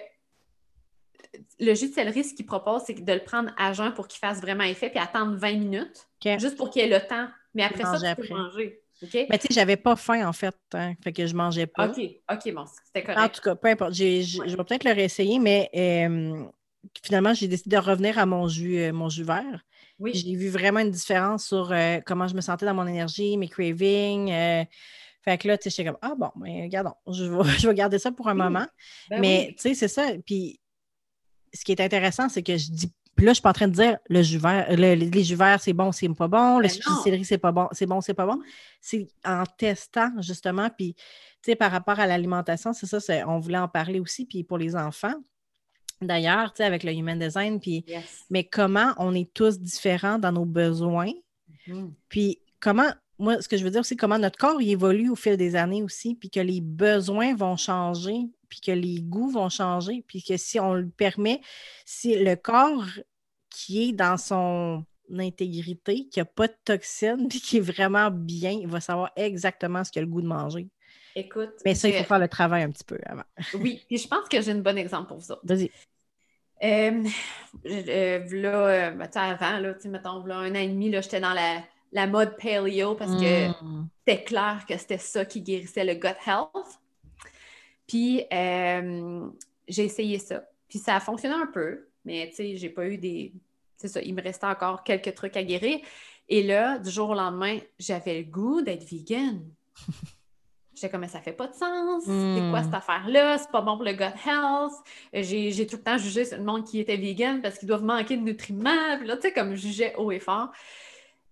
le 1.61 1.75
jus 1.75 1.89
de 1.89 1.95
céleri, 1.95 2.25
ce 2.25 2.35
qu'il 2.35 2.47
propose, 2.47 2.83
c'est 2.87 2.95
de 2.95 3.13
le 3.13 3.21
prendre 3.21 3.53
à 3.57 3.73
jeun 3.73 3.95
pour 3.95 4.09
qu'il 4.09 4.19
fasse 4.19 4.41
vraiment 4.41 4.65
effet, 4.65 4.91
puis 4.91 4.99
attendre 4.99 5.37
20 5.37 5.53
minutes, 5.53 6.09
juste 6.39 6.57
pour 6.57 6.71
qu'il 6.71 6.83
ait 6.83 6.89
le 6.89 7.07
temps. 7.07 7.29
Mais 7.55 7.63
après 7.63 7.85
ça, 7.85 8.15
tu 8.15 8.29
peux 8.29 8.35
manger. 8.35 8.83
Mais 9.03 9.39
tu 9.39 9.47
sais, 9.47 9.55
j'avais 9.55 9.77
pas 9.77 9.97
faim 9.97 10.29
en 10.29 10.33
fait, 10.33 10.55
hein, 10.75 10.93
fait 11.03 11.13
que 11.13 11.27
je 11.27 11.35
mangeais 11.35 11.67
pas. 11.67 11.89
OK, 11.89 12.01
OK, 12.31 12.53
bon, 12.53 12.65
c'était 12.85 13.03
correct. 13.03 13.21
En 13.21 13.29
tout 13.29 13.41
cas, 13.41 13.55
peu 13.55 13.69
importe. 13.69 13.95
je 13.95 14.57
vais 14.57 14.65
peut-être 14.65 14.85
le 14.85 14.93
réessayer, 14.93 15.39
mais 15.39 15.71
euh, 15.75 16.45
finalement, 17.03 17.33
j'ai 17.33 17.49
décidé 17.49 17.77
de 17.77 17.81
revenir 17.81 18.19
à 18.19 18.27
mon 18.27 18.47
jus, 18.47 18.79
euh, 18.79 18.93
mon 18.93 19.09
jus 19.09 19.25
vert. 19.25 19.65
Oui. 20.01 20.13
J'ai 20.15 20.35
vu 20.35 20.49
vraiment 20.49 20.81
une 20.81 20.91
différence 20.91 21.47
sur 21.47 21.71
euh, 21.71 22.01
comment 22.05 22.27
je 22.27 22.35
me 22.35 22.41
sentais 22.41 22.67
dans 22.67 22.75
mon 22.75 22.87
énergie, 22.87 23.37
mes 23.37 23.49
cravings. 23.49 24.29
fait 25.23 25.39
que 25.39 25.47
là, 25.47 25.57
tu 25.57 25.65
sais, 25.65 25.71
j'étais 25.71 25.91
comme, 25.91 25.99
ah 26.03 26.15
bon, 26.17 26.31
mais 26.41 26.63
regardons, 26.65 26.95
je 27.13 27.25
vais, 27.25 27.59
je 27.59 27.69
vais 27.69 27.75
garder 27.75 27.99
ça 27.99 28.11
pour 28.11 28.29
un 28.29 28.35
moment. 28.35 28.67
Ben 29.09 29.21
mais 29.21 29.55
tu 29.57 29.63
sais, 29.63 29.75
c'est 29.75 29.89
ça. 29.89 30.09
Puis 30.27 30.61
ce 31.53 31.65
qui 31.65 31.73
est 31.73 31.81
intéressant, 31.81 32.29
c'est 32.29 32.43
que 32.43 32.57
je 32.57 32.71
dis 32.71 32.93
puis 33.21 33.27
là, 33.27 33.33
je 33.33 33.35
suis 33.35 33.43
pas 33.43 33.51
en 33.51 33.53
train 33.53 33.69
de 33.69 33.75
dire 33.75 33.99
le 34.09 34.23
jus 34.23 34.39
vert, 34.39 34.67
les 34.75 35.25
jus 35.25 35.35
verts, 35.35 35.61
c'est 35.61 35.75
bon, 35.75 35.93
c'est 35.93 36.09
pas 36.09 36.27
bon, 36.27 36.59
le 36.59 36.69
de 36.69 37.03
céleri, 37.05 37.23
c'est 37.23 37.37
pas 37.37 37.53
bon, 37.53 37.69
c'est 37.73 37.85
bon, 37.85 38.01
c'est 38.01 38.15
pas 38.15 38.25
bon. 38.25 38.41
C'est 38.81 39.09
en 39.27 39.45
testant, 39.45 40.11
justement, 40.23 40.71
puis, 40.71 40.95
tu 40.95 41.03
sais, 41.51 41.55
par 41.55 41.71
rapport 41.71 42.01
à 42.01 42.07
l'alimentation, 42.07 42.73
c'est 42.73 42.87
ça, 42.87 42.99
on 43.29 43.39
voulait 43.39 43.59
en 43.59 43.69
parler 43.69 44.01
aussi, 44.01 44.25
puis 44.25 44.43
pour 44.43 44.57
les 44.57 44.75
enfants. 44.75 45.13
D'ailleurs, 46.01 46.53
tu 46.53 46.59
sais, 46.59 46.65
avec 46.65 46.83
le 46.83 46.93
Human 46.93 47.19
Design, 47.19 47.61
puis, 47.61 47.85
mais 48.31 48.45
comment 48.45 48.95
on 48.97 49.15
est 49.15 49.33
tous 49.33 49.59
différents 49.59 50.19
dans 50.19 50.33
nos 50.33 50.47
besoins, 50.47 51.13
mm-hmm. 51.69 51.91
puis 52.09 52.41
comment, 52.59 52.91
moi, 53.19 53.41
ce 53.43 53.49
que 53.49 53.57
je 53.57 53.65
veux 53.65 53.71
dire, 53.71 53.85
c'est 53.85 53.97
comment 53.97 54.19
notre 54.19 54.39
corps 54.39 54.61
évolue 54.61 55.11
au 55.11 55.17
fil 55.17 55.37
des 55.37 55.57
années 55.57 55.83
aussi, 55.83 56.15
puis 56.15 56.31
que 56.31 56.41
les 56.41 56.61
besoins 56.61 57.35
vont 57.35 57.57
changer, 57.57 58.29
puis 58.49 58.61
que 58.61 58.73
les 58.73 59.01
goûts 59.03 59.31
vont 59.31 59.49
changer, 59.49 60.05
puis 60.07 60.23
que 60.23 60.37
si 60.37 60.59
on 60.59 60.75
le 60.75 60.89
permet, 60.89 61.41
si 61.85 62.17
le 62.17 62.37
corps 62.37 62.87
qui 63.51 63.89
est 63.89 63.93
dans 63.93 64.17
son 64.17 64.85
intégrité, 65.19 66.09
qui 66.09 66.19
n'a 66.21 66.25
pas 66.25 66.47
de 66.47 66.57
toxines, 66.65 67.29
puis 67.31 67.41
qui 67.41 67.59
est 67.59 67.61
vraiment 67.61 68.11
bien, 68.11 68.53
il 68.53 68.69
va 68.69 68.81
savoir 68.81 69.11
exactement 69.17 69.85
ce 69.85 69.91
qu'il 69.91 70.01
a 70.01 70.05
le 70.05 70.11
goût 70.11 70.23
de 70.23 70.27
manger. 70.27 70.69
Écoute. 71.17 71.51
Mais 71.65 71.75
ça, 71.75 71.89
il 71.89 71.95
faut 71.95 72.05
faire 72.05 72.19
le 72.21 72.29
travail 72.29 72.63
un 72.63 72.71
petit 72.71 72.85
peu 72.85 72.99
avant. 73.05 73.25
oui, 73.55 73.83
puis 73.89 73.99
je 73.99 74.07
pense 74.07 74.29
que 74.29 74.41
j'ai 74.41 74.53
un 74.53 74.59
bon 74.59 74.79
exemple 74.79 75.09
pour 75.09 75.19
vous 75.19 75.35
Vas-y. 75.43 75.71
Euh, 76.63 77.05
euh, 77.67 78.29
là, 78.31 78.67
euh, 78.67 78.91
ben, 78.91 79.09
avant, 79.15 79.59
là, 79.59 79.75
mettons, 79.87 80.25
là, 80.25 80.37
un 80.37 80.51
an 80.51 80.59
et 80.59 80.69
demi, 80.69 80.93
j'étais 80.93 81.21
dans 81.21 81.33
la, 81.33 81.63
la, 81.93 82.07
mode 82.07 82.37
paleo 82.37 82.95
parce 82.95 83.13
que 83.13 83.49
mm. 83.49 83.89
c'était 83.99 84.25
clair 84.25 84.65
que 84.69 84.77
c'était 84.77 84.99
ça 84.99 85.25
qui 85.25 85.41
guérissait 85.41 85.85
le 85.85 85.95
gut 85.95 86.09
health. 86.27 86.81
Puis, 87.87 88.25
j'ai 89.69 89.85
essayé 89.85 90.19
ça. 90.19 90.45
Puis, 90.69 90.79
ça 90.79 90.97
a 90.97 91.01
fonctionné 91.01 91.35
un 91.35 91.47
peu. 91.47 91.87
Mais 92.05 92.29
tu 92.31 92.37
sais, 92.37 92.57
j'ai 92.57 92.71
pas 92.71 92.87
eu 92.87 92.99
des. 92.99 93.33
C'est 93.77 93.89
ça, 93.89 94.01
il 94.03 94.15
me 94.15 94.23
restait 94.23 94.47
encore 94.47 94.85
quelques 94.85 95.15
trucs 95.15 95.37
à 95.37 95.43
guérir. 95.43 95.81
Et 96.29 96.43
là, 96.43 96.79
du 96.79 96.91
jour 96.91 97.11
au 97.11 97.15
lendemain, 97.15 97.59
j'avais 97.79 98.19
le 98.19 98.25
goût 98.25 98.63
d'être 98.63 98.85
vegan. 98.85 99.43
J'étais 100.81 100.93
comme, 100.93 101.07
ça 101.09 101.21
fait 101.21 101.35
pas 101.35 101.47
de 101.47 101.55
sens. 101.55 102.05
C'est 102.05 102.51
quoi 102.51 102.63
cette 102.63 102.73
hmm. 102.73 102.75
affaire-là? 102.75 103.37
C'est 103.37 103.51
pas 103.51 103.61
bon 103.61 103.77
pour 103.77 103.85
le 103.85 103.93
gut 103.93 104.05
health. 104.05 104.73
J'ai 105.13 105.67
tout 105.67 105.77
le 105.77 105.83
temps 105.83 105.99
jugé 105.99 106.25
le 106.33 106.43
monde 106.43 106.65
qui 106.65 106.81
était 106.81 106.97
vegan 106.97 107.43
parce 107.43 107.59
qu'ils 107.59 107.69
doivent 107.69 107.85
manquer 107.85 108.17
de 108.17 108.23
nutriments. 108.23 108.97
Puis 108.99 109.07
là, 109.07 109.17
tu 109.17 109.23
sais, 109.23 109.33
comme 109.33 109.55
je 109.55 109.61
jugeais 109.61 109.95
haut 109.97 110.11
et 110.11 110.21
fort. 110.21 110.51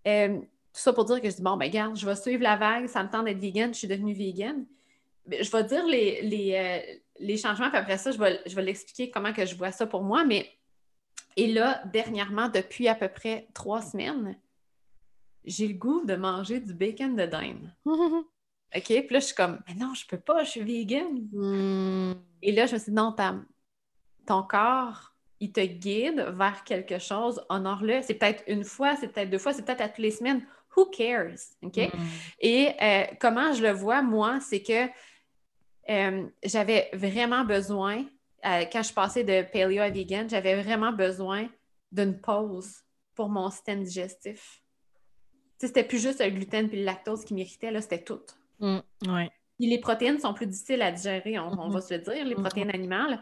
Euh, 0.06 0.36
tout 0.38 0.80
ça 0.80 0.92
pour 0.92 1.06
dire 1.06 1.22
que 1.22 1.30
je 1.30 1.36
dis, 1.36 1.42
bon, 1.42 1.56
ben, 1.56 1.64
regarde, 1.64 1.96
je 1.96 2.04
vais 2.04 2.14
suivre 2.14 2.42
la 2.42 2.56
vague. 2.56 2.88
Ça 2.88 3.02
me 3.02 3.08
tente 3.08 3.24
d'être 3.24 3.38
vegan. 3.38 3.72
Je 3.72 3.78
suis 3.78 3.88
devenue 3.88 4.12
vegan. 4.12 4.66
Je 5.30 5.50
vais 5.50 5.64
dire 5.64 5.86
les, 5.86 6.20
les, 6.20 6.54
euh, 6.54 6.94
les 7.18 7.38
changements, 7.38 7.70
puis 7.70 7.78
après 7.78 7.96
ça, 7.96 8.10
je 8.10 8.18
vais, 8.18 8.40
je 8.44 8.54
vais 8.54 8.62
l'expliquer 8.62 9.10
comment 9.10 9.32
que 9.32 9.46
je 9.46 9.54
vois 9.54 9.72
ça 9.72 9.86
pour 9.86 10.02
moi. 10.02 10.24
Mais 10.24 10.46
et 11.36 11.46
là, 11.46 11.80
dernièrement, 11.86 12.48
depuis 12.48 12.86
à 12.86 12.94
peu 12.94 13.08
près 13.08 13.48
trois 13.54 13.80
semaines, 13.80 14.36
j'ai 15.46 15.68
le 15.68 15.74
goût 15.74 16.04
de 16.04 16.16
manger 16.16 16.60
du 16.60 16.74
bacon 16.74 17.16
de 17.16 17.24
dinde. 17.24 17.74
OK? 18.76 18.84
Puis 18.84 19.08
là, 19.10 19.18
je 19.18 19.26
suis 19.26 19.34
comme, 19.34 19.60
mais 19.66 19.74
non, 19.74 19.94
je 19.94 20.06
peux 20.06 20.18
pas, 20.18 20.44
je 20.44 20.50
suis 20.50 20.60
vegan. 20.60 21.28
Hmm. 21.32 22.14
Et 22.42 22.52
là, 22.52 22.66
je 22.66 22.74
me 22.74 22.78
suis 22.78 22.90
dit, 22.90 22.96
non, 22.96 23.14
ton 24.26 24.42
corps, 24.42 25.14
il 25.40 25.52
te 25.52 25.60
guide 25.60 26.20
vers 26.36 26.64
quelque 26.64 26.98
chose, 26.98 27.40
honore-le. 27.48 28.02
C'est 28.02 28.14
peut-être 28.14 28.44
une 28.46 28.64
fois, 28.64 28.96
c'est 28.96 29.08
peut-être 29.08 29.30
deux 29.30 29.38
fois, 29.38 29.52
c'est 29.52 29.64
peut-être 29.64 29.80
à 29.80 29.88
toutes 29.88 29.98
les 29.98 30.10
semaines. 30.10 30.44
Who 30.76 30.86
cares? 30.86 31.54
OK? 31.62 31.76
Hmm. 31.76 31.98
Et 32.40 32.70
euh, 32.80 33.04
comment 33.20 33.52
je 33.52 33.62
le 33.62 33.72
vois, 33.72 34.02
moi, 34.02 34.38
c'est 34.40 34.62
que 34.62 34.88
euh, 35.90 36.26
j'avais 36.44 36.90
vraiment 36.92 37.44
besoin 37.44 38.04
euh, 38.46 38.64
quand 38.70 38.82
je 38.82 38.92
passais 38.92 39.24
de 39.24 39.42
paleo 39.50 39.80
à 39.80 39.90
vegan, 39.90 40.28
j'avais 40.28 40.60
vraiment 40.62 40.92
besoin 40.92 41.48
d'une 41.90 42.20
pause 42.20 42.82
pour 43.14 43.28
mon 43.28 43.50
système 43.50 43.82
digestif. 43.82 44.62
C'était 45.58 45.82
plus 45.82 46.00
juste 46.00 46.22
le 46.22 46.30
gluten 46.30 46.68
et 46.72 46.76
le 46.76 46.84
lactose 46.84 47.24
qui 47.24 47.34
m'irritait, 47.34 47.72
là, 47.72 47.80
c'était 47.80 48.04
tout. 48.04 48.20
Mm, 48.60 48.78
les 49.60 49.78
protéines 49.78 50.18
sont 50.18 50.34
plus 50.34 50.46
difficiles 50.46 50.82
à 50.82 50.92
digérer, 50.92 51.38
on, 51.38 51.50
mm-hmm. 51.50 51.72
va 51.72 51.80
se 51.80 51.94
le 51.94 52.00
dire, 52.00 52.24
les 52.24 52.34
mm-hmm. 52.34 52.40
protéines 52.40 52.70
animales. 52.70 53.20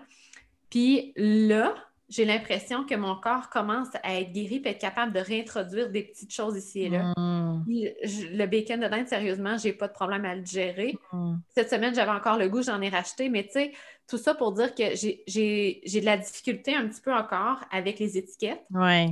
Puis 0.70 1.12
là, 1.16 1.75
j'ai 2.09 2.25
l'impression 2.25 2.85
que 2.85 2.94
mon 2.94 3.16
corps 3.16 3.51
commence 3.51 3.88
à 4.03 4.20
être 4.20 4.33
guéri 4.33 4.62
et 4.64 4.68
être 4.68 4.81
capable 4.81 5.12
de 5.12 5.18
réintroduire 5.18 5.90
des 5.90 6.03
petites 6.03 6.33
choses 6.33 6.57
ici 6.57 6.83
et 6.83 6.88
là. 6.88 7.12
Mm. 7.16 7.64
le 7.66 8.46
bacon 8.46 8.81
de 8.81 8.87
dinde, 8.87 9.09
sérieusement, 9.09 9.57
j'ai 9.59 9.72
pas 9.72 9.88
de 9.88 9.92
problème 9.92 10.25
à 10.25 10.35
le 10.35 10.42
digérer. 10.42 10.96
Mm. 11.12 11.37
Cette 11.49 11.70
semaine, 11.70 11.94
j'avais 11.94 12.12
encore 12.12 12.38
le 12.38 12.49
goût, 12.49 12.62
j'en 12.62 12.81
ai 12.81 12.88
racheté, 12.88 13.29
mais 13.29 13.44
tu 13.44 13.53
sais, 13.53 13.72
tout 14.09 14.18
ça 14.18 14.35
pour 14.35 14.53
dire 14.53 14.75
que 14.75 14.94
j'ai 14.94 15.83
de 15.85 16.05
la 16.05 16.16
difficulté 16.16 16.75
un 16.75 16.87
petit 16.87 17.01
peu 17.01 17.12
encore 17.12 17.61
avec 17.72 17.99
les 17.99 18.16
étiquettes. 18.16 18.64
Ouais. 18.70 19.09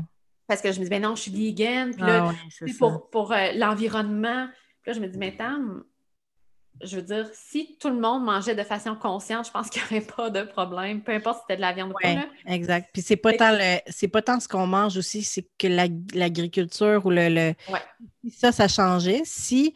Parce 0.47 0.61
que 0.61 0.71
je 0.73 0.79
me 0.79 0.85
dis, 0.85 0.91
ben 0.91 1.03
non, 1.03 1.17
je 1.17 1.23
suis 1.23 1.33
vegan, 1.33 1.91
puis 1.93 2.03
là, 2.03 2.31
ah 2.31 2.65
pour, 2.79 3.09
pour 3.09 3.33
euh, 3.33 3.53
l'environnement. 3.55 4.47
Puis 4.83 4.93
là, 4.93 4.93
je 4.93 5.01
me 5.01 5.09
dis, 5.09 5.19
mais 5.19 5.35
tant, 5.35 5.59
je 6.83 6.97
veux 6.97 7.03
dire, 7.03 7.29
si 7.33 7.77
tout 7.79 7.89
le 7.89 8.01
monde 8.01 8.25
mangeait 8.25 8.55
de 8.55 8.63
façon 8.63 8.95
consciente, 8.97 9.47
je 9.47 9.51
pense 9.51 9.71
qu'il 9.71 9.83
n'y 9.83 9.99
aurait 9.99 10.07
pas 10.07 10.31
de 10.31 10.43
problème, 10.43 11.03
peu 11.03 11.13
importe 11.13 11.39
si 11.39 11.43
c'était 11.43 11.57
de 11.57 11.61
la 11.61 11.73
viande 11.73 11.91
ou 11.91 11.95
pas. 12.01 12.27
Exact. 12.47 12.91
Puis 12.93 13.03
c'est 13.03 13.17
pas, 13.17 13.33
tant 13.33 13.53
le, 13.53 14.07
pas 14.09 14.23
tant 14.23 14.41
ce 14.41 14.49
qu'on 14.49 14.67
mange 14.67 14.97
aussi, 14.97 15.23
c'est 15.23 15.47
que 15.59 15.67
l'agriculture 16.17 17.05
ou 17.07 17.11
le. 17.11 17.29
le... 17.29 17.55
Ça, 18.31 18.53
ça 18.53 18.69
changeait. 18.69 19.23
Si 19.25 19.75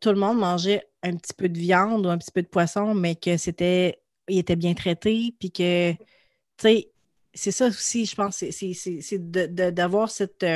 tout 0.00 0.10
le 0.10 0.16
monde 0.16 0.38
mangeait 0.38 0.86
un 1.02 1.16
petit 1.16 1.34
peu 1.34 1.48
de 1.48 1.58
viande 1.58 2.06
ou 2.06 2.08
un 2.08 2.18
petit 2.18 2.32
peu 2.32 2.42
de 2.42 2.48
poisson, 2.48 2.94
mais 2.94 3.16
que 3.16 3.36
c'était. 3.36 4.00
Il 4.28 4.38
était 4.38 4.56
bien 4.56 4.74
traité, 4.74 5.34
puis 5.38 5.50
que. 5.50 5.92
Tu 5.92 5.98
sais, 6.58 6.92
c'est 7.34 7.52
ça 7.52 7.66
aussi, 7.66 8.06
je 8.06 8.14
pense, 8.14 8.36
c'est 8.36 9.32
d'avoir 9.32 10.10
cette. 10.10 10.46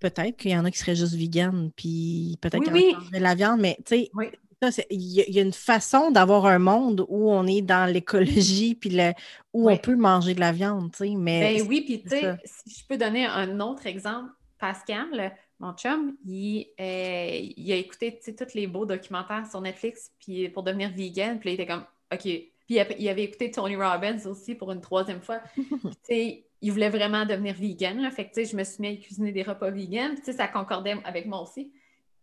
Peut-être 0.00 0.36
qu'il 0.36 0.50
y 0.52 0.56
en 0.56 0.64
a 0.64 0.70
qui 0.70 0.78
seraient 0.78 0.96
juste 0.96 1.14
vegan, 1.14 1.70
puis 1.74 2.38
peut-être 2.40 2.70
oui, 2.70 2.94
de 3.12 3.18
la 3.18 3.34
viande, 3.34 3.60
mais 3.60 3.76
tu 3.84 4.06
sais, 4.06 4.86
Il 4.90 5.00
y, 5.00 5.38
a 5.38 5.42
une 5.42 5.52
façon 5.52 6.10
d'avoir 6.10 6.46
un 6.46 6.58
monde 6.58 7.04
où 7.08 7.30
on 7.30 7.46
est 7.46 7.62
dans 7.62 7.90
l'écologie, 7.90 8.74
puis 8.74 8.90
le, 8.90 9.12
où 9.52 9.70
on 9.70 9.76
peut 9.76 9.96
manger 9.96 10.34
de 10.34 10.40
la 10.40 10.52
viande, 10.52 10.92
tu 10.92 10.98
sais. 10.98 11.14
Mais 11.16 11.58
ben 11.58 11.68
oui, 11.68 11.82
puis 11.82 12.02
tu 12.02 12.10
sais, 12.10 12.36
si 12.44 12.80
je 12.80 12.86
peux 12.86 12.96
donner 12.96 13.26
un 13.26 13.60
autre 13.60 13.86
exemple, 13.86 14.30
Pascal, 14.58 15.32
mon 15.60 15.72
chum, 15.72 16.16
il, 16.24 16.66
euh, 16.80 17.52
il 17.56 17.72
a 17.72 17.76
écouté 17.76 18.18
tous 18.20 18.54
les 18.54 18.66
beaux 18.66 18.86
documentaires 18.86 19.46
sur 19.48 19.60
Netflix 19.60 20.12
puis 20.20 20.48
pour 20.48 20.62
devenir 20.62 20.90
vegan, 20.90 21.38
puis 21.38 21.50
il 21.50 21.54
était 21.54 21.66
comme, 21.66 21.84
OK. 22.12 22.20
Puis 22.20 22.76
il 22.98 23.08
avait 23.08 23.24
écouté 23.24 23.50
Tony 23.50 23.76
Robbins 23.76 24.18
aussi 24.26 24.54
pour 24.54 24.70
une 24.72 24.80
troisième 24.80 25.22
fois. 25.22 25.40
il 26.60 26.72
voulait 26.72 26.90
vraiment 26.90 27.24
devenir 27.24 27.54
vegan. 27.54 28.00
Là. 28.00 28.10
Fait 28.10 28.28
que, 28.28 28.44
je 28.44 28.56
me 28.56 28.64
suis 28.64 28.80
mis 28.80 28.88
à 28.88 28.96
cuisiner 28.96 29.32
des 29.32 29.42
repas 29.42 29.70
vegan. 29.70 30.16
Ça 30.22 30.48
concordait 30.48 30.96
avec 31.04 31.26
moi 31.26 31.40
aussi. 31.42 31.72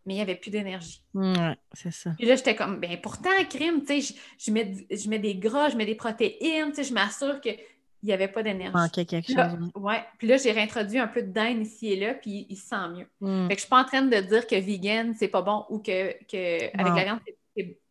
Mais 0.05 0.13
il 0.13 0.17
n'y 0.17 0.21
avait 0.21 0.35
plus 0.35 0.51
d'énergie. 0.51 1.01
Ouais, 1.15 1.55
c'est 1.73 1.91
ça. 1.91 2.11
Puis 2.17 2.27
là, 2.27 2.35
j'étais 2.35 2.55
comme, 2.55 2.79
ben 2.79 2.95
pourtant, 3.01 3.29
crime, 3.49 3.81
tu 3.83 4.01
sais, 4.01 4.15
je, 4.37 4.51
mets, 4.51 4.75
je 4.91 5.09
mets 5.09 5.17
des 5.17 5.35
gras, 5.35 5.69
je 5.69 5.77
mets 5.77 5.85
des 5.85 5.95
protéines, 5.95 6.69
tu 6.69 6.75
sais, 6.75 6.83
je 6.83 6.93
m'assure 6.93 7.41
qu'il 7.41 7.57
n'y 8.03 8.13
avait 8.13 8.27
pas 8.27 8.43
d'énergie. 8.43 8.75
Manquait 8.75 9.05
quelque 9.05 9.33
chose. 9.33 9.71
ouais. 9.73 10.03
Puis 10.19 10.27
là, 10.27 10.37
j'ai 10.37 10.51
réintroduit 10.51 10.99
un 10.99 11.07
peu 11.07 11.23
de 11.23 11.31
dinde 11.31 11.65
ici 11.65 11.93
et 11.93 11.95
là, 11.99 12.13
puis 12.13 12.45
il 12.47 12.55
se 12.55 12.67
sent 12.67 12.87
mieux. 12.95 13.07
Mm. 13.19 13.47
Fait 13.47 13.55
que 13.55 13.59
je 13.59 13.61
suis 13.61 13.69
pas 13.69 13.81
en 13.81 13.85
train 13.85 14.03
de 14.03 14.19
dire 14.19 14.45
que 14.45 14.55
vegan, 14.55 15.15
c'est 15.17 15.27
pas 15.27 15.41
bon 15.41 15.65
ou 15.69 15.79
que, 15.79 16.11
que 16.25 16.65
avec 16.79 16.93
la 16.95 17.03
viande, 17.03 17.19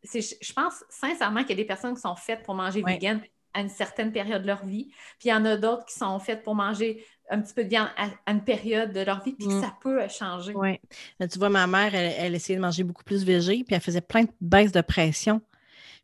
c'est, 0.04 0.20
je 0.40 0.52
pense 0.52 0.85
sincèrement 0.88 1.40
qu'il 1.40 1.50
y 1.50 1.54
a 1.54 1.62
des 1.62 1.64
personnes 1.64 1.94
qui 1.94 2.00
sont 2.00 2.14
faites 2.14 2.44
pour 2.44 2.54
manger 2.54 2.83
vegan 2.87 3.20
à 3.55 3.61
une 3.61 3.69
certaine 3.69 4.12
période 4.12 4.43
de 4.43 4.47
leur 4.47 4.67
vie. 4.67 4.90
Puis 5.19 5.29
il 5.29 5.29
y 5.29 5.33
en 5.33 5.45
a 5.45 5.57
d'autres 5.57 5.87
qui 5.87 5.95
sont 5.95 6.19
faites 6.19 6.43
pour 6.43 6.55
manger 6.55 7.05
un 7.31 7.40
petit 7.40 7.55
peu 7.55 7.64
de 7.64 7.69
viande 7.69 7.88
à, 7.97 8.31
une 8.31 8.45
période 8.45 8.93
de 8.93 9.01
leur 9.01 9.23
vie, 9.23 9.33
puis 9.33 9.47
que 9.47 9.53
mm. 9.53 9.62
ça 9.62 9.75
peut 9.81 10.07
changer. 10.09 10.53
Oui. 10.55 10.79
Tu 11.21 11.38
vois, 11.38 11.49
ma 11.49 11.67
mère, 11.67 11.95
elle, 11.95 12.35
essayait 12.35 12.57
de 12.57 12.62
manger 12.62 12.85
beaucoup 12.85 13.05
plus 13.05 13.25
végé, 13.25 13.64
puis 13.64 13.75
elle 13.75 13.81
faisait 13.81 14.01
plein 14.01 14.25
de 14.25 14.33
baisses 14.40 14.73
de 14.73 14.83
pression. 14.83 15.40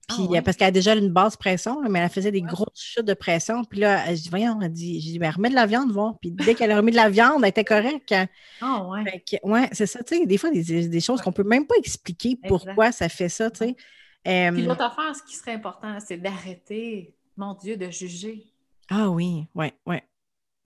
Ah 0.09 0.15
puis, 0.17 0.41
Parce 0.41 0.57
qu'elle 0.57 0.69
a 0.69 0.73
déjà 0.73 0.95
une 0.95 1.11
basse 1.11 1.37
pression, 1.37 1.81
mais 1.89 2.01
elle 2.01 2.09
faisait 2.09 2.33
des 2.33 2.41
grosses 2.41 2.81
chutes 2.81 3.05
de 3.05 3.15
pression. 3.15 3.63
Puis 3.65 3.81
là, 3.81 4.13
je 4.15 4.23
dis, 4.23 4.29
voyons, 4.29 4.59
elle 4.61 4.73
dit, 4.73 5.01
je 5.01 5.07
dis, 5.07 5.19
ben, 5.19 5.31
remets 5.31 5.51
de 5.51 5.55
la 5.55 5.67
viande, 5.67 5.93
voir. 5.93 6.19
Puis 6.21 6.33
dès 6.33 6.55
qu'elle 6.55 6.73
a 6.73 6.77
remis 6.79 6.91
de 6.91 6.97
la 6.97 7.11
viande, 7.11 7.43
elle 7.43 7.51
était 7.51 7.65
correcte. 7.65 8.15
Ah 8.61 8.85
ouais. 8.89 9.23
ouais, 9.43 9.69
c'est 9.73 9.87
ça, 9.87 10.03
tu 10.03 10.17
sais, 10.17 10.27
des 10.27 10.39
fois, 10.39 10.51
des, 10.51 10.89
des 10.89 11.01
choses 11.01 11.21
qu'on 11.21 11.31
ne 11.31 11.35
peut 11.35 11.45
même 11.45 11.67
pas 11.67 11.77
expliquer 11.77 12.39
pourquoi 12.49 12.93
ça 12.93 13.09
fait 13.09 13.29
ça, 13.29 13.51
tu 13.51 13.59
sais. 13.59 13.77
Puis 14.25 14.63
l'autre 14.63 14.83
affaire, 14.83 15.15
ce 15.15 15.23
qui 15.23 15.37
serait 15.37 15.55
important, 15.55 15.99
c'est 16.01 16.19
d'arrêter 16.19 17.15
mon 17.41 17.55
Dieu, 17.55 17.77
de 17.77 17.91
juger. 17.91 18.45
Ah 18.89 19.11
oui, 19.11 19.47
ouais, 19.55 19.73
ouais. 19.87 20.05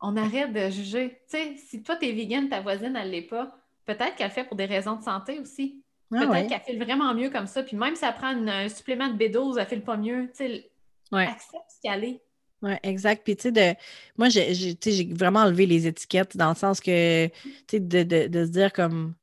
On 0.00 0.16
arrête 0.16 0.52
de 0.52 0.70
juger. 0.70 1.20
Tu 1.30 1.38
sais, 1.38 1.56
si 1.56 1.82
toi, 1.82 1.96
tu 1.96 2.06
es 2.06 2.12
vegan, 2.12 2.48
ta 2.48 2.60
voisine, 2.60 2.96
elle 2.96 3.10
l'est 3.10 3.22
pas, 3.22 3.56
peut-être 3.86 4.16
qu'elle 4.16 4.28
le 4.28 4.32
fait 4.32 4.44
pour 4.44 4.56
des 4.56 4.66
raisons 4.66 4.96
de 4.96 5.02
santé 5.02 5.38
aussi. 5.38 5.82
Ah 6.12 6.26
peut-être 6.26 6.48
qu'elle 6.48 6.60
file 6.60 6.84
vraiment 6.84 7.14
mieux 7.14 7.30
comme 7.30 7.46
ça. 7.46 7.62
Puis 7.62 7.76
même 7.76 7.96
si 7.96 8.04
elle 8.04 8.14
prend 8.14 8.28
un 8.28 8.68
supplément 8.68 9.08
de 9.08 9.16
B12, 9.16 9.58
elle 9.58 9.66
file 9.66 9.82
pas 9.82 9.96
mieux. 9.96 10.28
Tu 10.36 10.46
sais, 10.46 10.70
accepte 11.12 11.64
ce 11.68 11.80
qu'elle 11.82 12.04
est. 12.04 12.22
Oui, 12.62 12.72
exact. 12.82 13.24
Puis, 13.24 13.36
tu 13.36 13.42
sais, 13.42 13.52
de... 13.52 13.74
moi, 14.16 14.28
j'ai 14.28 15.12
vraiment 15.12 15.40
enlevé 15.40 15.66
les 15.66 15.86
étiquettes 15.86 16.36
dans 16.36 16.50
le 16.50 16.54
sens 16.54 16.80
que, 16.80 17.26
tu 17.26 17.32
sais, 17.70 17.80
de, 17.80 18.02
de, 18.02 18.26
de, 18.26 18.44
se 18.46 18.50
dire 18.50 18.72
comme, 18.72 19.14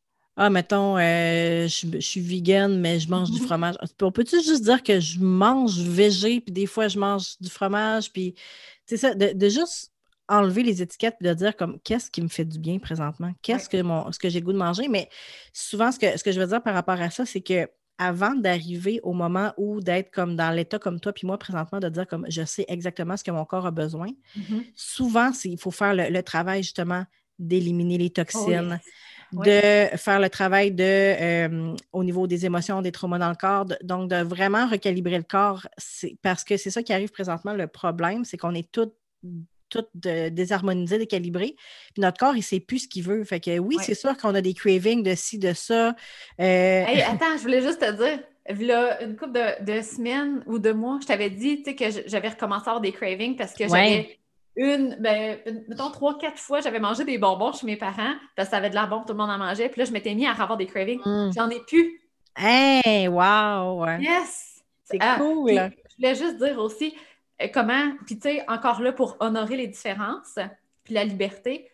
ah, 0.44 0.50
mettons, 0.50 0.98
euh, 0.98 1.68
je, 1.68 2.00
suis 2.00 2.20
vegan, 2.20 2.80
mais 2.80 3.00
je 3.00 3.08
mange 3.08 3.30
du 3.30 3.40
mm-hmm. 3.40 3.46
fromage. 3.46 3.76
On 4.02 4.12
peut-tu 4.12 4.42
juste 4.42 4.64
dire 4.64 4.82
que 4.82 5.00
je 5.00 5.20
mange 5.20 5.80
végé, 5.80 6.42
puis 6.42 6.52
des 6.52 6.66
fois, 6.66 6.88
je 6.88 6.98
mange 6.98 7.38
du 7.40 7.48
fromage, 7.48 8.12
puis, 8.12 8.34
c'est 8.88 8.98
ça, 8.98 9.14
de, 9.14 9.50
juste 9.50 9.92
enlever 10.28 10.64
les 10.64 10.82
étiquettes 10.82 11.18
et 11.22 11.26
de 11.26 11.34
dire 11.36 11.56
comme 11.56 11.78
qu'est-ce 11.84 12.10
qui 12.10 12.24
me 12.24 12.28
fait 12.28 12.46
du 12.46 12.58
bien 12.58 12.80
présentement, 12.80 13.32
qu'est-ce 13.44 13.70
que 13.70 13.84
mon 13.84 14.12
ce 14.12 14.18
que 14.18 14.30
j'ai 14.30 14.42
goût 14.42 14.54
de 14.54 14.58
manger? 14.58 14.88
Mais 14.88 15.10
souvent, 15.54 15.92
ce 15.92 16.00
que, 16.00 16.18
ce 16.18 16.24
que 16.24 16.32
je 16.32 16.40
veux 16.40 16.48
dire 16.48 16.64
par 16.64 16.74
rapport 16.74 17.00
à 17.00 17.12
ça, 17.12 17.24
c'est 17.24 17.42
que 17.42 17.68
avant 18.00 18.34
d'arriver 18.34 19.00
au 19.04 19.14
moment 19.14 19.54
où 19.58 19.80
d'être 19.80 20.10
comme 20.10 20.36
dans 20.36 20.50
l'état 20.50 20.80
comme 20.80 21.00
toi 21.00 21.14
puis 21.14 21.28
moi 21.28 21.38
présentement, 21.38 21.80
de 21.80 21.90
dire 21.90 22.08
comme 22.08 22.26
je 22.30 22.44
sais 22.46 22.66
exactement 22.68 23.16
ce 23.16 23.24
que 23.24 23.30
mon 23.30 23.46
corps 23.46 23.68
a 23.68 23.72
besoin, 23.72 24.08
mm-hmm. 24.36 24.64
souvent, 24.74 25.32
il 25.44 25.60
faut 25.60 25.70
faire 25.70 25.94
le, 25.94 26.22
travail 26.24 26.64
justement 26.64 27.06
d'éliminer 27.38 28.00
les 28.00 28.12
oh 28.36 28.50
de 29.34 29.98
faire 29.98 30.20
le 30.20 30.30
travail 30.30 30.72
de, 30.72 30.84
euh, 30.84 31.76
au 31.94 32.04
niveau 32.04 32.28
des 32.28 32.46
émotions, 32.46 32.82
des 32.82 32.92
traumas 32.92 33.20
dans 33.20 33.30
le 33.30 33.36
corps, 33.36 33.66
donc 33.84 34.10
de 34.10 34.22
vraiment 34.24 34.68
recalibrer 34.68 35.18
le 35.18 35.24
corps, 35.24 35.68
parce 36.22 36.44
que 36.44 36.58
c'est 36.58 36.72
ça 36.72 36.84
qui 36.84 36.94
arrive 36.94 37.12
présentement. 37.12 37.54
Le 37.54 37.68
problème, 37.68 38.26
c'est 38.26 38.38
qu'on 38.38 38.56
est 38.56 38.72
toutes 38.72 38.96
tout 39.72 39.86
désharmonisé, 39.96 40.98
décalibré. 40.98 41.56
Puis 41.94 42.02
notre 42.02 42.18
corps, 42.18 42.36
il 42.36 42.40
ne 42.40 42.44
sait 42.44 42.60
plus 42.60 42.80
ce 42.80 42.88
qu'il 42.90 43.04
veut. 43.04 43.24
Fait 43.24 43.40
que 43.40 43.58
oui, 43.58 43.78
c'est 43.82 43.96
sûr 43.96 44.16
qu'on 44.18 44.36
a 44.36 44.42
des 44.42 44.54
cravings 44.54 45.02
de 45.02 45.16
ci, 45.16 45.40
de 45.40 45.54
ça. 45.54 45.96
Euh, 46.40 46.84
attends, 47.08 47.38
je 47.38 47.42
voulais 47.42 47.62
juste 47.62 47.80
te 47.80 47.92
dire, 47.92 48.20
là, 48.68 49.02
une 49.02 49.16
couple 49.16 49.40
de, 49.62 49.82
semaines 49.82 50.44
ou 50.46 50.60
de 50.60 50.72
mois, 50.72 51.00
je 51.02 51.08
t'avais 51.08 51.30
dit 51.30 51.64
que 51.64 51.86
j'avais 52.06 52.30
recommencé 52.30 52.68
à 52.68 52.72
avoir 52.72 52.82
des 52.82 52.92
cravings 52.92 53.36
parce 53.36 53.54
que 53.54 53.68
j'avais 53.68 54.20
une, 54.56 54.98
ben, 55.00 55.40
mettons, 55.68 55.92
trois, 55.92 56.18
quatre 56.18 56.40
fois, 56.40 56.60
j'avais 56.60 56.80
mangé 56.80 57.06
des 57.06 57.18
bonbons 57.18 57.54
chez 57.54 57.66
mes 57.66 57.78
parents 57.78 58.14
parce 58.36 58.50
que 58.50 58.52
ça 58.52 58.58
avait 58.58 58.70
de 58.70 58.76
la 58.76 58.86
bombe, 58.86 59.06
tout 59.06 59.14
le 59.14 59.18
monde 59.18 59.30
en 59.30 59.38
mangeait. 59.38 59.70
Puis 59.70 59.80
là, 59.80 59.86
je 59.86 59.92
m'étais 59.92 60.14
mis 60.14 60.26
à 60.26 60.32
avoir 60.32 60.58
des 60.58 60.68
cravings. 60.68 61.02
Mm. 61.06 61.32
J'en 61.36 61.50
ai 61.50 61.60
plus. 61.62 62.02
Hey, 62.36 63.08
wow! 63.08 63.86
Yes! 64.00 64.64
C'est 64.84 64.98
ah, 65.00 65.16
cool! 65.18 65.52
Je 65.52 65.96
voulais 65.98 66.16
juste 66.16 66.38
dire 66.38 66.60
aussi 66.60 66.96
euh, 67.42 67.48
comment, 67.54 67.94
puis 68.06 68.20
tu 68.20 68.30
sais, 68.30 68.44
encore 68.50 68.82
là 68.82 68.92
pour 68.92 69.18
honorer 69.20 69.58
les 69.58 69.68
différences, 69.68 70.38
puis 70.84 70.94
la 70.94 71.04
liberté. 71.04 71.70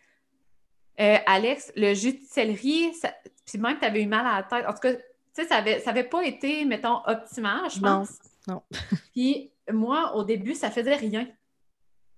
Euh, 1.00 1.16
Alex, 1.26 1.72
le 1.76 1.94
jus 1.94 2.14
de 2.14 2.24
céleri, 2.28 2.92
puis 3.46 3.58
même 3.58 3.76
que 3.76 3.80
tu 3.80 3.86
avais 3.86 4.02
eu 4.02 4.06
mal 4.06 4.26
à 4.26 4.36
la 4.36 4.42
tête. 4.42 4.66
En 4.68 4.72
tout 4.72 4.80
cas, 4.80 4.94
tu 4.94 5.00
sais, 5.32 5.44
ça 5.46 5.56
n'avait 5.56 5.78
ça 5.78 5.90
avait 5.90 6.04
pas 6.04 6.24
été, 6.24 6.64
mettons, 6.64 7.00
optimal, 7.06 7.70
je 7.70 7.80
pense. 7.80 8.18
Non, 8.46 8.54
non. 8.54 8.62
puis 9.14 9.52
moi, 9.72 10.16
au 10.16 10.24
début, 10.24 10.54
ça 10.54 10.70
faisait 10.70 10.96
rien 10.96 11.28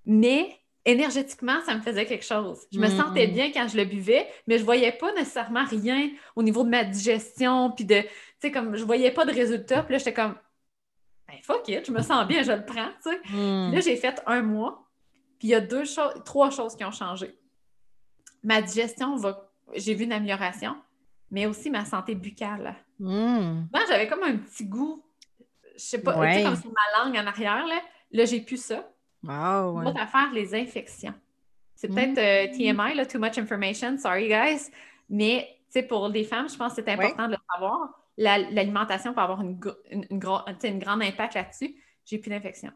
mais 0.07 0.61
énergétiquement, 0.85 1.61
ça 1.65 1.75
me 1.75 1.81
faisait 1.81 2.07
quelque 2.07 2.25
chose. 2.25 2.67
Je 2.73 2.79
me 2.79 2.89
mm. 2.89 2.97
sentais 2.97 3.27
bien 3.27 3.53
quand 3.53 3.69
je 3.69 3.77
le 3.77 3.85
buvais, 3.85 4.27
mais 4.47 4.59
je 4.59 4.65
voyais 4.65 4.93
pas 4.93 5.13
nécessairement 5.13 5.65
rien 5.65 6.11
au 6.37 6.43
niveau 6.43 6.65
de 6.65 6.71
ma 6.71 6.85
digestion, 6.85 7.71
puis 7.71 7.85
de, 7.85 8.01
tu 8.01 8.09
sais, 8.41 8.51
comme, 8.51 8.77
je 8.77 8.85
voyais 8.85 9.11
pas 9.11 9.25
de 9.25 9.33
résultat, 9.33 9.83
puis 9.83 9.93
là, 9.93 9.99
j'étais 9.99 10.15
comme, 10.15 10.35
ben, 11.29 11.37
fuck 11.43 11.69
it, 11.69 11.87
je 11.87 11.93
me 11.93 12.03
sens 12.03 12.27
bien, 12.27 12.43
je 12.43 12.53
le 12.53 12.65
prends, 12.65 12.91
tu 13.03 13.11
sais. 13.11 13.21
Mm. 13.31 13.75
Là, 13.75 13.81
j'ai 13.81 13.97
fait 13.97 14.23
un 14.27 14.43
mois, 14.43 14.89
puis 15.39 15.49
il 15.49 15.51
y 15.51 15.55
a 15.55 15.61
deux 15.61 15.85
choses, 15.85 16.15
trois 16.25 16.51
choses 16.51 16.77
qui 16.77 16.85
ont 16.85 16.93
changé. 16.93 17.37
Ma 18.43 18.63
digestion 18.63 19.17
va, 19.17 19.53
j'ai 19.75 19.95
vu 19.95 20.05
une 20.05 20.13
amélioration, 20.13 20.77
mais 21.31 21.47
aussi 21.47 21.71
ma 21.71 21.85
santé 21.85 22.15
buccale. 22.15 22.75
Mm. 22.99 23.67
j'avais 23.89 24.09
comme 24.09 24.23
un 24.23 24.37
petit 24.39 24.65
goût, 24.65 25.05
je 25.75 25.83
sais 25.83 26.03
pas, 26.03 26.15
tu 26.15 26.33
sais, 26.33 26.43
comme 26.43 26.57
sur 26.57 26.73
ma 26.73 27.05
langue 27.05 27.17
en 27.17 27.27
arrière, 27.27 27.67
là. 27.67 27.81
Là, 28.13 28.25
j'ai 28.25 28.41
plus 28.41 28.61
ça. 28.61 28.91
Wow, 29.23 29.79
ouais. 29.79 29.87
Autre 29.87 30.01
affaire, 30.01 30.33
les 30.33 30.55
infections. 30.55 31.15
C'est 31.75 31.89
peut-être 31.89 32.19
euh, 32.19 32.53
mm. 32.53 32.57
TMI, 32.57 32.95
là, 32.95 33.07
too 33.07 33.19
much 33.19 33.39
information, 33.39 33.97
sorry 33.99 34.29
guys, 34.29 34.71
mais 35.09 35.49
pour 35.89 36.09
les 36.09 36.25
femmes, 36.25 36.49
je 36.49 36.57
pense 36.57 36.75
que 36.75 36.83
c'est 36.83 36.91
important 36.91 37.27
de 37.27 37.33
le 37.33 37.39
savoir. 37.55 38.01
L'alimentation 38.17 39.15
peut 39.15 39.21
avoir 39.21 39.41
une, 39.41 39.59
une, 39.91 40.05
une, 40.11 40.21
une 40.65 40.79
grande 40.79 41.03
impact 41.03 41.35
là-dessus. 41.35 41.75
J'ai 42.05 42.19
plus 42.19 42.31
d'infection. 42.31 42.71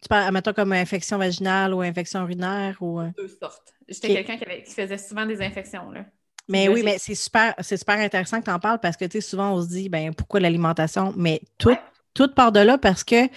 Tu 0.00 0.08
parles, 0.08 0.32
mettons, 0.32 0.52
comme 0.52 0.72
infection 0.72 1.18
vaginale 1.18 1.74
ou 1.74 1.80
infection 1.80 2.22
urinaire 2.22 2.76
ou. 2.80 3.00
Euh? 3.00 3.10
Deux 3.16 3.28
sortes. 3.28 3.74
J'étais 3.88 4.24
quelqu'un 4.24 4.38
qui, 4.38 4.72
faisait 4.72 4.98
souvent 4.98 5.26
des 5.26 5.42
infections. 5.42 5.90
Là. 5.90 6.04
Mais 6.48 6.68
oui, 6.68 6.82
mais 6.84 6.98
c'est 6.98 7.14
super, 7.14 7.54
c'est 7.60 7.76
super 7.76 7.98
intéressant 7.98 8.40
que 8.40 8.44
tu 8.44 8.50
en 8.50 8.58
parles 8.58 8.80
parce 8.80 8.96
que 8.96 9.20
souvent 9.20 9.54
on 9.54 9.62
se 9.62 9.68
dit 9.68 9.88
ben 9.88 10.14
pourquoi 10.14 10.40
l'alimentation? 10.40 11.12
Mais 11.16 11.40
tout 11.58 11.74
tout 12.14 12.28
part 12.28 12.52
de 12.52 12.60
là 12.60 12.78
parce 12.78 13.04
que 13.04 13.28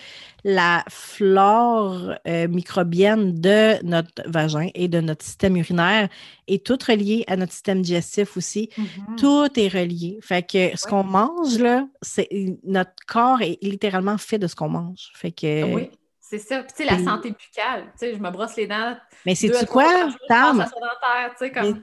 la 0.44 0.84
flore 0.88 2.13
euh, 2.28 2.48
microbienne 2.48 3.34
de 3.34 3.84
notre 3.84 4.24
vagin 4.30 4.70
et 4.76 4.88
de 4.88 5.01
notre 5.01 5.26
système 5.26 5.58
urinaire 5.58 6.08
est 6.47 6.66
toute 6.66 6.84
reliée 6.84 7.26
à 7.28 7.36
notre 7.36 7.51
système 7.51 7.82
digestif 7.82 8.38
aussi. 8.38 8.70
Mm-hmm. 8.78 9.16
Tout 9.18 9.60
est 9.60 9.68
relié. 9.68 10.20
Fait 10.22 10.43
que 10.47 10.78
ce 10.78 10.88
qu'on 10.88 11.04
mange, 11.04 11.58
là, 11.58 11.88
c'est 12.01 12.30
notre 12.64 12.91
corps 13.08 13.41
est 13.41 13.58
littéralement 13.62 14.18
fait 14.18 14.39
de 14.39 14.47
ce 14.47 14.56
qu'on 14.56 14.70
mange. 14.70 15.12
Fait 15.16 15.32
que. 15.32 15.64
Oui. 15.74 15.89
C'est 16.30 16.39
ça. 16.39 16.61
Puis, 16.61 16.73
tu 16.75 16.84
sais, 16.84 16.89
la 16.89 17.01
santé 17.01 17.30
buccale, 17.30 17.84
tu 17.93 17.99
sais, 17.99 18.13
je 18.13 18.19
me 18.19 18.30
brosse 18.30 18.57
les 18.57 18.67
dents. 18.67 18.97
Mais 19.25 19.34
c'est-tu 19.34 19.65
quoi, 19.65 20.09
Tam? 20.28 20.65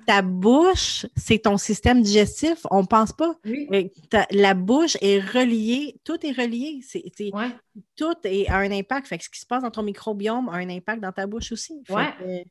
Ta 0.07 0.21
bouche, 0.21 1.07
c'est 1.17 1.39
ton 1.39 1.57
système 1.57 2.03
digestif. 2.03 2.59
On 2.71 2.83
ne 2.83 2.87
pense 2.87 3.13
pas. 3.13 3.35
Oui. 3.47 3.91
la 4.31 4.53
bouche 4.53 4.99
est 5.01 5.19
reliée. 5.21 5.99
Tout 6.05 6.25
est 6.27 6.33
relié. 6.33 6.81
C'est, 6.87 7.05
Tout 7.97 8.15
est, 8.25 8.47
a 8.49 8.57
un 8.57 8.71
impact. 8.71 9.07
Fait 9.07 9.17
que 9.17 9.25
ce 9.25 9.31
qui 9.31 9.41
se 9.41 9.47
passe 9.47 9.63
dans 9.63 9.71
ton 9.71 9.83
microbiome 9.83 10.51
a 10.51 10.57
un 10.57 10.69
impact 10.69 11.01
dans 11.01 11.13
ta 11.13 11.27
bouche 11.27 11.51
aussi. 11.53 11.83
Ouais. 11.89 12.45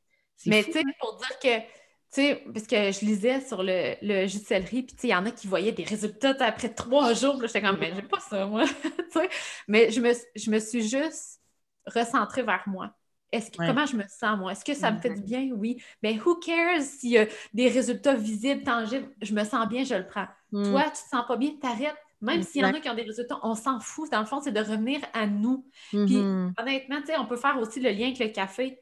Mais 0.48 0.64
tu 0.64 0.72
sais, 0.72 0.84
pour 1.00 1.18
dire 1.18 1.40
que 1.40 1.60
tu 1.60 2.22
sais, 2.22 2.44
parce 2.54 2.68
que 2.68 2.76
je 2.92 3.06
lisais 3.06 3.42
sur 3.42 3.64
le, 3.64 3.96
le 4.02 4.28
jus 4.28 4.40
de 4.40 4.46
céleri, 4.46 4.84
puis 4.84 4.96
tu 4.96 5.02
sais, 5.02 5.08
il 5.08 5.12
y 5.12 5.16
en 5.16 5.26
a 5.26 5.32
qui 5.32 5.48
voyaient 5.48 5.72
des 5.72 5.84
résultats 5.84 6.36
après 6.40 6.70
trois 6.70 7.14
jours. 7.14 7.40
J'étais 7.42 7.62
comme, 7.62 7.78
mais 7.80 7.92
j'aime 7.96 8.08
pas 8.08 8.20
ça, 8.20 8.46
moi. 8.46 8.66
mais 9.68 9.92
je 9.92 10.00
me, 10.00 10.12
je 10.36 10.52
me 10.52 10.60
suis 10.60 10.88
juste 10.88 11.40
recentrer 11.86 12.44
vers 12.44 12.64
moi. 12.68 12.94
Est-ce 13.32 13.50
que, 13.50 13.58
Comment 13.66 13.86
je 13.86 13.96
me 13.96 14.04
sens, 14.08 14.38
moi? 14.38 14.52
Est-ce 14.52 14.64
que 14.64 14.74
ça 14.76 14.92
me 14.92 15.00
fait 15.00 15.10
du 15.10 15.22
bien? 15.22 15.50
Oui. 15.56 15.82
Mais 16.04 16.20
who 16.20 16.36
cares 16.36 16.82
s'il 16.82 17.12
y 17.12 17.18
a 17.18 17.26
des 17.54 17.68
résultats 17.70 18.14
visibles, 18.16 18.64
tangibles? 18.64 19.10
Je 19.22 19.34
me 19.34 19.44
sens 19.44 19.68
bien, 19.68 19.84
je 19.84 19.96
le 19.96 20.08
prends. 20.08 20.28
Hmm. 20.52 20.64
Toi, 20.64 20.84
tu 20.86 20.92
te 21.04 21.10
sens 21.10 21.26
pas 21.28 21.36
bien, 21.38 21.52
t'arrêtes. 21.60 21.96
Même 22.22 22.44
s'il 22.44 22.62
y 22.62 22.66
en 22.66 22.74
a 22.74 22.80
qui 22.80 22.90
ont 22.90 22.94
des 22.94 23.02
résultats, 23.04 23.40
on 23.44 23.56
s'en 23.56 23.80
fout. 23.80 24.10
Dans 24.12 24.20
le 24.20 24.26
fond, 24.26 24.40
c'est 24.40 24.52
de 24.52 24.60
revenir 24.60 25.02
à 25.14 25.26
nous. 25.28 25.66
Puis 26.06 26.18
Mhm. 26.18 26.54
honnêtement, 26.58 27.02
tu 27.02 27.08
sais, 27.08 27.18
on 27.18 27.26
peut 27.26 27.36
faire 27.38 27.58
aussi 27.58 27.80
le 27.80 27.90
lien 27.90 28.06
avec 28.08 28.20
le 28.20 28.28
café. 28.30 28.80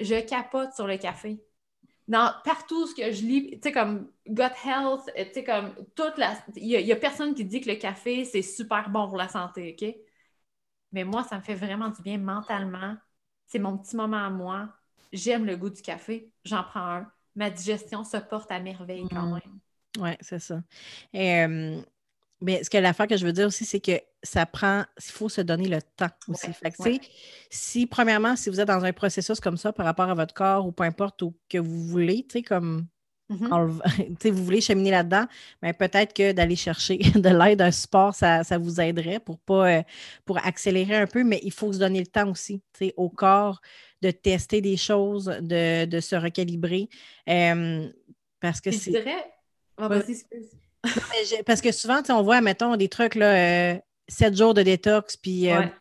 Je 0.00 0.20
capote 0.20 0.72
sur 0.74 0.86
le 0.86 0.96
café. 0.98 1.42
Dans 2.06 2.32
partout 2.44 2.86
ce 2.86 2.94
que 2.94 3.12
je 3.12 3.22
lis, 3.24 3.50
tu 3.52 3.60
sais, 3.62 3.72
comme 3.72 4.10
gut 4.28 4.42
health, 4.66 5.10
tu 5.16 5.32
sais, 5.32 5.44
comme 5.44 5.74
toute 5.96 6.18
la. 6.18 6.34
Il 6.56 6.66
y, 6.66 6.92
a- 6.92 6.94
a 6.94 6.98
personne 6.98 7.34
qui 7.34 7.44
dit 7.46 7.60
que 7.62 7.70
le 7.70 7.76
café, 7.76 8.24
c'est 8.26 8.42
super 8.42 8.90
bon 8.90 9.08
pour 9.08 9.16
la 9.16 9.28
santé, 9.28 9.74
OK? 9.80 9.94
Mais 10.94 11.04
moi, 11.04 11.24
ça 11.24 11.38
me 11.38 11.42
fait 11.44 11.56
vraiment 11.56 11.90
du 11.90 12.02
bien 12.02 12.18
mentalement. 12.18 12.96
C'est 13.48 13.60
mon 13.60 13.78
petit 13.78 13.96
moment 13.96 14.24
à 14.26 14.30
moi. 14.30 14.70
J'aime 15.12 15.46
le 15.46 15.58
goût 15.58 15.70
du 15.70 15.82
café. 15.82 16.32
J'en 16.46 16.64
prends 16.64 16.80
un. 16.98 17.12
Ma 17.36 17.50
digestion 17.50 18.04
se 18.04 18.18
porte 18.18 18.52
à 18.52 18.60
merveille 18.60 19.08
quand 19.12 19.26
Mhm. 19.26 19.34
même. 19.34 19.60
Oui, 19.98 20.10
c'est 20.20 20.40
ça. 20.40 20.62
Et, 21.12 21.42
euh, 21.42 21.80
mais 22.40 22.64
ce 22.64 22.70
que 22.70 22.78
l'affaire 22.78 23.08
que 23.08 23.16
je 23.16 23.26
veux 23.26 23.32
dire 23.32 23.48
aussi, 23.48 23.64
c'est 23.66 23.80
que 23.80 24.00
ça 24.22 24.46
prend, 24.46 24.84
il 24.98 25.12
faut 25.12 25.28
se 25.28 25.40
donner 25.42 25.68
le 25.68 25.80
temps 25.82 26.10
aussi. 26.28 26.46
Ouais, 26.46 26.52
Fait 26.52 26.72
que, 26.72 26.82
ouais. 26.82 27.00
si, 27.50 27.86
premièrement, 27.86 28.36
si 28.36 28.50
vous 28.50 28.60
êtes 28.60 28.68
dans 28.68 28.84
un 28.84 28.92
processus 28.92 29.40
comme 29.40 29.56
ça 29.58 29.72
par 29.72 29.86
rapport 29.86 30.10
à 30.10 30.14
votre 30.14 30.34
corps 30.34 30.66
ou 30.66 30.72
peu 30.72 30.84
importe 30.84 31.22
ou 31.22 31.36
que 31.48 31.58
vous 31.58 31.86
voulez, 31.88 32.24
tu 32.28 32.34
sais, 32.40 32.42
comme 32.42 32.86
Mhm. 33.30 33.80
sais, 34.20 34.30
vous 34.30 34.44
voulez 34.44 34.60
cheminer 34.60 34.90
là-dedans, 34.90 35.24
mais 35.62 35.72
peut-être 35.72 36.12
que 36.12 36.32
d'aller 36.32 36.56
chercher 36.56 36.98
de 37.14 37.28
l'aide, 37.30 37.62
un 37.62 37.70
support, 37.72 38.14
ça, 38.14 38.44
ça 38.44 38.58
vous 38.58 38.80
aiderait 38.80 39.20
pour 39.20 39.38
pas 39.38 39.78
euh, 39.78 39.82
pour 40.24 40.38
accélérer 40.44 40.96
un 40.96 41.06
peu, 41.06 41.24
mais 41.24 41.40
il 41.42 41.52
faut 41.52 41.72
se 41.72 41.78
donner 41.78 42.00
le 42.00 42.06
temps 42.06 42.30
aussi, 42.30 42.62
au 42.96 43.08
corps 43.08 43.60
de 44.02 44.10
tester 44.10 44.60
des 44.60 44.76
choses, 44.76 45.24
de, 45.40 45.86
de 45.86 46.00
se 46.00 46.16
recalibrer. 46.16 46.88
euh, 47.28 47.88
parce 48.40 48.60
que 48.60 48.70
je 48.70 48.78
dirais. 48.90 49.24
Ah, 49.78 49.88
Ouais. 49.88 50.02
Parce 51.46 51.62
que 51.62 51.72
souvent, 51.72 52.02
on 52.10 52.22
voit, 52.22 52.42
mettons, 52.42 52.76
des 52.76 52.88
trucs, 52.88 53.14
là, 53.14 53.72
euh, 53.74 53.78
7 54.08 54.36
jours 54.36 54.54
de 54.54 54.62
détox, 54.62 55.16
puis 55.16 55.50
euh, 55.50 55.60
Ouais. 55.60 55.72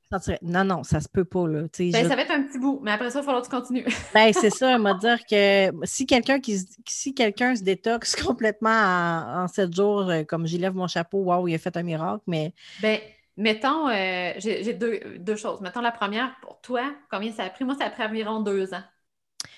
non, 0.42 0.64
non, 0.64 0.84
ça 0.84 1.00
se 1.02 1.10
peut 1.10 1.26
pas, 1.26 1.48
là. 1.48 1.64
Ben, 1.92 2.04
je- 2.04 2.08
ça 2.08 2.16
va 2.16 2.22
être 2.24 2.32
un 2.32 2.44
petit 2.44 2.58
bout, 2.60 2.80
mais 2.84 2.92
après 2.92 3.10
ça, 3.12 3.20
il 3.20 3.22
va 3.22 3.26
falloir 3.26 3.44
que 3.44 3.50
tu 3.50 3.56
continues. 3.56 3.86
Ben, 4.14 4.32
c'est 4.32 4.52
ça, 4.52 4.78
m'a 4.78 4.94
dire 4.94 5.26
que 5.26 5.72
si 5.86 6.06
quelqu'un 6.06 6.40
qui 6.40 6.60
se- 6.60 6.68
si 6.88 7.16
quelqu'un 7.16 7.56
se 7.56 7.64
détoxe 7.64 8.16
complètement 8.38 8.70
en, 8.70 9.44
en 9.44 9.48
7 9.48 9.74
jours, 9.76 10.08
euh, 10.10 10.24
comme 10.24 10.46
j'y 10.46 10.60
lève 10.60 10.76
mon 10.76 10.88
chapeau, 10.88 11.20
waouh, 11.24 11.48
il 11.48 11.56
a 11.56 11.58
fait 11.58 11.76
un 11.78 11.82
miracle, 11.84 12.22
mais 12.28 12.54
Ben, 12.78 13.00
mettons, 13.38 13.88
euh, 13.90 14.34
j'ai 14.38 14.64
j'ai 14.64 14.74
deux, 14.74 15.00
deux 15.20 15.36
choses. 15.36 15.62
Mettons 15.62 15.82
la 15.82 15.92
première, 15.92 16.36
pour 16.42 16.62
toi, 16.62 16.96
combien 17.10 17.32
ça 17.32 17.44
a 17.46 17.50
pris? 17.50 17.66
Moi, 17.66 17.76
ça 17.76 17.86
a 17.86 17.90
pris 17.90 18.04
environ 18.04 18.42
deux 18.42 18.74
ans. 18.74 18.84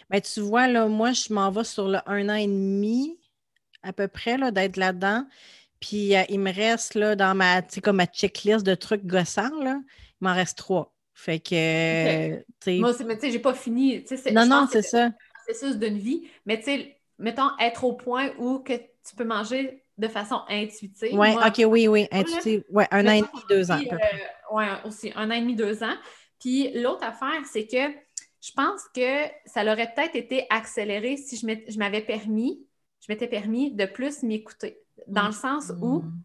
ben, 0.09 0.21
tu 0.21 0.39
vois, 0.41 0.67
là, 0.67 0.87
moi, 0.87 1.11
je 1.13 1.33
m'en 1.33 1.51
vais 1.51 1.63
sur 1.63 1.87
le 1.87 1.99
un 2.05 2.29
an 2.29 2.35
et 2.35 2.47
demi, 2.47 3.17
à 3.83 3.93
peu 3.93 4.07
près, 4.07 4.37
là, 4.37 4.51
d'être 4.51 4.77
là-dedans. 4.77 5.25
Puis 5.85 6.15
euh, 6.15 6.23
il 6.29 6.39
me 6.39 6.51
reste 6.51 6.95
là, 6.95 7.15
dans 7.15 7.35
ma, 7.35 7.61
comme 7.83 7.97
ma 7.97 8.07
checklist 8.07 8.65
de 8.65 8.73
trucs 8.73 9.05
gossants, 9.05 9.55
là, 9.61 9.79
il 9.85 10.23
m'en 10.27 10.33
reste 10.33 10.57
trois. 10.57 10.91
Fait 11.13 11.39
que, 11.39 11.49
sais, 11.53 12.41
Moi, 12.79 12.91
c'est- 12.93 13.03
mais 13.03 13.15
tu 13.15 13.27
sais, 13.27 13.31
j'ai 13.31 13.39
pas 13.39 13.53
fini. 13.53 14.03
C'est- 14.07 14.31
non, 14.31 14.47
non, 14.47 14.67
c'est 14.69 14.81
ça. 14.81 15.05
le 15.05 15.13
processus 15.45 15.77
d'une 15.77 15.99
vie. 15.99 16.27
Mais 16.47 16.57
tu 16.57 16.65
sais, 16.65 16.97
mettons, 17.19 17.49
être 17.59 17.83
au 17.83 17.93
point 17.93 18.31
où 18.39 18.59
que 18.59 18.73
tu 18.73 19.15
peux 19.15 19.25
manger 19.25 19.83
de 19.99 20.07
façon 20.07 20.41
intuitive. 20.49 21.13
Oui, 21.13 21.29
OK, 21.45 21.61
oui, 21.67 21.87
oui, 21.87 22.07
là, 22.11 22.19
intuitif. 22.19 22.63
Ouais, 22.71 22.87
un 22.89 23.05
an 23.07 23.11
et 23.11 23.21
demi, 23.21 23.43
deux 23.47 23.71
ans. 23.71 23.79
euh, 23.91 24.55
ouais, 24.55 24.67
aussi, 24.85 25.11
un 25.15 25.29
an 25.29 25.33
et 25.35 25.41
demi, 25.41 25.55
deux 25.55 25.83
ans. 25.83 25.95
Puis 26.39 26.71
l'autre 26.73 27.03
affaire, 27.03 27.45
c'est 27.45 27.67
que 27.67 27.93
je 28.41 28.51
pense 28.55 28.81
que 28.93 29.25
ça 29.45 29.61
aurait 29.61 29.93
peut-être 29.95 30.15
été 30.15 30.47
accéléré 30.49 31.15
si 31.17 31.37
je 31.37 31.77
m'avais 31.77 32.01
permis, 32.01 32.65
je 33.01 33.11
m'étais 33.11 33.27
permis 33.27 33.71
de 33.71 33.85
plus 33.85 34.23
m'écouter. 34.23 34.79
Dans 35.07 35.25
le 35.27 35.31
sens 35.33 35.71
où 35.81 35.99
Mm. 36.01 36.21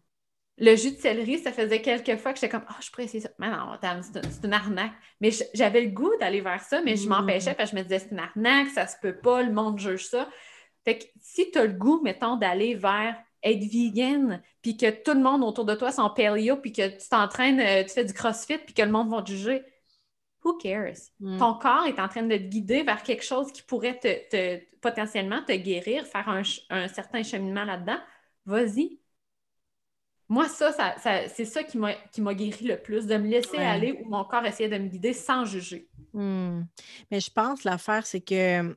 le 0.57 0.75
jus 0.75 0.91
de 0.91 0.97
céleri, 0.97 1.39
ça 1.39 1.51
faisait 1.51 1.81
quelques 1.81 2.17
fois 2.17 2.33
que 2.33 2.39
j'étais 2.39 2.49
comme, 2.51 2.65
ah, 2.67 2.77
je 2.81 2.89
pourrais 2.91 3.05
essayer 3.05 3.21
ça. 3.21 3.29
Mais 3.39 3.49
non, 3.49 3.71
c'est 3.81 4.45
une- 4.45 4.53
arnaque. 4.53 4.91
Mais 5.19 5.31
j'avais 5.53 5.81
le 5.81 5.91
goût 5.91 6.11
d'aller 6.19 6.41
vers 6.41 6.61
ça, 6.63 6.81
mais 6.81 6.95
je 6.95 7.05
Mm. 7.05 7.09
m'empêchais 7.09 7.53
parce 7.53 7.71
que 7.71 7.77
je 7.77 7.81
me 7.81 7.87
disais, 7.87 7.99
c'est 7.99 8.11
une 8.11 8.19
arnaque, 8.19 8.67
ça 8.69 8.87
se 8.87 8.95
peut 9.01 9.17
pas, 9.17 9.41
le 9.43 9.51
monde 9.51 9.79
juge 9.79 10.05
ça. 10.07 10.29
Fait 10.83 10.97
que 10.99 11.03
si 11.19 11.51
tu 11.51 11.59
as 11.59 11.65
le 11.65 11.73
goût, 11.73 12.01
mettons, 12.01 12.35
d'aller 12.37 12.75
vers 12.75 13.15
être 13.43 13.63
vegan, 13.63 14.41
puis 14.61 14.77
que 14.77 14.89
tout 15.03 15.13
le 15.13 15.21
monde 15.21 15.43
autour 15.43 15.65
de 15.65 15.73
toi 15.75 15.91
sont 15.91 16.09
paleo, 16.11 16.57
puis 16.57 16.71
que 16.71 16.87
tu 16.89 17.09
t'entraînes, 17.09 17.59
euh, 17.59 17.83
tu 17.83 17.89
fais 17.89 18.05
du 18.05 18.13
crossfit, 18.13 18.57
puis 18.59 18.73
que 18.75 18.81
le 18.83 18.91
monde 18.91 19.09
va 19.09 19.21
te 19.23 19.31
juger, 19.31 19.63
who 20.43 20.57
cares? 20.57 21.09
Mm. 21.19 21.37
Ton 21.39 21.53
corps 21.55 21.85
est 21.87 21.99
en 21.99 22.07
train 22.07 22.23
de 22.23 22.35
te 22.37 22.41
guider 22.43 22.83
vers 22.83 23.01
quelque 23.03 23.23
chose 23.23 23.51
qui 23.51 23.61
pourrait 23.63 23.97
te, 23.99 24.29
te- 24.29 24.63
potentiellement 24.79 25.43
te 25.43 25.53
guérir, 25.53 26.05
faire 26.05 26.27
un, 26.29 26.41
un 26.69 26.87
certain 26.87 27.21
cheminement 27.23 27.63
là-dedans. 27.63 27.97
Vas-y. 28.45 28.99
Moi, 30.29 30.47
ça, 30.47 30.71
ça, 30.71 30.95
ça- 30.97 31.27
c'est 31.27 31.45
ça 31.45 31.63
qui 31.63 31.77
m'a 31.77 31.93
qui 31.93 32.21
m'a 32.21 32.33
guéri 32.33 32.65
le 32.65 32.77
plus, 32.77 33.05
de 33.05 33.17
me 33.17 33.27
laisser 33.27 33.57
Ouais. 33.57 33.65
aller 33.65 33.91
où 33.91 34.09
mon 34.09 34.23
corps 34.23 34.45
essayait 34.45 34.69
de 34.69 34.77
me 34.77 34.87
guider 34.87 35.13
sans 35.13 35.43
juger. 35.45 35.87
Hmm. 36.13 36.61
Mais 37.11 37.19
je 37.19 37.29
pense 37.29 37.63
l'affaire, 37.63 38.05
c'est 38.05 38.21
que 38.21 38.75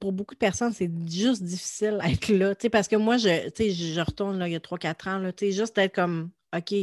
pour 0.00 0.12
beaucoup 0.12 0.34
de 0.34 0.38
personnes, 0.38 0.72
c'est 0.72 0.90
juste 1.10 1.42
difficile 1.42 1.98
d'être 2.04 2.28
là. 2.28 2.54
Parce 2.70 2.88
que 2.88 2.96
moi, 2.96 3.16
je, 3.16 3.28
je, 3.58 4.00
retourne 4.00 4.38
là, 4.38 4.48
il 4.48 4.52
y 4.52 4.56
a 4.56 4.60
3-4 4.60 5.08
ans, 5.08 5.18
là, 5.18 5.32
juste 5.40 5.76
d'être 5.76 5.94
comme 5.94 6.30
OK, 6.56 6.74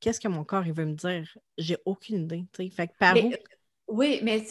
qu'est-ce 0.00 0.20
que 0.20 0.28
mon 0.28 0.44
corps 0.44 0.66
il 0.66 0.72
veut 0.72 0.86
me 0.86 0.94
dire? 0.94 1.36
J'ai 1.58 1.76
aucune 1.84 2.24
idée. 2.24 2.44
Fait 2.70 2.88
que 2.88 2.92
par 2.98 3.14
Mais, 3.14 3.24
où? 3.24 3.32
euh, 3.32 3.36
oui, 3.88 4.20
mais 4.22 4.44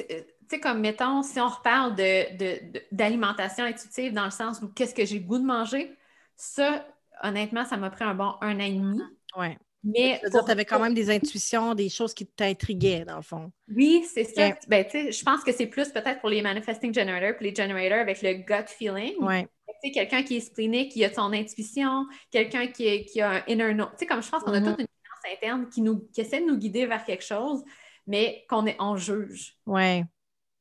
tu 0.50 0.56
sais, 0.56 0.60
comme 0.60 0.80
mettons, 0.80 1.22
si 1.24 1.39
on 1.39 1.48
reparle 1.48 1.96
de, 1.96 2.36
de- 2.38 2.72
de- 2.74 2.82
d'alimentation 2.91 3.64
intuitive 3.66 4.14
dans 4.14 4.26
le 4.26 4.32
sens 4.32 4.62
où 4.62 4.68
qu'est-ce 4.70 4.93
que 4.96 5.06
j'ai 5.06 5.20
goût 5.20 5.38
de 5.39 5.46
manger, 5.46 5.96
ça, 6.36 6.86
honnêtement, 7.24 7.66
ça 7.66 7.78
m'a 7.78 7.89
pris 7.89 8.04
un 8.04 8.16
bon 8.16 8.34
un 8.41 8.56
an 8.58 8.60
et 8.60 8.74
demi. 8.74 9.02
Ouais. 9.38 9.58
Mais 9.84 10.20
Tu 10.24 10.32
pour- 10.32 10.50
avais 10.50 10.66
quand 10.66 10.80
même 10.80 10.96
des 10.96 11.12
intuitions, 11.12 11.76
des 11.76 11.89
choses 11.89 12.14
qui 12.16 12.26
t'intriguaient, 12.26 13.06
dans 13.06 13.18
le 13.18 13.22
fond. 13.22 13.52
Oui, 13.74 14.04
c'est 14.12 14.24
ça. 14.24 14.48
Ok. 14.48 14.56
Ben, 14.68 14.84
tu 14.84 14.91
sais, 14.91 15.12
je 15.12 15.24
pense 15.24 15.43
que 15.43 15.52
c'est 15.52 15.68
plus 15.68 15.89
peut-être 15.89 16.20
pour 16.22 16.30
les 16.30 16.41
manifesting 16.41 16.91
generators, 16.93 17.38
puis 17.38 17.52
les 17.52 17.56
generators 17.56 18.00
avec 18.00 18.22
le 18.24 18.34
gut 18.34 18.68
feeling. 18.68 19.14
Ouais. 19.20 19.48
Tu 19.68 19.74
sais, 19.84 19.91
quelqu'un 19.91 20.24
qui 20.24 20.38
est 20.38 20.39
splénique, 20.39 20.91
qui 20.91 21.06
a 21.06 21.14
son 21.14 21.32
intuition, 21.34 22.06
quelqu'un 22.32 22.66
qui, 22.68 23.06
qui 23.06 23.22
a 23.22 23.30
un 23.30 23.43
inner 23.48 23.74
know. 23.74 23.86
Tu 23.91 24.00
sais, 24.00 24.06
comme 24.08 24.24
je 24.24 24.30
pense 24.30 24.41
qu'on 24.43 24.54
a 24.54 24.60
Mhm. 24.60 24.66
toute 24.72 24.80
une 24.80 24.88
guidance 24.88 25.34
interne 25.38 25.70
qui, 25.70 25.82
nous, 25.82 26.08
qui 26.12 26.22
essaie 26.22 26.41
de 26.41 26.46
nous 26.48 26.58
guider 26.58 26.88
vers 26.88 27.06
quelque 27.06 27.24
chose, 27.24 27.64
mais 28.08 28.43
qu'on 28.50 28.66
est, 28.66 28.76
on 28.80 28.96
juge. 28.98 29.56
Ouais. 29.68 30.04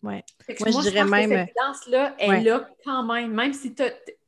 Ouais. 0.05 0.23
Moi, 0.61 0.71
je 0.71 0.81
dirais 0.91 1.01
pense 1.03 1.11
même- 1.11 1.31
que 1.31 1.37
cette 1.37 1.49
guidance-là 1.49 2.15
est 2.19 2.29
Ouais. 2.29 2.41
là 2.43 2.69
quand 2.85 3.03
même, 3.05 3.33
même 3.33 3.53
si 3.53 3.75
tu 3.75 3.83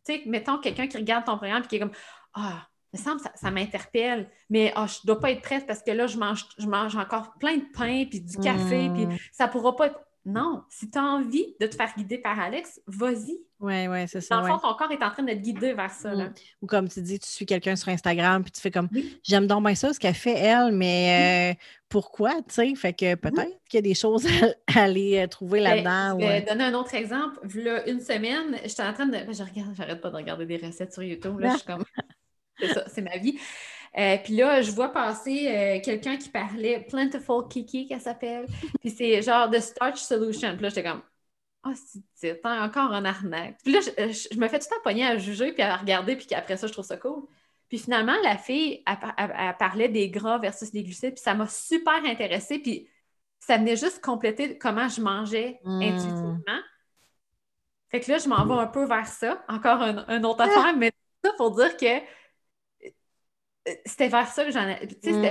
sais, 0.05 0.23
mettons 0.27 0.59
quelqu'un 0.59 0.87
qui 0.87 0.97
regarde 0.97 1.25
ton 1.25 1.37
programme 1.37 1.63
et 1.65 1.67
qui 1.67 1.77
est 1.77 1.81
comme 1.81 1.93
Ah, 2.35 2.67
il 2.93 2.99
me 3.01 3.05
semble 3.05 3.17
que 3.17 3.23
ça, 3.25 3.33
ça 3.35 3.51
m'interpelle, 3.51 4.31
mais 4.51 4.73
ah, 4.77 4.87
je 4.87 4.99
ne 5.03 5.07
dois 5.07 5.21
pas 5.21 5.31
être 5.31 5.43
prête 5.43 5.67
parce 5.67 5.83
que 5.83 5.91
là, 5.91 6.07
je 6.07 6.19
mange, 6.19 6.45
je 6.59 6.67
mange 6.67 6.97
encore 6.97 7.35
plein 7.39 7.57
de 7.57 7.65
pain 7.75 8.05
puis 8.09 8.21
du 8.21 8.37
café, 8.39 8.91
puis 8.95 9.07
ça 9.33 9.47
ne 9.47 9.53
pourra 9.53 9.75
pas 9.77 9.87
être. 9.89 10.01
Non, 10.29 10.65
si 10.69 10.91
tu 10.91 10.99
as 10.99 11.05
envie 11.05 11.55
de 11.61 11.69
te 11.69 11.77
faire 11.77 11.95
guider 11.97 12.19
par 12.19 12.39
Alex, 12.41 12.81
vas-y. 12.89 13.39
Ouais, 13.61 13.87
ouais, 13.87 14.07
c'est 14.09 14.21
ça. 14.21 14.35
Dans 14.35 14.41
le 14.43 14.47
ouais. 14.49 14.59
fond, 14.59 14.69
ton 14.69 14.75
corps 14.75 14.91
est 14.91 15.03
en 15.05 15.11
train 15.11 15.23
de 15.23 15.31
te 15.31 15.37
guider 15.37 15.73
vers 15.73 15.91
ça. 15.93 16.13
là. 16.13 16.31
Ou 16.61 16.67
comme 16.67 16.89
tu 16.89 17.01
dis, 17.01 17.21
tu 17.21 17.29
suis 17.29 17.47
quelqu'un 17.47 17.77
sur 17.77 17.91
Instagram, 17.91 18.43
puis 18.43 18.51
tu 18.51 18.61
fais 18.61 18.73
comme 18.73 18.89
Oui. 18.93 19.21
j'aime 19.23 19.47
donc 19.47 19.65
bien 19.65 19.77
ça, 19.77 19.93
ce 19.93 20.01
qu'elle 20.01 20.15
fait, 20.15 20.37
elle, 20.37 20.73
mais 20.73 21.55
euh, 21.55 21.63
pourquoi, 21.89 22.35
tu 22.43 22.55
sais? 22.55 22.75
Fait 22.75 22.93
que 22.93 23.15
peut-être 23.15 23.57
qu'il 23.69 23.79
y 23.79 23.79
a 23.79 23.83
des 23.83 23.95
choses 23.95 24.27
à, 24.75 24.81
aller 24.83 25.19
euh, 25.19 25.29
trouver 25.29 25.61
Ben, 25.63 25.77
là-dedans. 25.85 26.21
je 26.21 26.27
vais 26.27 26.33
ouais. 26.33 26.43
donner 26.43 26.65
un 26.65 26.75
autre 26.75 26.95
exemple. 26.97 27.39
Là, 27.59 27.89
une 27.89 28.01
semaine, 28.01 28.59
j'étais 28.65 28.83
en 28.83 28.93
train 28.93 29.07
de. 29.07 29.17
Je 29.17 29.43
regarde, 29.45 29.75
j'arrête 29.77 30.01
pas 30.01 30.11
de 30.11 30.17
regarder 30.17 30.45
des 30.45 30.57
recettes 30.57 30.93
sur 30.93 31.05
YouTube. 31.05 31.39
Là, 31.39 31.51
je 31.53 31.57
suis 31.59 31.67
comme. 31.67 31.85
C'est 32.59 32.73
ça, 32.73 32.85
c'est 32.89 33.03
ma 33.03 33.19
vie. 33.19 33.39
Euh, 33.99 34.19
puis 34.23 34.37
là, 34.37 34.61
je 34.61 34.71
vois 34.73 34.93
passer 34.93 35.49
euh, 35.49 35.81
quelqu'un 35.83 36.17
qui 36.19 36.29
parlait 36.29 36.81
Plentiful 36.89 37.49
Kiki, 37.49 37.87
qu'elle 37.87 38.01
s'appelle. 38.01 38.47
Puis 38.81 38.91
c'est 38.91 39.23
genre 39.23 39.49
de 39.49 39.59
Starch 39.59 39.99
Solution. 40.01 40.53
Puis 40.55 40.63
là, 40.63 40.69
j'étais 40.69 40.83
comme. 40.85 41.03
Ah, 41.63 41.73
c'est 41.75 42.01
c'est 42.15 42.41
encore 42.47 42.93
un 42.93 43.05
arnaque. 43.05 43.57
Puis 43.65 43.73
là, 43.73 43.81
je, 43.81 44.13
je- 44.13 44.29
je 44.33 44.39
me 44.39 44.47
fais 44.49 44.59
tout 44.59 44.67
le 44.71 44.77
temps 44.77 44.83
pogner 44.85 45.07
à 45.07 45.17
juger, 45.19 45.53
puis 45.53 45.63
à 45.63 45.77
regarder, 45.77 46.15
puis 46.15 46.27
après 46.35 46.57
ça, 46.57 46.67
je 46.67 46.73
trouve 46.73 46.85
ça 46.85 46.97
cool. 46.99 47.25
Puis 47.69 47.79
finalement, 47.79 48.15
la 48.23 48.37
fille, 48.37 48.83
elle, 48.87 48.99
par- 48.99 49.15
elle- 49.19 49.35
elle 49.37 49.57
parlait 49.57 49.89
des 49.89 50.09
gras 50.11 50.39
versus 50.39 50.73
les 50.73 50.85
glucides, 50.85 51.15
puis 51.15 51.23
ça 51.23 51.35
m'a 51.35 51.49
super 51.49 52.05
intéressée. 52.05 52.59
Puis 52.61 52.89
ça 53.41 53.57
venait 53.57 53.77
juste 53.77 54.01
compléter 54.05 54.59
comment 54.59 54.89
je 54.89 55.01
mangeais 55.01 55.59
Mm. 55.65 55.83
intuitivement. 55.83 56.61
Fait 57.91 58.01
que 58.01 58.11
là, 58.11 58.19
je 58.19 58.29
m'en 58.29 58.45
vais 58.45 58.55
un 58.63 58.67
peu 58.67 58.85
vers 58.85 59.07
ça. 59.07 59.43
Encore 59.49 59.81
un, 59.83 60.05
un 60.09 60.23
autre 60.25 60.43
affaire, 60.43 60.75
mais 60.77 60.93
ça 61.25 61.33
pour 61.37 61.53
dire 61.57 61.77
que 61.77 61.87
euh, 61.87 62.01
c'était 63.85 64.09
vers 64.09 64.29
ça 64.29 64.45
que 64.45 64.51
j'en 64.53 64.69
ai. 64.69 64.87
Tu 64.87 64.97
sais, 65.03 65.13
Mm. 65.13 65.25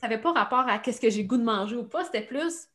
ça 0.00 0.08
n'avait 0.08 0.20
pas 0.20 0.32
rapport 0.32 0.68
à 0.68 0.78
qu'est-ce 0.78 1.00
que 1.00 1.10
j'ai 1.10 1.24
goût 1.24 1.36
de 1.36 1.44
manger 1.44 1.76
ou 1.76 1.84
pas, 1.84 2.04
c'était 2.04 2.22
plus 2.22 2.68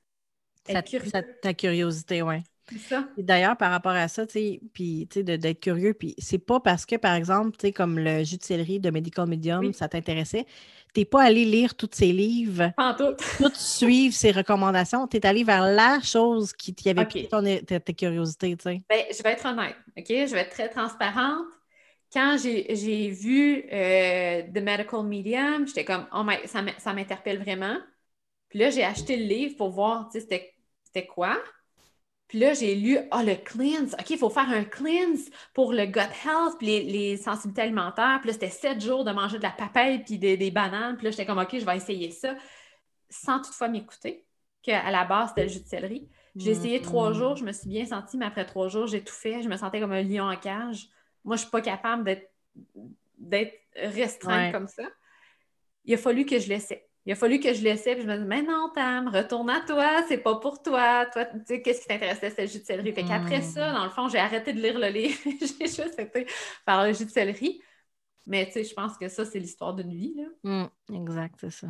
Ça- 0.67 0.81
curieux. 0.81 1.09
ça- 1.09 1.23
ta 1.23 1.53
curiosité, 1.53 2.21
oui. 2.21 2.35
C'est 2.71 2.77
ça. 2.79 3.09
Et 3.17 3.23
D'ailleurs, 3.23 3.57
par 3.57 3.71
rapport 3.71 3.91
à 3.91 4.07
ça, 4.07 4.25
tu 4.25 4.59
sais, 4.73 5.23
d'être 5.23 5.59
curieux, 5.59 5.93
puis 5.93 6.15
c'est 6.19 6.37
pas 6.37 6.59
parce 6.61 6.85
que, 6.85 6.95
par 6.95 7.15
exemple, 7.15 7.57
tu 7.57 7.67
sais, 7.67 7.73
comme 7.73 7.99
le 7.99 8.23
jus 8.23 8.37
de 8.37 8.43
céleri 8.43 8.79
de 8.79 8.89
Medical 8.91 9.27
Medium, 9.27 9.59
Oui. 9.65 9.73
ça 9.73 9.89
t'intéressait, 9.89 10.45
t'es 10.93 11.03
pas 11.03 11.23
allé 11.23 11.43
lire 11.43 11.75
tous 11.75 11.89
ses 11.91 12.13
livres, 12.13 12.71
tout. 12.97 13.15
tout 13.49 13.51
suivre 13.55 14.13
ses 14.15 14.31
recommandations, 14.31 15.05
t'es 15.07 15.25
allé 15.25 15.43
vers 15.43 15.63
la 15.65 15.99
chose 16.01 16.53
qui, 16.53 16.73
avait 16.87 17.01
Ok. 17.01 17.07
piqué 17.09 17.27
ton, 17.27 17.43
ta, 17.65 17.79
ta 17.81 17.93
curiosité, 17.93 18.55
tu 18.55 18.63
sais. 18.63 18.81
Ben, 18.89 19.03
je 19.11 19.21
vais 19.23 19.31
être 19.31 19.45
honnête, 19.45 19.75
OK? 19.97 20.05
Je 20.07 20.31
vais 20.33 20.41
être 20.41 20.51
très 20.51 20.69
transparente. 20.69 21.47
Quand 22.13 22.37
j'ai 22.37 23.09
vu 23.09 23.65
euh, 23.71 24.43
The 24.43 24.61
Medical 24.61 25.03
Medium, 25.03 25.67
j'étais 25.67 25.85
comme, 25.85 26.07
oh 26.13 26.23
my, 26.25 26.37
ça 26.45 26.93
m'interpelle 26.93 27.41
vraiment. 27.41 27.77
Puis 28.49 28.59
là, 28.59 28.69
j'ai 28.69 28.83
acheté 28.83 29.15
le 29.15 29.23
livre 29.23 29.55
pour 29.55 29.69
voir, 29.69 30.09
tu 30.11 30.19
sais, 30.19 30.53
c'était 30.83 31.07
quoi. 31.07 31.37
Puis 32.27 32.39
là, 32.39 32.53
j'ai 32.53 32.75
lu, 32.75 32.97
ah, 33.11 33.23
le 33.23 33.35
cleanse. 33.35 33.93
OK, 33.93 34.09
il 34.09 34.17
faut 34.17 34.29
faire 34.29 34.49
un 34.49 34.63
cleanse 34.63 35.29
pour 35.53 35.73
le 35.73 35.85
gut 35.85 35.99
health, 35.99 36.57
puis 36.59 36.81
les, 36.81 37.17
sensibilités 37.17 37.63
alimentaires. 37.63 38.19
Puis 38.21 38.27
là, 38.27 38.33
c'était 38.33 38.49
sept 38.49 38.81
jours 38.81 39.03
de 39.03 39.11
manger 39.11 39.37
de 39.37 39.43
la 39.43 39.51
papaye 39.51 39.99
puis 40.03 40.17
des, 40.17 40.51
bananes. 40.51 40.95
Puis 40.95 41.05
là, 41.05 41.11
j'étais 41.11 41.25
comme, 41.25 41.39
OK, 41.39 41.57
je 41.57 41.65
vais 41.65 41.75
essayer 41.75 42.09
ça, 42.11 42.35
sans 43.09 43.41
toutefois 43.41 43.67
m'écouter, 43.67 44.25
qu'à 44.63 44.91
la 44.91 45.03
base, 45.03 45.29
c'était 45.29 45.43
le 45.43 45.49
jus 45.49 45.61
de 45.61 45.67
céleri. 45.67 46.09
J'ai 46.37 46.51
essayé 46.51 46.81
trois 46.81 47.11
mm-hmm. 47.11 47.17
jours, 47.17 47.35
je 47.35 47.43
me 47.43 47.51
suis 47.51 47.67
bien 47.67 47.85
sentie, 47.85 48.17
mais 48.17 48.25
après 48.25 48.45
trois 48.45 48.69
jours, 48.69 48.87
j'ai 48.87 49.03
tout 49.03 49.13
fait. 49.13 49.41
Je 49.41 49.49
me 49.49 49.57
sentais 49.57 49.81
comme 49.81 49.91
un 49.91 50.03
lion 50.03 50.23
en 50.23 50.37
cage. 50.37 50.87
Moi, 51.23 51.35
je 51.35 51.41
ne 51.41 51.45
suis 51.45 51.51
pas 51.51 51.61
capable 51.61 52.09
d'être 53.17 53.57
restreinte 53.75 54.51
comme 54.51 54.67
ça. 54.67 54.83
Il 55.85 55.93
a 55.93 55.97
fallu 55.97 56.25
que 56.25 56.39
je 56.39 56.49
laissais. 56.49 56.87
Il 57.05 57.11
a 57.11 57.15
fallu 57.15 57.39
que 57.39 57.51
je 57.51 57.63
laissais, 57.63 57.95
puis 57.95 58.03
je 58.03 58.07
me 58.07 58.13
disais, 58.13 58.27
mais 58.27 58.43
non, 58.43 58.69
Tam, 58.75 59.07
retourne 59.07 59.49
à 59.49 59.61
toi, 59.61 60.03
c'est 60.07 60.19
pas 60.19 60.35
pour 60.35 60.61
toi. 60.61 61.07
Toi, 61.07 61.25
tu 61.25 61.39
sais, 61.45 61.61
qu'est-ce 61.61 61.81
qui 61.81 61.87
t'intéressait, 61.87 62.29
c'était 62.29 62.43
le 62.43 62.47
jus 62.47 62.59
de 62.59 62.65
céleri. 62.65 62.91
Fait 62.93 63.03
qu'après 63.03 63.39
hmm. 63.39 63.43
ça, 63.43 63.71
dans 63.71 63.83
le 63.83 63.89
fond, 63.89 64.07
j'ai 64.07 64.19
arrêté 64.19 64.53
de 64.53 64.61
lire 64.61 64.77
le 64.77 64.87
livre. 64.87 65.17
j'ai 65.25 65.65
juste 65.65 65.97
été 65.97 66.27
par 66.63 66.85
le 66.85 66.93
jus 66.93 67.05
de 67.05 67.09
céleri. 67.09 67.61
Mais 68.27 68.45
tu 68.45 68.53
sais, 68.53 68.63
je 68.63 68.73
pense 68.73 68.97
que 68.97 69.07
ça, 69.07 69.25
c'est 69.25 69.39
l'histoire 69.39 69.73
d'une 69.73 69.93
vie. 69.93 70.13
Là. 70.15 70.69
Hmm, 70.89 70.95
exact, 70.95 71.35
c'est 71.39 71.51
ça. 71.51 71.67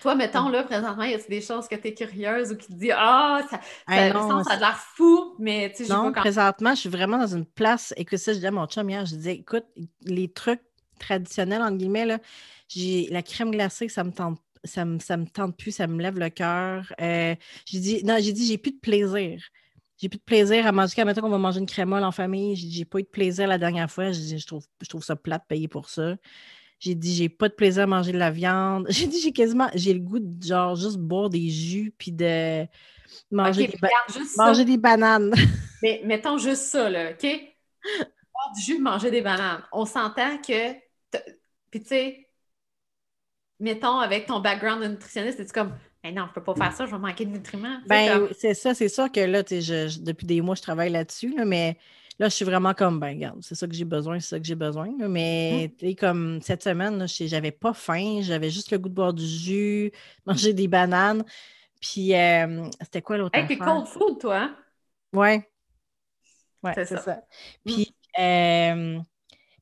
Toi, 0.00 0.14
mettons, 0.14 0.48
là, 0.48 0.62
présentement, 0.62 1.02
y 1.04 1.14
a 1.14 1.18
des 1.18 1.40
choses 1.40 1.68
que 1.68 1.74
tu 1.74 1.88
es 1.88 1.94
curieuse 1.94 2.52
ou 2.52 2.56
qui 2.56 2.68
te 2.68 2.72
disent 2.72 2.94
Ah, 2.96 3.42
ça, 3.50 3.60
ça, 3.86 4.42
ça 4.44 4.52
a 4.52 4.56
l'air 4.56 4.78
fou, 4.78 5.34
mais 5.38 5.72
tu 5.76 5.84
sais, 5.84 5.92
Non, 5.92 6.12
présentement, 6.12 6.70
je 6.70 6.80
suis 6.80 6.88
vraiment 6.88 7.18
dans 7.18 7.34
une 7.34 7.46
place. 7.46 7.92
Écoute, 7.96 8.18
ça, 8.18 8.32
je 8.32 8.38
disais 8.38 8.48
à 8.48 8.52
mon 8.52 8.66
chum 8.66 8.88
hier, 8.88 9.04
je 9.04 9.16
disais 9.16 9.34
Écoute, 9.34 9.66
les 10.02 10.32
trucs 10.32 10.62
traditionnels, 10.98 11.62
entre 11.62 11.76
guillemets, 11.76 12.06
là, 12.06 12.18
j'ai 12.68 13.08
la 13.10 13.22
crème 13.22 13.50
glacée, 13.50 13.88
ça 13.88 14.04
me 14.04 14.12
tente 14.12 14.40
ça 14.64 14.84
me, 14.84 14.98
ça 14.98 15.16
me 15.16 15.26
tente 15.26 15.56
plus, 15.56 15.72
ça 15.72 15.86
me 15.86 16.02
lève 16.02 16.18
le 16.18 16.28
cœur. 16.28 16.92
Euh, 17.00 17.34
j'ai 17.66 17.80
dit, 17.80 18.04
non, 18.04 18.16
j'ai 18.20 18.32
dit, 18.32 18.46
j'ai 18.46 18.58
plus 18.58 18.72
de 18.72 18.78
plaisir. 18.78 19.42
J'ai 20.00 20.08
plus 20.08 20.18
de 20.18 20.24
plaisir 20.24 20.66
à 20.66 20.72
manger. 20.72 20.94
Quand 20.96 21.04
maintenant 21.04 21.22
qu'on 21.22 21.28
va 21.28 21.38
manger 21.38 21.60
une 21.60 21.66
crémole 21.66 22.02
en 22.04 22.12
famille, 22.12 22.56
j'ai 22.56 22.86
pas 22.86 23.00
eu 23.00 23.02
de 23.02 23.08
plaisir 23.08 23.46
la 23.46 23.58
dernière 23.58 23.90
fois. 23.90 24.12
J'ai 24.12 24.20
dit, 24.22 24.38
je 24.38 24.46
trouve, 24.46 24.64
je 24.80 24.88
trouve 24.88 25.04
ça 25.04 25.14
plat 25.14 25.36
de 25.36 25.44
payer 25.46 25.68
pour 25.68 25.90
ça. 25.90 26.16
J'ai 26.78 26.94
dit, 26.94 27.14
j'ai 27.14 27.28
pas 27.28 27.50
de 27.50 27.54
plaisir 27.54 27.82
à 27.82 27.86
manger 27.86 28.12
de 28.12 28.18
la 28.18 28.30
viande. 28.30 28.86
J'ai 28.90 29.06
dit, 29.06 29.20
j'ai 29.20 29.32
quasiment, 29.32 29.68
j'ai 29.74 29.92
le 29.92 30.00
goût 30.00 30.18
de 30.18 30.42
genre 30.42 30.74
juste 30.74 30.96
boire 30.96 31.28
des 31.28 31.50
jus 31.50 31.92
puis 31.98 32.10
de 32.10 32.64
manger, 33.30 33.66
des, 33.66 33.78
manger 34.38 34.64
des 34.64 34.78
bananes. 34.78 35.34
Mais 35.82 36.00
mettons 36.06 36.38
juste 36.38 36.62
ça, 36.62 36.88
là, 36.88 37.10
OK? 37.10 37.22
Boire 37.22 38.52
du 38.56 38.62
jus, 38.62 38.78
manger 38.78 39.10
des 39.10 39.20
bananes. 39.20 39.62
On 39.72 39.84
s'entend 39.84 40.38
que, 40.38 40.72
puis 41.70 41.82
tu 41.82 41.88
sais, 41.88 42.26
mettons, 43.58 43.98
avec 43.98 44.26
ton 44.26 44.40
background 44.40 44.82
de 44.82 44.88
nutritionniste, 44.88 45.36
c'est 45.36 45.52
comme, 45.52 45.74
ben 46.02 46.14
non, 46.14 46.26
je 46.28 46.32
peux 46.32 46.42
pas 46.42 46.54
faire 46.54 46.72
ça, 46.72 46.86
je 46.86 46.90
vais 46.90 46.98
manquer 46.98 47.26
de 47.26 47.30
nutriments. 47.30 47.78
Ben, 47.86 48.28
c'est 48.38 48.54
ça, 48.54 48.74
c'est 48.74 48.88
sûr 48.88 49.12
que 49.12 49.20
là, 49.20 49.42
je, 49.48 50.00
depuis 50.00 50.26
des 50.26 50.40
mois, 50.40 50.54
je 50.54 50.62
travaille 50.62 50.90
là-dessus, 50.90 51.34
mais 51.44 51.76
là, 52.18 52.28
je 52.28 52.34
suis 52.34 52.44
vraiment 52.44 52.72
comme, 52.72 52.98
ben, 52.98 53.08
regarde, 53.08 53.38
c'est 53.42 53.54
ça 53.54 53.66
que 53.66 53.74
j'ai 53.74 53.84
besoin, 53.84 54.18
c'est 54.18 54.28
ça 54.28 54.38
que 54.38 54.46
j'ai 54.46 54.54
besoin. 54.54 54.90
mais, 55.08 55.70
mmh. 55.82 55.94
comme 55.96 56.40
cette 56.40 56.62
semaine, 56.62 57.06
j'avais 57.06 57.50
pas 57.50 57.74
faim, 57.74 58.20
j'avais 58.22 58.48
juste 58.48 58.70
le 58.70 58.78
goût 58.78 58.88
de 58.88 58.94
boire 58.94 59.12
du 59.12 59.26
jus, 59.26 59.92
manger 60.26 60.54
des 60.54 60.68
bananes. 60.68 61.24
Puis, 61.80 62.14
euh, 62.14 62.68
c'était 62.80 63.02
quoi 63.02 63.18
l'autre 63.18 63.38
Hey, 63.38 63.46
t'es 63.46 63.56
cold 63.56 63.86
food, 63.86 64.18
toi? 64.20 64.50
Ouais. 65.12 65.48
Ouais, 66.62 66.72
c'est 66.74 66.86
ça. 66.86 67.14
Mmh. 67.16 67.20
Puis, 67.64 67.94
euh, 68.18 68.98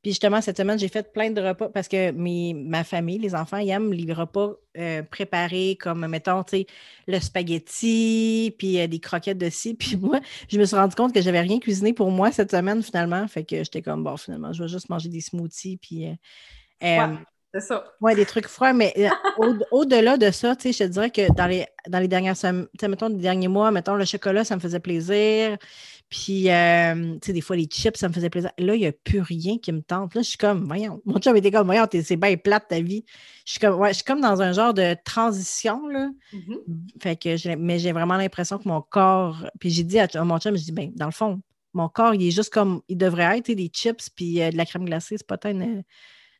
puis 0.03 0.12
justement, 0.12 0.40
cette 0.40 0.57
semaine, 0.57 0.78
j'ai 0.78 0.88
fait 0.88 1.12
plein 1.12 1.30
de 1.30 1.40
repas 1.40 1.68
parce 1.68 1.88
que 1.88 2.11
mes, 2.12 2.55
ma 2.55 2.84
famille, 2.84 3.18
les 3.18 3.34
enfants, 3.34 3.57
ils 3.57 3.70
aiment 3.70 3.92
les 3.92 4.12
repas 4.12 4.53
euh, 4.76 5.03
préparés 5.03 5.76
comme, 5.80 6.07
mettons, 6.07 6.44
tu 6.44 6.59
sais, 6.59 6.66
le 7.07 7.18
spaghetti, 7.18 8.55
puis 8.59 8.80
euh, 8.80 8.86
des 8.86 9.01
croquettes 9.01 9.38
de 9.38 9.51
ci. 9.51 9.74
Puis 9.78 9.96
moi, 9.96 10.20
je 10.49 10.59
me 10.59 10.64
suis 10.64 10.76
rendu 10.76 10.94
compte 10.94 11.12
que 11.12 11.20
j'avais 11.20 11.40
rien 11.40 11.59
cuisiné 11.59 11.92
pour 11.92 12.11
moi 12.11 12.30
cette 12.32 12.51
semaine, 12.51 12.82
finalement. 12.82 13.26
Fait 13.28 13.44
que 13.44 13.57
j'étais 13.57 13.82
comme, 13.82 14.05
bon, 14.05 14.16
finalement, 14.16 14.53
je 14.53 14.62
vais 14.62 14.68
juste 14.68 14.88
manger 14.88 15.09
des 15.09 15.20
smoothies. 15.20 15.78
Puis. 15.78 16.07
Euh, 16.82 17.14
c'est 17.55 17.61
ça. 17.61 17.84
Oui, 18.01 18.14
des 18.14 18.26
trucs 18.26 18.46
froids, 18.46 18.72
mais 18.72 18.94
au-delà 19.70 20.16
de 20.16 20.30
ça, 20.30 20.55
tu 20.55 20.72
sais, 20.72 20.72
je 20.72 20.84
te 20.84 20.92
dirais 20.92 21.11
que 21.11 21.32
dans 21.34 21.46
les, 21.46 21.66
dans 21.88 21.99
les 21.99 22.09
dernières 22.09 22.36
semaines, 22.36 22.66
mettons, 22.82 23.09
les 23.09 23.16
derniers 23.16 23.49
mois, 23.49 23.70
mettons, 23.70 23.94
le 23.94 24.05
chocolat, 24.05 24.44
ça 24.44 24.55
me 24.55 24.61
faisait 24.61 24.80
plaisir. 24.80 25.57
Puis, 26.11 26.51
euh, 26.51 27.14
tu 27.14 27.26
sais, 27.26 27.32
des 27.32 27.40
fois, 27.40 27.57
les 27.57 27.66
chips, 27.66 27.96
ça 27.96 28.09
me 28.09 28.12
faisait 28.12 28.30
plaisir. 28.30 28.51
Là, 28.59 28.74
il 28.74 28.80
n'y 28.80 28.86
a 28.86 28.92
plus 28.92 29.20
rien 29.20 29.59
qui 29.59 29.72
me 29.72 29.82
tente. 29.82 30.14
Là, 30.14 30.22
je 30.22 30.28
suis 30.28 30.38
comme, 30.38 30.66
voyons, 30.66 31.03
mon 31.05 31.18
chum 31.18 31.36
était 31.36 31.51
comme, 31.51 31.66
voyons, 31.66 31.86
c'est 31.90 32.16
bien 32.16 32.36
plate 32.36 32.68
ta 32.68 32.80
vie. 32.80 33.05
Je 33.44 33.53
suis 33.53 33.61
comme, 33.61 33.78
ouais, 33.78 33.90
je 33.90 33.96
suis 33.96 34.05
comme 34.05 34.20
dans 34.20 34.40
un 34.40 34.53
genre 34.53 34.72
de 34.72 34.96
transition, 35.05 35.86
là. 35.88 36.11
Mm-hmm. 36.32 37.03
Fait 37.03 37.16
que, 37.16 37.57
mais 37.57 37.78
j'ai 37.78 37.92
vraiment 37.92 38.16
l'impression 38.16 38.59
que 38.59 38.68
mon 38.68 38.80
corps, 38.80 39.46
puis 39.61 39.70
j'ai 39.70 39.84
dit 39.84 39.99
à, 39.99 40.09
mon 40.24 40.38
chum, 40.38 40.57
je 40.57 40.64
dis, 40.64 40.72
ben, 40.72 40.90
dans 40.94 41.07
le 41.07 41.12
fond, 41.12 41.40
mon 41.74 41.88
corps, 41.88 42.14
il 42.14 42.26
est 42.26 42.30
juste 42.30 42.53
comme, 42.53 42.80
il 42.88 42.96
devrait 42.96 43.38
être, 43.38 43.51
des 43.53 43.70
chips, 43.72 44.09
puis 44.11 44.42
euh, 44.42 44.51
de 44.51 44.57
la 44.57 44.64
crème 44.64 44.86
glacée, 44.86 45.16
c'est 45.18 45.26
pas 45.26 45.36
tant, 45.36 45.53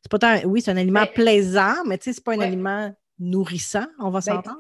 c'est 0.03 0.11
pas 0.11 0.19
tant, 0.19 0.41
oui, 0.45 0.61
c'est 0.61 0.71
un 0.71 0.77
aliment 0.77 1.07
plaisant, 1.07 1.85
mais 1.87 1.99
tu 1.99 2.05
sais, 2.05 2.13
c'est 2.15 2.25
pas 2.25 2.35
un 2.35 2.41
aliment 2.41 2.95
nourrissant, 3.19 3.87
on 3.99 4.11
va 4.11 4.21
ben, 4.21 4.37
s'entendre. 4.37 4.59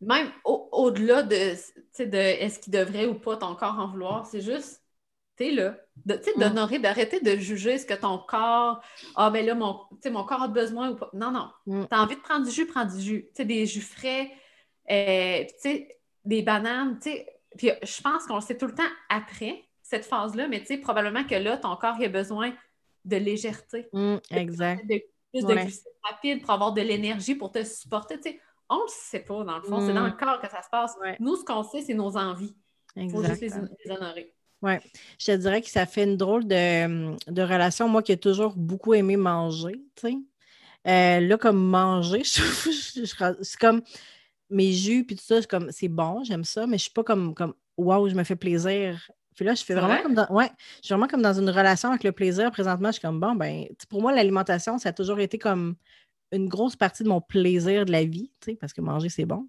Même 0.00 0.30
au-delà 0.44 1.22
de, 1.22 1.34
de 1.34 2.16
est-ce 2.16 2.58
qu'il 2.58 2.72
devrait 2.72 3.06
ou 3.06 3.14
pas 3.14 3.36
ton 3.36 3.54
corps 3.54 3.78
en 3.78 3.88
vouloir, 3.88 4.26
c'est 4.26 4.42
juste, 4.42 4.82
tu 5.36 5.50
là, 5.52 5.76
mm. 6.06 6.38
d'honorer, 6.38 6.78
d'arrêter 6.78 7.20
de 7.20 7.36
juger 7.36 7.78
ce 7.78 7.86
que 7.86 7.94
ton 7.94 8.18
corps, 8.18 8.82
ah 9.16 9.30
ben 9.30 9.44
là, 9.44 9.54
mon, 9.54 9.80
mon 10.10 10.24
corps 10.24 10.42
a 10.42 10.48
besoin 10.48 10.90
ou 10.90 10.96
pas. 10.96 11.10
Non, 11.12 11.30
non. 11.30 11.50
Mm. 11.66 11.86
Tu 11.88 11.94
as 11.94 12.02
envie 12.02 12.16
de 12.16 12.20
prendre 12.20 12.44
du 12.44 12.52
jus, 12.52 12.66
prends 12.66 12.84
du 12.84 13.00
jus. 13.00 13.22
Tu 13.28 13.30
sais, 13.36 13.44
des 13.44 13.66
jus 13.66 13.80
frais, 13.80 14.30
euh, 14.90 15.44
tu 15.44 15.54
sais, 15.58 15.98
des 16.24 16.42
bananes, 16.42 16.98
tu 17.00 17.10
sais. 17.10 17.26
Puis 17.56 17.70
je 17.82 18.02
pense 18.02 18.26
qu'on 18.26 18.36
le 18.36 18.40
sait 18.40 18.58
tout 18.58 18.66
le 18.66 18.74
temps 18.74 18.82
après 19.08 19.64
cette 19.82 20.04
phase-là, 20.04 20.48
mais 20.48 20.60
tu 20.60 20.66
sais, 20.66 20.78
probablement 20.78 21.24
que 21.24 21.34
là, 21.34 21.56
ton 21.56 21.76
corps 21.76 21.96
il 21.98 22.06
a 22.06 22.08
besoin 22.08 22.52
de 23.04 23.16
légèreté. 23.16 23.88
Mm, 23.92 24.16
exact 24.30 24.84
plus 25.34 25.46
de 25.46 25.82
rapides 26.02 26.40
pour 26.42 26.50
avoir 26.50 26.72
de 26.72 26.80
l'énergie 26.80 27.34
pour 27.34 27.50
te 27.50 27.62
supporter. 27.64 28.16
Tu 28.20 28.30
sais, 28.30 28.40
on 28.68 28.76
ne 28.76 28.82
le 28.82 28.88
sait 28.88 29.20
pas, 29.20 29.44
dans 29.44 29.56
le 29.56 29.62
fond. 29.62 29.86
C'est 29.86 29.94
dans 29.94 30.04
le 30.04 30.12
mm. 30.12 30.16
corps 30.16 30.40
que 30.40 30.48
ça 30.48 30.62
se 30.62 30.68
passe. 30.70 30.94
Nous, 31.20 31.36
ce 31.36 31.44
qu'on 31.44 31.62
sait, 31.62 31.82
c'est 31.82 31.94
nos 31.94 32.16
envies. 32.16 32.54
Il 32.96 33.10
faut 33.10 33.24
juste 33.24 33.40
les, 33.40 33.90
honorer. 33.90 34.32
Oui, 34.62 34.74
je 35.18 35.26
te 35.26 35.36
dirais 35.36 35.60
que 35.60 35.68
ça 35.68 35.84
fait 35.84 36.04
une 36.04 36.16
drôle 36.16 36.46
de, 36.46 37.42
relation. 37.42 37.88
Moi 37.88 38.02
qui 38.02 38.12
ai 38.12 38.16
toujours 38.16 38.54
beaucoup 38.56 38.94
aimé 38.94 39.16
manger, 39.16 39.74
tu 39.96 40.08
sais. 40.08 40.16
Euh, 40.86 41.20
là, 41.20 41.38
comme 41.38 41.58
manger, 41.58 42.22
c'est 42.24 43.58
comme 43.58 43.82
mes 44.50 44.72
jus 44.72 45.04
puis 45.04 45.16
tout 45.16 45.24
ça, 45.24 45.40
comme 45.42 45.70
c'est 45.72 45.88
bon, 45.88 46.22
j'aime 46.24 46.44
ça, 46.44 46.66
mais 46.66 46.76
je 46.76 46.84
suis 46.84 46.92
pas 46.92 47.02
comme, 47.02 47.34
comme 47.34 47.54
wow, 47.78 48.06
je 48.08 48.14
me 48.14 48.22
fais 48.22 48.36
plaisir 48.36 49.10
puis 49.34 49.44
là, 49.44 49.54
je 49.54 49.64
fais 49.64 49.74
vraiment 49.74 50.02
comme 50.02 50.14
dans. 50.14 50.26
Ouais, 50.30 50.50
je 50.76 50.86
suis 50.86 50.92
vraiment 50.92 51.08
comme 51.08 51.22
dans 51.22 51.38
une 51.38 51.50
relation 51.50 51.90
avec 51.90 52.04
le 52.04 52.12
plaisir. 52.12 52.50
Présentement, 52.50 52.88
je 52.88 52.94
suis 52.94 53.02
comme 53.02 53.20
bon, 53.20 53.34
ben, 53.34 53.66
pour 53.88 54.00
moi, 54.00 54.12
l'alimentation, 54.12 54.78
ça 54.78 54.90
a 54.90 54.92
toujours 54.92 55.18
été 55.18 55.38
comme 55.38 55.74
une 56.32 56.48
grosse 56.48 56.76
partie 56.76 57.02
de 57.02 57.08
mon 57.08 57.20
plaisir 57.20 57.84
de 57.84 57.92
la 57.92 58.04
vie, 58.04 58.30
tu 58.40 58.52
sais, 58.52 58.56
parce 58.56 58.72
que 58.72 58.80
manger, 58.80 59.08
c'est 59.08 59.24
bon. 59.24 59.48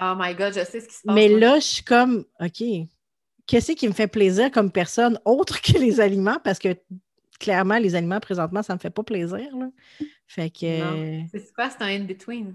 Oh 0.00 0.14
my 0.16 0.34
God, 0.34 0.54
je 0.54 0.64
sais 0.64 0.80
ce 0.80 0.88
qui 0.88 0.94
se 0.94 1.02
passe. 1.04 1.14
Mais 1.14 1.28
là, 1.28 1.56
je 1.56 1.64
suis 1.64 1.84
comme, 1.84 2.24
OK, 2.40 2.62
qu'est-ce 3.46 3.72
qui 3.72 3.88
me 3.88 3.92
fait 3.92 4.08
plaisir 4.08 4.50
comme 4.50 4.70
personne 4.70 5.18
autre 5.24 5.60
que 5.60 5.78
les 5.78 6.00
aliments? 6.00 6.38
Parce 6.42 6.58
que 6.58 6.76
clairement, 7.38 7.78
les 7.78 7.94
aliments, 7.94 8.20
présentement, 8.20 8.62
ça 8.62 8.72
ne 8.72 8.78
me 8.78 8.80
fait 8.80 8.90
pas 8.90 9.02
plaisir. 9.02 9.56
Là. 9.56 9.68
Fait 10.26 10.50
que. 10.50 11.22
C'est 11.30 11.52
quoi, 11.54 11.70
c'est 11.70 11.82
un 11.82 11.88
in-between? 11.88 12.54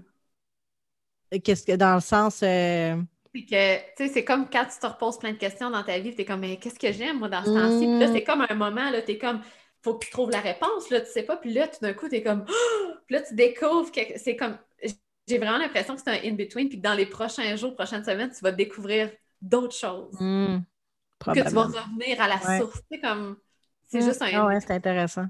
Qu'est-ce 1.44 1.64
que, 1.64 1.76
dans 1.76 1.94
le 1.94 2.00
sens. 2.00 2.40
Euh, 2.42 2.96
c'est 3.34 3.44
que, 3.44 3.76
tu 3.78 4.06
sais, 4.06 4.08
c'est 4.08 4.24
comme 4.24 4.48
quand 4.50 4.64
tu 4.64 4.78
te 4.78 4.86
reposes 4.86 5.18
plein 5.18 5.32
de 5.32 5.38
questions 5.38 5.70
dans 5.70 5.82
ta 5.82 5.98
vie, 5.98 6.14
tu 6.14 6.22
es 6.22 6.24
comme, 6.24 6.40
mais 6.40 6.56
qu'est-ce 6.56 6.78
que 6.78 6.92
j'aime, 6.92 7.18
moi, 7.18 7.28
dans 7.28 7.44
ce 7.44 7.50
temps-ci? 7.50 7.86
Puis 7.86 7.98
là, 7.98 8.08
mm. 8.08 8.12
c'est 8.12 8.24
comme 8.24 8.46
un 8.48 8.54
moment, 8.54 8.90
là, 8.90 9.02
tu 9.02 9.12
es 9.12 9.18
comme, 9.18 9.40
faut 9.82 9.94
que 9.94 10.04
tu 10.04 10.10
trouves 10.10 10.30
la 10.30 10.40
réponse, 10.40 10.90
là, 10.90 11.00
tu 11.00 11.10
sais 11.10 11.22
pas. 11.22 11.36
Puis 11.36 11.52
là, 11.52 11.68
tout 11.68 11.78
d'un 11.80 11.92
coup, 11.92 12.08
tu 12.08 12.16
es 12.16 12.22
comme, 12.22 12.44
puis 13.06 13.16
là, 13.16 13.22
tu 13.22 13.34
découvres 13.34 13.92
que 13.92 14.00
c'est 14.16 14.36
comme, 14.36 14.58
j'ai 15.28 15.38
vraiment 15.38 15.58
l'impression 15.58 15.94
que 15.94 16.02
c'est 16.04 16.10
un 16.10 16.28
in-between, 16.28 16.68
puis 16.68 16.78
que 16.78 16.82
dans 16.82 16.94
les 16.94 17.06
prochains 17.06 17.54
jours, 17.54 17.74
prochaines 17.74 18.04
semaines, 18.04 18.32
tu 18.36 18.40
vas 18.40 18.52
découvrir 18.52 19.10
d'autres 19.40 19.76
choses. 19.76 20.16
Mm. 20.18 20.58
que 21.24 21.48
tu 21.48 21.54
vas 21.54 21.62
revenir 21.62 22.20
à 22.20 22.28
la 22.28 22.58
source. 22.58 22.82
C'est 22.90 23.00
comme, 23.00 23.36
c'est 23.88 24.00
mm. 24.00 24.04
juste 24.04 24.22
un. 24.22 24.30
Ah 24.34 24.46
ouais, 24.46 24.60
c'est 24.60 24.72
intéressant. 24.72 25.26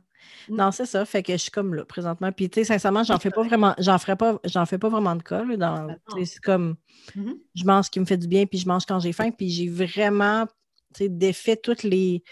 Mm. 0.48 0.56
Non, 0.56 0.70
c'est 0.72 0.86
ça. 0.86 1.04
Fait 1.04 1.22
que 1.22 1.32
je 1.32 1.38
suis 1.38 1.50
comme 1.50 1.74
là 1.74 1.84
présentement. 1.84 2.32
Puis, 2.32 2.48
tu 2.50 2.60
sais, 2.60 2.64
sincèrement, 2.64 3.04
j'en 3.04 3.18
fais 3.18 3.30
pas 3.30 3.42
vraiment, 3.42 3.74
j'en 3.78 3.98
ferai 3.98 4.16
pas, 4.16 4.38
j'en 4.44 4.66
fais 4.66 4.78
pas 4.78 4.88
vraiment 4.88 5.16
de 5.16 5.22
cas. 5.22 5.44
dans, 5.44 5.86
ben 5.86 5.98
c'est 6.24 6.40
comme, 6.40 6.76
mm-hmm. 7.16 7.34
je 7.54 7.64
mange 7.64 7.84
ce 7.86 7.90
qui 7.90 8.00
me 8.00 8.04
fait 8.04 8.16
du 8.16 8.28
bien, 8.28 8.46
puis 8.46 8.58
je 8.58 8.68
mange 8.68 8.86
quand 8.86 9.00
j'ai 9.00 9.12
faim. 9.12 9.30
Puis 9.30 9.50
j'ai 9.50 9.68
vraiment, 9.68 10.46
tu 10.94 11.04
sais, 11.04 11.08
défait 11.08 11.56
toutes 11.56 11.82
les, 11.82 12.22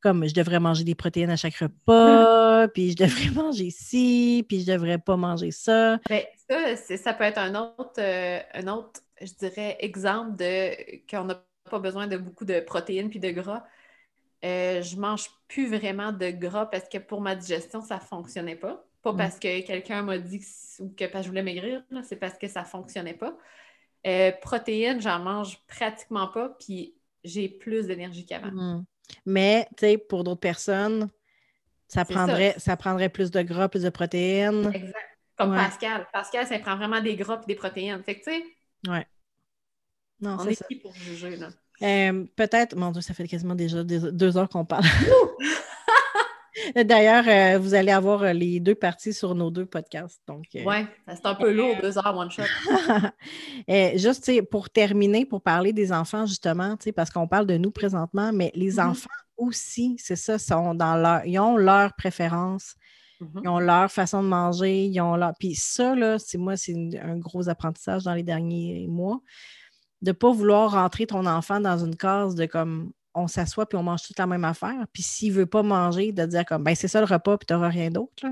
comme 0.00 0.26
je 0.26 0.34
devrais 0.34 0.60
manger 0.60 0.84
des 0.84 0.94
protéines 0.94 1.30
à 1.30 1.36
chaque 1.36 1.56
repas, 1.56 2.68
puis 2.68 2.92
je 2.92 2.96
devrais 2.96 3.30
manger 3.34 3.70
ci, 3.70 4.44
puis 4.48 4.62
je 4.62 4.72
devrais 4.72 4.98
pas 4.98 5.16
manger 5.16 5.50
ça. 5.50 5.98
Ben, 6.08 6.22
ça, 6.48 6.96
ça 6.96 7.14
peut 7.14 7.24
être 7.24 7.38
un 7.38 7.54
autre, 7.54 7.98
euh, 7.98 8.40
un 8.54 8.68
autre, 8.68 9.00
je 9.20 9.32
dirais, 9.34 9.76
exemple 9.80 10.36
de 10.36 11.06
qu'on 11.08 11.24
n'a 11.24 11.42
pas 11.70 11.78
besoin 11.78 12.06
de 12.06 12.16
beaucoup 12.16 12.44
de 12.44 12.60
protéines 12.60 13.10
puis 13.10 13.20
de 13.20 13.30
gras 13.30 13.64
euh, 14.44 14.82
je 14.82 14.96
mange 14.96 15.30
plus 15.48 15.68
vraiment 15.68 16.12
de 16.12 16.30
gras 16.30 16.66
parce 16.66 16.88
que 16.88 16.98
pour 16.98 17.20
ma 17.20 17.34
digestion, 17.36 17.80
ça 17.80 18.00
fonctionnait 18.00 18.56
pas. 18.56 18.84
Pas 19.02 19.12
mm. 19.12 19.16
parce 19.16 19.38
que 19.38 19.60
quelqu'un 19.66 20.02
m'a 20.02 20.18
dit 20.18 20.40
que, 20.40 20.82
ou 20.82 20.94
que 20.96 21.04
je 21.22 21.28
voulais 21.28 21.42
maigrir, 21.42 21.82
c'est 22.02 22.16
parce 22.16 22.38
que 22.38 22.48
ça 22.48 22.64
fonctionnait 22.64 23.14
pas. 23.14 23.36
Euh, 24.06 24.32
protéines, 24.40 25.00
j'en 25.00 25.18
mange 25.18 25.58
pratiquement 25.66 26.28
pas, 26.28 26.56
puis 26.58 26.94
j'ai 27.22 27.48
plus 27.48 27.86
d'énergie 27.86 28.24
qu'avant. 28.24 28.50
Mm. 28.50 28.84
Mais, 29.26 29.68
tu 29.76 29.86
sais, 29.86 29.98
pour 29.98 30.24
d'autres 30.24 30.40
personnes, 30.40 31.10
ça 31.88 32.04
prendrait, 32.04 32.54
ça. 32.58 32.76
prendrait 32.76 33.08
plus 33.08 33.30
de 33.30 33.42
gras, 33.42 33.68
plus 33.68 33.82
de 33.82 33.90
protéines. 33.90 34.70
Exact. 34.72 35.18
Comme 35.36 35.54
Pascal. 35.54 36.06
Pascal, 36.12 36.46
ça 36.46 36.58
prend 36.58 36.76
vraiment 36.76 37.00
des 37.00 37.16
gras 37.16 37.40
et 37.42 37.46
des 37.46 37.54
protéines. 37.54 38.02
Fait 38.02 38.20
que, 38.20 38.24
tu 38.24 38.30
sais. 38.30 38.44
Ouais. 38.88 39.06
Non, 40.20 40.36
On 40.38 40.46
est 40.46 40.66
qui 40.66 40.76
pour 40.76 40.94
juger, 40.94 41.36
là? 41.36 41.48
Euh, 41.82 42.24
peut-être, 42.36 42.76
mon 42.76 42.90
Dieu, 42.90 43.00
ça 43.00 43.14
fait 43.14 43.26
quasiment 43.26 43.54
déjà 43.54 43.82
deux 43.82 44.36
heures 44.36 44.48
qu'on 44.48 44.64
parle. 44.64 44.84
D'ailleurs, 46.74 47.24
euh, 47.26 47.58
vous 47.58 47.74
allez 47.74 47.90
avoir 47.90 48.22
euh, 48.22 48.32
les 48.32 48.60
deux 48.60 48.74
parties 48.74 49.14
sur 49.14 49.34
nos 49.34 49.50
deux 49.50 49.64
podcasts. 49.64 50.20
Donc, 50.26 50.44
oui, 50.54 50.86
c'est 51.08 51.26
un 51.26 51.34
peu 51.34 51.52
lourd, 51.52 51.74
deux 51.80 51.96
heures, 51.96 52.14
one 52.16 52.30
shot. 52.30 52.42
juste 53.96 54.30
pour 54.50 54.68
terminer, 54.68 55.24
pour 55.24 55.40
parler 55.40 55.72
des 55.72 55.90
enfants, 55.90 56.26
justement, 56.26 56.76
parce 56.94 57.10
qu'on 57.10 57.26
parle 57.26 57.46
de 57.46 57.56
nous 57.56 57.70
présentement, 57.70 58.30
mais 58.32 58.52
les 58.54 58.74
mm-hmm. 58.74 58.90
enfants 58.90 59.08
aussi, 59.38 59.96
c'est 59.98 60.16
ça, 60.16 60.38
sont 60.38 60.74
dans 60.74 60.96
leur, 60.96 61.24
ils 61.24 61.38
ont 61.38 61.56
leurs 61.56 61.94
préférences. 61.94 62.74
Mm-hmm. 63.20 63.40
Ils 63.42 63.48
ont 63.48 63.58
leur 63.58 63.90
façon 63.90 64.22
de 64.22 64.28
manger, 64.28 64.84
ils 64.84 65.00
ont 65.00 65.16
leur. 65.16 65.32
Puis 65.38 65.54
ça, 65.54 65.94
là, 65.94 66.18
c'est 66.18 66.38
moi, 66.38 66.56
c'est 66.56 66.74
un 67.02 67.16
gros 67.16 67.48
apprentissage 67.48 68.04
dans 68.04 68.14
les 68.14 68.22
derniers 68.22 68.86
mois 68.86 69.20
de 70.02 70.10
ne 70.10 70.12
pas 70.12 70.32
vouloir 70.32 70.72
rentrer 70.72 71.06
ton 71.06 71.26
enfant 71.26 71.60
dans 71.60 71.84
une 71.84 71.96
case 71.96 72.34
de 72.34 72.46
comme 72.46 72.92
on 73.14 73.26
s'assoit 73.26 73.66
puis 73.66 73.76
on 73.76 73.82
mange 73.82 74.02
toute 74.02 74.18
la 74.18 74.26
même 74.26 74.44
affaire. 74.44 74.86
Puis 74.92 75.02
s'il 75.02 75.32
ne 75.32 75.38
veut 75.38 75.46
pas 75.46 75.62
manger, 75.62 76.12
de 76.12 76.24
dire 76.26 76.44
comme 76.44 76.64
ben 76.64 76.74
c'est 76.74 76.88
ça 76.88 77.00
le 77.00 77.06
repas 77.06 77.36
puis 77.38 77.46
tu 77.46 77.54
n'auras 77.54 77.68
rien 77.68 77.90
d'autre. 77.90 78.26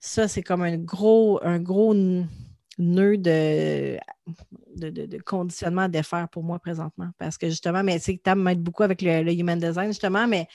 Ça, 0.00 0.28
c'est 0.28 0.42
comme 0.42 0.62
un 0.62 0.78
gros, 0.78 1.40
un 1.44 1.60
gros 1.60 1.94
nœud 1.94 3.18
de, 3.18 3.98
de, 4.76 5.18
conditionnement 5.22 5.82
à 5.82 5.88
défaire 5.88 6.28
pour 6.30 6.42
moi 6.42 6.58
présentement. 6.58 7.10
Parce 7.18 7.36
que 7.36 7.48
justement, 7.48 7.82
mais 7.82 7.98
tu 8.00 8.18
sais, 8.24 8.34
m'aide 8.34 8.62
beaucoup 8.62 8.82
avec 8.82 9.02
le, 9.02 9.30
human 9.30 9.58
design, 9.58 9.88
justement, 9.88 10.26
mais 10.26 10.48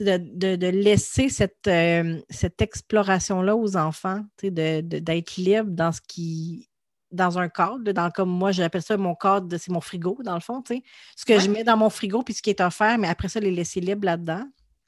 de, 0.00 0.70
laisser 0.70 1.28
cette, 1.28 1.66
euh, 1.66 2.18
cette 2.30 2.62
exploration-là 2.62 3.54
aux 3.54 3.76
enfants, 3.76 4.24
d'être 4.42 5.36
libre 5.36 5.70
dans 5.70 5.92
ce 5.92 6.00
qui 6.00 6.70
dans 7.10 7.38
un 7.38 7.48
cadre, 7.48 7.92
dans, 7.92 8.10
comme 8.10 8.30
moi, 8.30 8.52
j'appelle 8.52 8.82
ça 8.82 8.96
mon 8.96 9.14
cadre, 9.14 9.56
c'est 9.56 9.70
mon 9.70 9.80
frigo, 9.80 10.18
dans 10.22 10.34
le 10.34 10.40
fond, 10.40 10.62
tu 10.62 10.76
sais. 10.76 10.82
Ce 11.16 11.24
que 11.24 11.38
je 11.38 11.50
mets 11.50 11.64
dans 11.64 11.76
mon 11.76 11.90
frigo, 11.90 12.22
puis 12.22 12.34
ce 12.34 12.42
qui 12.42 12.50
est 12.50 12.60
offert, 12.60 12.98
mais 12.98 13.08
après 13.08 13.28
ça, 13.28 13.40
les 13.40 13.50
laisser 13.50 13.80
libres 13.80 14.04
là-dedans. 14.04 14.44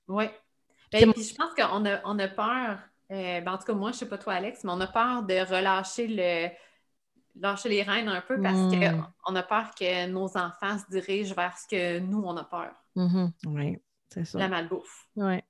Oui. 0.08 0.24
Ben, 0.92 1.12
puis 1.12 1.22
je 1.22 1.34
pense 1.34 1.54
qu'on 1.54 1.86
a, 1.86 2.00
on 2.04 2.18
a 2.18 2.28
peur, 2.28 2.78
euh, 3.12 3.40
ben, 3.40 3.52
en 3.52 3.58
tout 3.58 3.64
cas, 3.64 3.72
moi, 3.72 3.90
je 3.90 3.96
ne 3.96 3.98
sais 4.00 4.08
pas 4.08 4.18
toi, 4.18 4.34
Alex, 4.34 4.64
mais 4.64 4.72
on 4.72 4.80
a 4.80 4.86
peur 4.86 5.22
de 5.22 5.34
relâcher 5.34 6.06
le 6.08 6.50
lâcher 7.36 7.68
les 7.68 7.82
rênes 7.82 8.08
un 8.08 8.20
peu 8.20 8.40
parce 8.40 8.56
mmh. 8.56 9.02
qu'on 9.24 9.36
a 9.36 9.42
peur 9.42 9.70
que 9.74 10.08
nos 10.08 10.36
enfants 10.36 10.78
se 10.78 10.90
dirigent 10.90 11.34
vers 11.34 11.56
ce 11.56 11.66
que 11.68 11.98
nous, 12.00 12.22
on 12.22 12.36
a 12.36 12.44
peur. 12.44 12.72
Mmh 12.96 13.28
oui, 13.46 13.78
c'est 14.12 14.24
ça. 14.24 14.38
La 14.38 14.48
malbouffe. 14.48 15.08
Oui. 15.16 15.40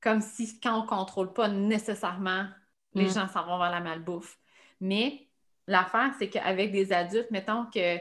Comme 0.00 0.20
si, 0.20 0.60
quand 0.60 0.78
on 0.78 0.82
ne 0.82 0.88
contrôle 0.88 1.32
pas 1.32 1.48
nécessairement, 1.48 2.46
les 2.94 3.06
mmh. 3.06 3.14
gens 3.14 3.28
s'en 3.28 3.44
vont 3.44 3.58
vers 3.58 3.70
la 3.70 3.80
malbouffe. 3.80 4.38
Mais 4.80 5.27
L'affaire, 5.68 6.12
c'est 6.18 6.28
qu'avec 6.28 6.72
des 6.72 6.92
adultes, 6.92 7.30
mettons 7.30 7.66
que 7.66 7.98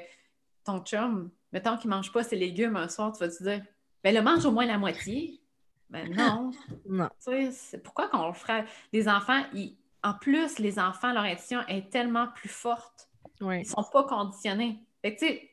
ton 0.64 0.80
chum, 0.80 1.30
mettons 1.52 1.78
qu'il 1.78 1.90
ne 1.90 1.96
mange 1.96 2.12
pas 2.12 2.24
ses 2.24 2.38
légumes 2.38 2.78
un 2.78 2.88
soir, 2.88 3.12
tu 3.12 3.20
vas 3.20 3.30
te 3.30 3.44
dire, 3.44 3.62
ben 4.04 4.16
le 4.16 4.22
mange 4.22 4.46
au 4.46 4.52
moins 4.52 4.66
la 4.66 4.78
moitié. 4.78 5.42
Ben 5.90 6.10
non. 6.16 6.52
non. 6.90 7.10
Tu 7.26 7.52
sais, 7.52 7.78
pourquoi 7.80 8.08
qu'on 8.08 8.28
le 8.28 8.34
ferait? 8.34 8.66
Les 8.94 9.10
enfants, 9.10 9.42
en 10.04 10.14
plus, 10.14 10.60
les 10.60 10.80
enfants, 10.80 11.12
leur 11.12 11.24
intuition 11.24 11.60
est 11.68 11.92
tellement 11.92 12.28
plus 12.36 12.50
forte. 12.50 13.10
Ils 13.42 13.60
ne 13.60 13.64
sont 13.64 13.84
pas 13.92 14.06
conditionnés. 14.06 14.80
Fait 15.02 15.16
que, 15.16 15.20
tu 15.20 15.28
sais, 15.28 15.52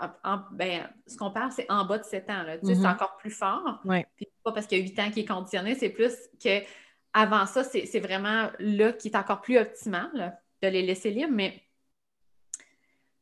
ben, 0.53 0.89
ce 1.07 1.17
qu'on 1.17 1.31
parle, 1.31 1.51
c'est 1.53 1.71
en 1.71 1.85
bas 1.85 1.99
de 1.99 2.05
7 2.05 2.31
ans. 2.31 2.43
Là. 2.45 2.57
C'est 2.62 2.75
mm-hmm. 2.75 2.93
encore 2.93 3.17
plus 3.17 3.31
fort. 3.31 3.81
Puis 4.17 4.29
pas 4.43 4.53
parce 4.53 4.67
qu'il 4.67 4.79
y 4.79 4.81
a 4.81 4.85
8 4.85 4.99
ans 5.01 5.11
qu'il 5.11 5.25
est 5.25 5.29
conditionné, 5.29 5.75
c'est 5.75 5.91
plus 5.91 6.15
que 6.43 6.61
avant 7.12 7.47
ça, 7.47 7.62
c'est 7.65 8.01
vraiment 8.01 8.51
là 8.59 8.93
qui 8.93 9.09
est 9.09 9.17
encore 9.17 9.41
plus 9.41 9.59
optimal 9.59 10.41
de 10.62 10.69
les 10.69 10.83
laisser 10.83 11.11
libres. 11.11 11.33
Mais 11.33 11.62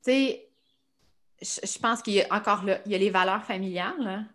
tu 0.05 0.11
sais, 0.11 0.49
je 1.41 1.79
pense 1.79 2.03
qu'il 2.03 2.15
y 2.15 2.23
a 2.23 2.35
encore 2.35 2.63
il 2.87 2.93
y 2.93 2.95
a 2.95 2.99
les 2.99 3.11
valeurs 3.11 3.45
familiales. 3.45 4.27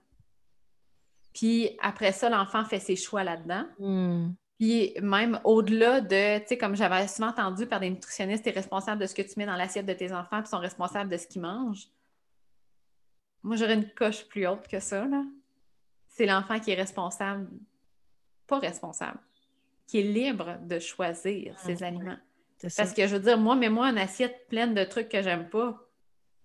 Puis 1.34 1.78
après 1.82 2.12
ça, 2.12 2.30
l'enfant 2.30 2.66
fait 2.66 2.80
ses 2.80 2.96
choix 2.96 3.24
là-dedans. 3.24 3.66
Hmm. 3.80 4.34
Puis 4.58 4.96
même 5.02 5.40
au-delà 5.44 6.02
de, 6.02 6.40
tu 6.40 6.48
sais, 6.48 6.58
comme 6.58 6.76
j'avais 6.76 7.08
souvent 7.08 7.30
entendu 7.30 7.68
par 7.68 7.80
des 7.80 7.92
nutritionnistes, 7.92 8.44
tu 8.44 8.50
es 8.50 8.54
responsable 8.54 9.00
de 9.02 9.06
ce 9.06 9.14
que 9.14 9.22
tu 9.22 9.34
mets 9.38 9.46
dans 9.46 9.56
l'assiette 9.56 9.86
de 9.86 9.94
tes 9.94 10.12
enfants, 10.12 10.42
puis 10.42 10.50
sont 10.50 10.58
responsables 10.58 11.12
de 11.12 11.18
ce 11.18 11.28
qu'ils 11.28 11.42
mangent. 11.42 11.88
Moi, 13.44 13.56
j'aurais 13.56 13.76
une 13.76 13.90
coche 13.92 14.26
plus 14.26 14.48
haute 14.48 14.68
que 14.68 14.80
ça, 14.80 15.06
là. 15.06 15.24
C'est 16.08 16.26
l'enfant 16.26 16.60
qui 16.60 16.72
est 16.72 16.76
responsable, 16.76 17.48
pas 18.48 18.58
responsable, 18.58 19.20
qui 19.86 20.00
est 20.00 20.04
libre 20.04 20.58
de 20.64 20.80
choisir 20.80 21.58
ses 21.60 21.84
aliments. 21.84 22.18
Parce 22.62 22.94
que 22.94 23.08
je 23.08 23.16
veux 23.16 23.22
dire, 23.22 23.38
moi, 23.38 23.56
mets-moi 23.56 23.90
une 23.90 23.98
assiette 23.98 24.48
pleine 24.50 24.74
de 24.74 24.84
trucs 24.84 25.10
que 25.10 25.22
j'aime 25.22 25.50
pas. 25.50 25.88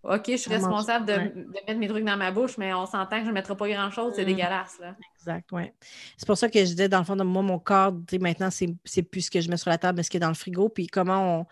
OK, 0.04 0.24
je 0.26 0.36
suis 0.36 0.50
responsable 0.50 1.06
de, 1.06 1.12
mettre 1.14 1.78
mes 1.78 1.86
trucs 1.86 2.04
dans 2.04 2.16
ma 2.16 2.32
bouche, 2.32 2.58
mais 2.58 2.74
on 2.74 2.86
s'entend 2.86 3.18
que 3.18 3.24
je 3.24 3.28
ne 3.28 3.34
mettrai 3.34 3.56
pas 3.56 3.68
grand-chose, 3.68 4.14
c'est 4.16 4.24
mm. 4.24 4.26
dégueulasse. 4.26 4.78
Là. 4.80 4.96
Exact, 5.16 5.48
oui. 5.52 5.70
C'est 6.16 6.26
pour 6.26 6.36
ça 6.36 6.48
que 6.48 6.58
je 6.58 6.64
disais, 6.64 6.88
dans 6.88 6.98
le 6.98 7.04
fond, 7.04 7.14
de 7.14 7.22
moi, 7.22 7.42
mon 7.42 7.60
corps, 7.60 7.92
maintenant, 8.20 8.48
c'est 8.50 9.02
plus 9.02 9.22
ce 9.22 9.30
que 9.30 9.40
je 9.40 9.48
mets 9.48 9.56
sur 9.56 9.70
la 9.70 9.78
table, 9.78 9.98
mais 9.98 10.02
ce 10.02 10.10
qui 10.10 10.16
est 10.16 10.20
dans 10.20 10.28
le 10.28 10.34
frigo. 10.34 10.68
Puis 10.68 10.88
comment 10.88 11.40
on 11.40 11.46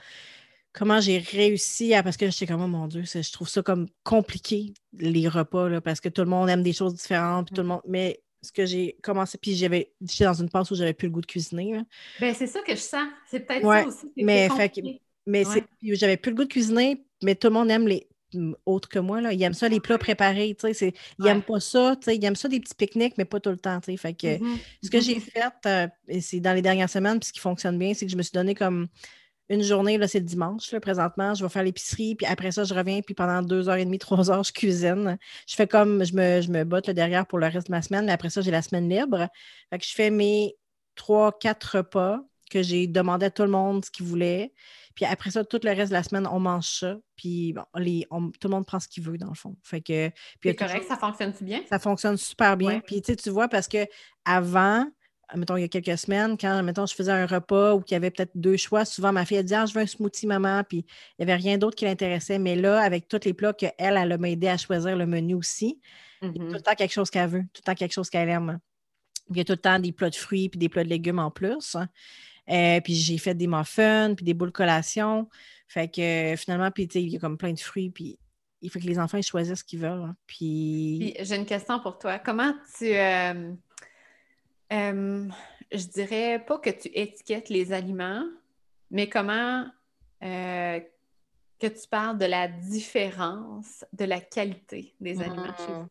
comment 0.72 1.00
j'ai 1.00 1.18
réussi 1.18 1.94
à. 1.94 2.02
Parce 2.02 2.16
que 2.16 2.28
j'étais 2.30 2.46
comme, 2.46 2.62
oh 2.62 2.68
mon 2.68 2.86
Dieu, 2.86 3.02
je 3.04 3.32
trouve 3.32 3.48
ça 3.48 3.62
comme 3.62 3.86
compliqué, 4.02 4.74
les 4.98 5.28
repas, 5.28 5.68
là, 5.68 5.80
parce 5.80 6.00
que 6.00 6.08
tout 6.08 6.22
le 6.22 6.28
monde 6.28 6.48
aime 6.48 6.62
des 6.62 6.72
choses 6.72 6.94
différentes, 6.94 7.46
puis 7.46 7.54
tout 7.54 7.62
le 7.62 7.68
monde. 7.68 7.82
Mais 7.86 8.20
ce 8.43 8.53
que 8.53 8.64
j'ai 8.66 8.97
commencé, 9.03 9.38
puis 9.38 9.55
j'avais, 9.55 9.93
j'étais 10.01 10.24
dans 10.24 10.34
une 10.34 10.49
passe 10.49 10.70
où 10.70 10.74
j'avais 10.74 10.95
plus 10.95 11.09
le 11.09 11.12
goût 11.12 11.20
de 11.20 11.26
cuisiner. 11.26 11.80
Ben, 12.20 12.34
c'est 12.34 12.47
ça 12.47 12.61
que 12.61 12.72
je 12.72 12.80
sens. 12.80 13.07
C'est 13.30 13.41
peut-être 13.41 13.62
ça 13.62 13.86
aussi. 13.86 14.11
Mais, 14.16 14.49
fait, 14.49 14.72
mais 15.26 15.45
j'avais 15.82 16.16
plus 16.16 16.30
le 16.30 16.36
goût 16.36 16.45
de 16.45 16.49
cuisiner, 16.49 17.05
mais 17.22 17.34
tout 17.34 17.49
le 17.49 17.55
monde 17.55 17.70
aime 17.70 17.86
les 17.86 18.07
autres 18.66 18.88
que 18.88 18.99
moi. 18.99 19.20
Là. 19.20 19.32
Ils 19.32 19.43
aiment 19.43 19.55
ça, 19.55 19.68
les 19.68 19.80
plats 19.80 19.99
préparés. 19.99 20.57
Ils 20.62 20.93
n'aiment 21.18 21.43
pas 21.43 21.61
ça. 21.61 21.97
Ils 22.07 22.24
aiment 22.24 22.36
ça 22.36 22.49
des 22.49 22.61
petits 22.61 22.74
pique-niques, 22.74 23.14
mais 23.18 23.24
pas 23.24 23.41
tout 23.41 23.51
le 23.51 23.59
temps. 23.59 23.80
Fait 23.80 24.14
que, 24.14 24.38
mm-hmm. 24.38 24.59
Ce 24.82 24.91
que 24.91 24.97
mm-hmm. 24.97 25.01
j'ai 25.03 25.20
fait, 25.20 25.66
euh, 25.66 25.88
et 26.09 26.20
c'est 26.20 26.41
dans 26.41 26.55
les 26.55 26.62
dernières 26.62 26.91
semaines, 26.91 27.18
puis 27.18 27.28
ce 27.28 27.32
qui 27.32 27.41
fonctionne 27.41 27.78
bien, 27.78 27.95
c'est 27.95 28.07
que 28.07 28.12
je 28.12 28.16
me 28.16 28.22
suis 28.22 28.32
donné 28.32 28.55
comme 28.55 28.88
une 29.51 29.62
journée, 29.62 29.98
là, 29.98 30.07
c'est 30.07 30.20
le 30.20 30.24
dimanche, 30.24 30.70
là, 30.70 30.80
présentement, 30.80 31.34
je 31.34 31.44
vais 31.44 31.51
faire 31.51 31.64
l'épicerie, 31.64 32.14
puis 32.14 32.24
après 32.26 32.53
ça, 32.53 32.62
je 32.62 32.72
reviens, 32.72 33.03
puis 33.03 33.14
pendant 33.14 33.42
deux 33.42 33.68
heures 33.68 33.76
et 33.76 33.84
demie, 33.84 33.98
trois 33.98 34.30
heures, 34.30 34.44
je 34.44 34.53
cuisine. 34.53 35.18
Je 35.46 35.57
fais 35.57 35.66
comme, 35.66 36.05
je 36.05 36.14
me, 36.14 36.40
je 36.40 36.51
me 36.51 36.62
botte 36.62 36.86
là, 36.86 36.94
derrière 36.94 37.26
pour 37.26 37.38
le 37.38 37.48
reste 37.48 37.66
de 37.66 37.72
ma 37.72 37.82
semaine, 37.82 38.07
mais 38.07 38.12
après 38.12 38.30
ça, 38.30 38.40
j'ai 38.40 38.53
la 38.53 38.62
semaine 38.62 38.88
libre. 38.88 39.28
Fait 39.68 39.78
que 39.78 39.84
je 39.84 39.92
fais 39.92 40.11
mes 40.11 40.57
trois, 40.94 41.36
quatre 41.36 41.78
repas 41.78 42.20
que 42.48 42.62
j'ai 42.62 42.86
demandé 42.86 43.26
à 43.26 43.30
tout 43.30 43.42
le 43.42 43.51
monde 43.51 43.84
ce 43.84 43.90
qu'il 43.90 44.07
voulait. 44.07 44.53
Puis 44.94 45.05
après 45.05 45.30
ça, 45.30 45.44
tout 45.44 45.61
le 45.62 45.70
reste 45.70 45.90
de 45.90 45.96
la 45.96 46.03
semaine, 46.03 46.28
on 46.30 46.38
mange 46.38 46.68
ça. 46.68 46.96
Puis 47.16 47.53
bon, 47.53 47.64
les, 47.76 48.07
tout 48.09 48.48
le 48.48 48.51
monde 48.51 48.66
prend 48.66 48.78
ce 48.78 48.86
qu'il 48.86 49.03
veut, 49.03 49.18
dans 49.18 49.28
le 49.28 49.34
fond. 49.34 49.57
Fait 49.62 49.80
que. 49.80 50.11
C'est 50.42 50.55
correct, 50.55 50.84
ça 50.86 50.96
fonctionne-tu 50.96 51.44
bien? 51.44 51.62
Ça 51.68 51.78
fonctionne 51.78 52.16
super 52.16 52.57
bien. 52.57 52.80
Puis 52.80 53.03
tu 53.03 53.30
vois, 53.30 53.48
parce 53.48 53.66
que 53.66 53.86
avant, 54.24 54.86
mettons, 55.36 55.56
il 55.56 55.62
y 55.62 55.64
a 55.64 55.68
quelques 55.68 55.98
semaines, 55.98 56.36
quand, 56.38 56.62
mettons, 56.62 56.86
je 56.86 56.94
faisais 56.94 57.12
un 57.12 57.26
repas 57.26 57.74
ou 57.74 57.80
qu'il 57.80 57.94
y 57.94 57.96
avait 57.96 58.10
peut-être 58.10 58.32
deux 58.34 58.56
choix, 58.56 58.84
souvent 58.84 59.12
ma 59.12 59.24
fille, 59.24 59.38
elle 59.38 59.44
dit 59.44 59.54
Ah, 59.54 59.66
je 59.66 59.74
veux 59.74 59.80
un 59.80 59.86
smoothie, 59.86 60.26
maman, 60.26 60.62
puis 60.64 60.84
il 61.18 61.24
n'y 61.24 61.30
avait 61.30 61.40
rien 61.40 61.58
d'autre 61.58 61.76
qui 61.76 61.84
l'intéressait. 61.84 62.38
Mais 62.38 62.56
là, 62.56 62.80
avec 62.80 63.08
tous 63.08 63.20
les 63.24 63.34
plats 63.34 63.52
qu'elle, 63.52 63.72
elle, 63.78 63.96
elle 63.96 64.18
m'a 64.18 64.30
aidé 64.30 64.48
à 64.48 64.56
choisir 64.56 64.96
le 64.96 65.06
menu 65.06 65.34
aussi, 65.34 65.80
il 66.22 66.26
y 66.26 66.30
a 66.30 66.32
tout 66.32 66.40
le 66.40 66.48
mm-hmm. 66.48 66.62
temps 66.62 66.74
quelque 66.74 66.92
chose 66.92 67.10
qu'elle 67.10 67.28
veut, 67.28 67.42
tout 67.52 67.60
le 67.60 67.64
temps 67.64 67.74
quelque 67.74 67.92
chose 67.92 68.10
qu'elle 68.10 68.28
aime. 68.28 68.58
Il 69.30 69.36
y 69.36 69.40
a 69.40 69.44
tout 69.44 69.52
le 69.52 69.58
temps 69.58 69.78
des 69.78 69.92
plats 69.92 70.10
de 70.10 70.16
fruits 70.16 70.48
puis 70.48 70.58
des 70.58 70.68
plats 70.68 70.84
de 70.84 70.88
légumes 70.88 71.18
en 71.18 71.30
plus. 71.30 71.76
Euh, 72.50 72.80
puis 72.80 72.94
j'ai 72.94 73.16
fait 73.18 73.34
des 73.34 73.46
muffins, 73.46 74.14
puis 74.14 74.24
des 74.24 74.34
boules 74.34 74.52
collation. 74.52 75.28
Fait 75.68 75.88
que 75.88 76.34
finalement, 76.36 76.70
puis 76.70 76.84
il 76.94 77.08
y 77.08 77.16
a 77.16 77.20
comme 77.20 77.38
plein 77.38 77.52
de 77.52 77.60
fruits, 77.60 77.90
puis 77.90 78.18
il 78.60 78.70
faut 78.70 78.78
que 78.78 78.84
les 78.84 78.98
enfants 78.98 79.22
choisissent 79.22 79.60
ce 79.60 79.64
qu'ils 79.64 79.78
veulent. 79.78 80.02
Hein. 80.02 80.16
Puis... 80.26 81.14
j'ai 81.20 81.36
une 81.36 81.46
question 81.46 81.80
pour 81.80 81.98
toi. 81.98 82.18
Comment 82.18 82.52
tu. 82.76 82.92
Euh, 82.92 83.52
euh, 84.72 85.28
je 85.72 85.86
dirais 85.86 86.44
pas 86.46 86.58
que 86.58 86.70
tu 86.70 86.88
étiquettes 86.94 87.48
les 87.48 87.72
aliments, 87.72 88.24
mais 88.90 89.08
comment 89.08 89.66
euh, 90.22 90.80
que 91.58 91.66
tu 91.66 91.88
parles 91.88 92.18
de 92.18 92.26
la 92.26 92.48
différence 92.48 93.84
de 93.92 94.04
la 94.04 94.20
qualité 94.20 94.94
des 95.00 95.20
aliments 95.20 95.56
chez 95.56 95.72
vous. 95.72 95.86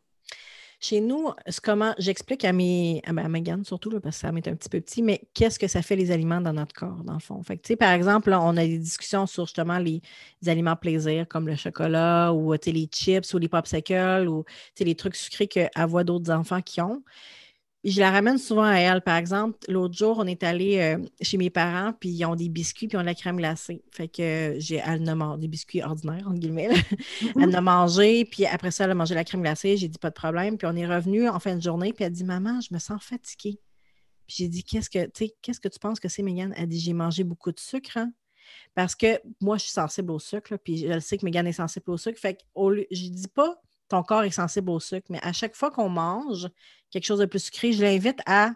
Chez 0.82 1.00
nous, 1.02 1.30
comment 1.62 1.94
j'explique 1.98 2.42
à 2.42 2.54
mes 2.54 3.02
à, 3.04 3.12
Megan 3.12 3.62
surtout 3.64 3.90
parce 4.00 4.16
que 4.16 4.20
ça 4.22 4.32
m'est 4.32 4.48
un 4.48 4.54
petit 4.54 4.70
peu 4.70 4.80
petit, 4.80 5.02
mais 5.02 5.20
qu'est-ce 5.34 5.58
que 5.58 5.68
ça 5.68 5.82
fait 5.82 5.94
les 5.94 6.10
aliments 6.10 6.40
dans 6.40 6.54
notre 6.54 6.74
corps, 6.74 7.04
dans 7.04 7.12
le 7.12 7.20
fond? 7.20 7.42
Fait 7.42 7.76
par 7.76 7.92
exemple, 7.92 8.32
on 8.32 8.56
a 8.56 8.64
des 8.66 8.78
discussions 8.78 9.26
sur 9.26 9.44
justement 9.44 9.78
les, 9.78 10.00
aliments 10.46 10.76
plaisir 10.76 11.28
comme 11.28 11.46
le 11.46 11.54
chocolat 11.54 12.32
ou 12.32 12.54
les 12.54 12.88
chips 12.90 13.34
ou 13.34 13.38
les 13.38 13.48
popsicles 13.48 14.26
ou 14.26 14.44
les 14.78 14.94
trucs 14.94 15.16
sucrés 15.16 15.68
voix 15.86 16.02
d'autres 16.02 16.32
enfants 16.32 16.62
qui 16.62 16.80
ont 16.80 17.02
je 17.82 17.98
la 17.98 18.10
ramène 18.10 18.36
souvent 18.36 18.64
à 18.64 18.76
elle. 18.76 19.00
Par 19.00 19.16
exemple, 19.16 19.58
l'autre 19.68 19.94
jour, 19.94 20.18
on 20.18 20.26
est 20.26 20.42
allé 20.42 20.78
euh, 20.78 20.98
chez 21.22 21.38
mes 21.38 21.48
parents, 21.48 21.92
puis 21.98 22.10
ils 22.10 22.24
ont 22.26 22.34
des 22.34 22.50
biscuits, 22.50 22.88
puis 22.88 22.96
ils 22.96 22.98
ont 22.98 23.02
de 23.02 23.06
la 23.06 23.14
crème 23.14 23.36
glacée. 23.36 23.82
Fait 23.90 24.08
que 24.08 24.56
j'ai, 24.58 24.82
elle 24.84 25.08
a 25.08 25.14
mangé 25.14 25.40
des 25.40 25.48
biscuits 25.48 25.82
ordinaires, 25.82 26.26
entre 26.26 26.38
guillemets. 26.38 26.68
elle 27.36 27.48
en 27.48 27.54
a 27.54 27.60
mangé, 27.60 28.26
puis 28.26 28.44
après 28.44 28.70
ça, 28.70 28.84
elle 28.84 28.90
a 28.90 28.94
mangé 28.94 29.14
la 29.14 29.24
crème 29.24 29.40
glacée. 29.40 29.78
J'ai 29.78 29.88
dit 29.88 29.98
pas 29.98 30.10
de 30.10 30.14
problème. 30.14 30.58
Puis 30.58 30.66
on 30.70 30.76
est 30.76 30.86
revenu 30.86 31.28
en 31.28 31.40
fin 31.40 31.56
de 31.56 31.62
journée, 31.62 31.92
puis 31.92 32.04
elle 32.04 32.12
dit 32.12 32.24
Maman, 32.24 32.60
je 32.60 32.72
me 32.74 32.78
sens 32.78 33.02
fatiguée. 33.02 33.58
Puis 34.26 34.36
j'ai 34.38 34.48
dit 34.48 34.62
Qu'est-ce 34.62 34.90
que, 34.90 35.10
qu'est-ce 35.40 35.60
que 35.60 35.68
tu 35.68 35.78
penses 35.78 36.00
que 36.00 36.08
c'est, 36.08 36.22
Mégane? 36.22 36.52
Elle 36.56 36.68
dit 36.68 36.80
J'ai 36.80 36.92
mangé 36.92 37.24
beaucoup 37.24 37.50
de 37.50 37.60
sucre, 37.60 37.96
hein? 37.96 38.12
Parce 38.74 38.94
que 38.94 39.20
moi, 39.40 39.56
je 39.56 39.64
suis 39.64 39.72
sensible 39.72 40.10
au 40.10 40.18
sucre, 40.18 40.56
puis 40.56 40.78
je 40.78 40.98
sais 40.98 41.16
que 41.16 41.24
Mégane 41.24 41.46
est 41.46 41.52
sensible 41.52 41.90
au 41.90 41.96
sucre. 41.96 42.18
Fait 42.18 42.34
que 42.34 42.40
je 42.90 43.08
dis 43.08 43.28
pas 43.28 43.60
ton 43.90 44.02
corps 44.02 44.22
est 44.22 44.30
sensible 44.30 44.70
au 44.70 44.80
sucre, 44.80 45.06
mais 45.10 45.18
à 45.22 45.32
chaque 45.32 45.54
fois 45.54 45.70
qu'on 45.70 45.88
mange, 45.88 46.48
quelque 46.90 47.04
chose 47.04 47.18
de 47.18 47.26
plus 47.26 47.40
sucré, 47.44 47.72
je 47.72 47.82
l'invite 47.82 48.20
à 48.24 48.52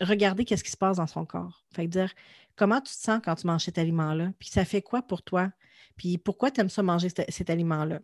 regarder 0.00 0.44
qu'est-ce 0.44 0.64
qui 0.64 0.70
se 0.70 0.76
passe 0.76 0.96
dans 0.96 1.06
son 1.06 1.24
corps. 1.24 1.64
Fait 1.74 1.86
dire 1.86 2.12
comment 2.56 2.80
tu 2.80 2.92
te 2.92 2.98
sens 3.00 3.20
quand 3.22 3.34
tu 3.36 3.46
manges 3.46 3.64
cet 3.64 3.78
aliment-là, 3.78 4.32
puis 4.38 4.48
ça 4.48 4.64
fait 4.64 4.82
quoi 4.82 5.02
pour 5.02 5.22
toi, 5.22 5.50
puis 5.96 6.18
pourquoi 6.18 6.50
tu 6.50 6.60
aimes 6.60 6.70
ça 6.70 6.82
manger 6.82 7.08
cet, 7.10 7.50
aliment-là? 7.50 8.00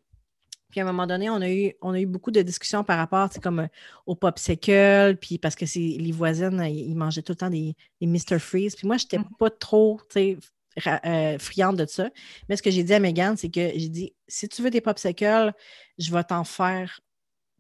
Puis 0.71 0.81
à 0.81 0.83
un 0.83 0.87
moment 0.87 1.07
donné, 1.07 1.31
on 1.31 1.41
a 1.41 1.51
eu, 1.51 1.73
on 1.81 1.93
a 1.93 2.01
eu 2.01 2.07
beaucoup 2.07 2.31
de 2.31 2.43
discussions 2.43 2.85
par 2.85 2.99
rapport, 2.99 3.29
c'est 3.33 3.43
comme 3.43 3.61
euh, 3.61 3.69
au 4.07 4.15
popsicle, 4.15 5.17
puis 5.21 5.39
parce 5.39 5.55
que 5.55 5.65
les 5.65 6.13
voisines, 6.13 6.61
ils 6.65 6.97
mangeaient 6.97 7.23
tout 7.23 7.33
le 7.33 7.37
temps 7.37 7.51
des, 7.51 7.75
des 8.01 8.07
Mr. 8.07 8.39
Freeze. 8.39 8.75
Puis 8.75 8.87
moi, 8.87 8.97
je 8.97 9.05
n'étais 9.05 9.19
mmh. 9.19 9.37
pas 9.39 9.51
trop, 9.51 10.01
tu 10.11 10.15
sais, 10.15 10.39
euh, 10.87 11.39
friande 11.39 11.79
de 11.79 11.87
ça. 11.87 12.11
Mais 12.49 12.57
ce 12.57 12.63
que 12.63 12.71
j'ai 12.71 12.83
dit 12.83 12.95
à 12.95 13.01
Megan, 13.01 13.37
c'est 13.37 13.51
que 13.51 13.71
j'ai 13.75 13.89
dit 13.89 14.15
si 14.29 14.49
tu 14.49 14.63
veux 14.63 14.71
des 14.71 14.81
popsicles, 14.81 15.53
je 15.99 16.13
vais 16.13 16.25
t'en 16.25 16.45
faire 16.45 17.01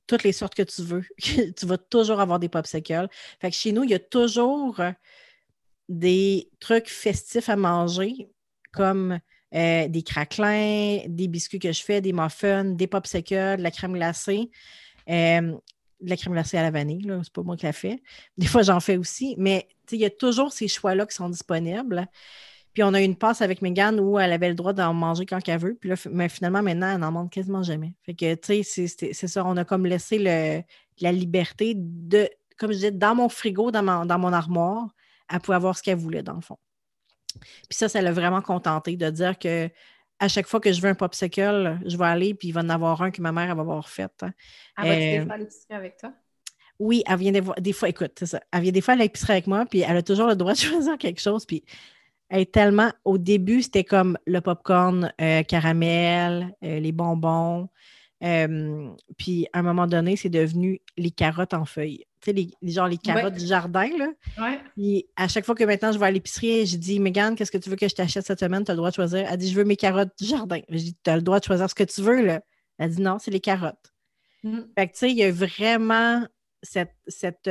toutes 0.06 0.22
les 0.22 0.32
sortes 0.32 0.54
que 0.54 0.62
tu 0.62 0.82
veux. 0.82 1.04
tu 1.18 1.66
vas 1.66 1.78
toujours 1.78 2.20
avoir 2.20 2.38
des 2.38 2.48
popsicles. 2.48 3.08
Fait 3.40 3.50
que 3.50 3.56
chez 3.56 3.72
nous, 3.72 3.84
il 3.84 3.90
y 3.90 3.94
a 3.94 3.98
toujours 3.98 4.80
des 5.88 6.50
trucs 6.60 6.88
festifs 6.88 7.48
à 7.48 7.56
manger, 7.56 8.30
comme 8.72 9.18
euh, 9.54 9.88
des 9.88 10.02
craquelins, 10.02 11.02
des 11.06 11.28
biscuits 11.28 11.58
que 11.58 11.72
je 11.72 11.82
fais, 11.82 12.00
des 12.00 12.12
muffins, 12.12 12.64
des 12.64 12.86
popsicles, 12.86 13.56
de 13.56 13.62
la 13.62 13.70
crème 13.70 13.92
glacée. 13.92 14.50
Euh, 15.08 15.52
de 16.00 16.10
la 16.10 16.16
crème 16.16 16.32
glacée 16.34 16.58
à 16.58 16.62
la 16.62 16.70
vanille, 16.70 17.06
c'est 17.22 17.32
pas 17.32 17.42
moi 17.42 17.56
qui 17.56 17.64
la 17.64 17.72
fais. 17.72 18.02
Des 18.36 18.46
fois, 18.46 18.62
j'en 18.62 18.80
fais 18.80 18.96
aussi, 18.96 19.34
mais 19.38 19.68
il 19.90 19.98
y 19.98 20.04
a 20.04 20.10
toujours 20.10 20.52
ces 20.52 20.68
choix-là 20.68 21.06
qui 21.06 21.14
sont 21.14 21.28
disponibles. 21.28 22.06
Puis 22.74 22.82
on 22.82 22.92
a 22.92 23.00
eu 23.00 23.04
une 23.04 23.16
passe 23.16 23.40
avec 23.40 23.62
Megan 23.62 24.00
où 24.00 24.18
elle 24.18 24.32
avait 24.32 24.48
le 24.48 24.56
droit 24.56 24.72
d'en 24.72 24.92
manger 24.92 25.24
quand 25.24 25.40
qu'elle 25.40 25.60
veut. 25.60 25.76
Puis 25.80 25.88
là, 25.88 25.96
mais 26.10 26.28
finalement, 26.28 26.60
maintenant, 26.60 26.92
elle 26.92 27.00
n'en 27.00 27.12
mange 27.12 27.30
quasiment 27.30 27.62
jamais. 27.62 27.94
Fait 28.02 28.14
que, 28.14 28.34
tu 28.34 28.64
sais, 28.64 28.86
c'est 28.88 29.28
ça. 29.28 29.44
On 29.46 29.56
a 29.56 29.64
comme 29.64 29.86
laissé 29.86 30.18
la 30.18 31.12
liberté 31.12 31.74
de, 31.76 32.28
comme 32.58 32.70
je 32.70 32.76
disais, 32.76 32.90
dans 32.90 33.14
mon 33.14 33.28
frigo, 33.28 33.70
dans, 33.70 33.82
mon 33.82 34.32
armoire, 34.32 34.88
elle 35.30 35.40
pouvait 35.40 35.56
avoir 35.56 35.76
ce 35.76 35.82
qu'elle 35.82 35.98
voulait, 35.98 36.22
dans 36.22 36.34
le 36.34 36.40
fond. 36.40 36.58
Puis 37.40 37.78
ça, 37.78 37.88
ça 37.88 38.02
l'a 38.02 38.12
vraiment 38.12 38.42
contenté 38.42 38.96
de 38.96 39.08
dire 39.10 39.38
que 39.38 39.70
à 40.20 40.28
chaque 40.28 40.46
fois 40.46 40.60
que 40.60 40.72
je 40.72 40.80
veux 40.80 40.88
un 40.88 40.94
popsicle, 40.94 41.78
je 41.84 41.96
vais 41.96 42.04
aller, 42.04 42.34
puis 42.34 42.48
il 42.48 42.52
va 42.52 42.60
en 42.60 42.68
avoir 42.68 43.02
un 43.02 43.10
que 43.10 43.20
ma 43.20 43.32
mère 43.32 43.54
va 43.54 43.62
avoir 43.62 43.88
fait. 43.88 44.12
Hein. 44.22 44.32
Elle 44.78 44.84
va 44.84 44.92
euh, 44.92 45.26
faire 45.26 45.38
l'épicerie 45.38 45.74
avec 45.74 45.96
toi? 45.96 46.12
Oui, 46.78 47.02
elle 47.06 47.18
vient 47.18 47.32
des, 47.32 47.42
des 47.58 47.72
fois, 47.72 47.88
écoute, 47.88 48.12
c'est 48.18 48.26
ça. 48.26 48.40
Elle 48.52 48.62
vient 48.62 48.72
des 48.72 48.80
fois 48.80 48.94
à 48.94 48.96
l'épicerie 48.96 49.32
avec 49.32 49.46
moi, 49.46 49.66
puis 49.66 49.80
elle 49.80 49.96
a 49.96 50.02
toujours 50.02 50.28
le 50.28 50.36
droit 50.36 50.52
de 50.52 50.58
choisir 50.58 50.96
quelque 50.98 51.20
chose. 51.20 51.44
Puis 51.44 51.64
est 52.40 52.52
tellement. 52.52 52.90
Au 53.04 53.18
début, 53.18 53.62
c'était 53.62 53.84
comme 53.84 54.18
le 54.26 54.40
popcorn 54.40 55.12
euh, 55.20 55.42
caramel, 55.42 56.54
euh, 56.64 56.80
les 56.80 56.92
bonbons. 56.92 57.68
Euh, 58.22 58.88
puis 59.18 59.46
à 59.52 59.58
un 59.58 59.62
moment 59.62 59.86
donné, 59.86 60.16
c'est 60.16 60.30
devenu 60.30 60.80
les 60.96 61.10
carottes 61.10 61.54
en 61.54 61.64
feuilles. 61.64 62.04
Tu 62.20 62.30
sais, 62.30 62.32
les, 62.32 62.72
genre 62.72 62.88
les 62.88 62.96
carottes 62.96 63.34
du 63.34 63.46
jardin, 63.46 63.88
là. 63.98 64.08
Ouais. 64.38 64.60
Puis 64.76 65.06
à 65.16 65.28
chaque 65.28 65.44
fois 65.44 65.54
que 65.54 65.64
maintenant 65.64 65.92
je 65.92 65.98
vais 65.98 66.06
à 66.06 66.10
l'épicerie, 66.10 66.64
je 66.64 66.78
dis 66.78 67.00
Megan, 67.00 67.36
qu'est-ce 67.36 67.50
que 67.50 67.58
tu 67.58 67.68
veux 67.68 67.76
que 67.76 67.86
je 67.86 67.94
t'achète 67.94 68.26
cette 68.26 68.40
semaine? 68.40 68.64
Tu 68.64 68.70
as 68.70 68.74
le 68.74 68.78
droit 68.78 68.90
de 68.90 68.94
choisir. 68.94 69.26
Elle 69.30 69.36
dit 69.36 69.50
Je 69.50 69.56
veux 69.56 69.64
mes 69.64 69.76
carottes 69.76 70.12
du 70.18 70.26
jardin. 70.26 70.60
Je 70.70 70.78
dis 70.78 70.96
Tu 71.02 71.10
as 71.10 71.16
le 71.16 71.22
droit 71.22 71.38
de 71.38 71.44
choisir 71.44 71.68
ce 71.68 71.74
que 71.74 71.84
tu 71.84 72.00
veux, 72.00 72.24
là. 72.24 72.40
Elle 72.78 72.90
dit 72.90 73.02
Non, 73.02 73.18
c'est 73.18 73.30
les 73.30 73.40
carottes. 73.40 73.92
Mm. 74.42 74.60
Fait 74.78 74.86
que 74.88 74.92
tu 74.92 74.98
sais, 74.98 75.10
il 75.10 75.16
y 75.16 75.24
a 75.24 75.30
vraiment 75.30 76.26
cette. 76.62 76.94
cette 77.08 77.50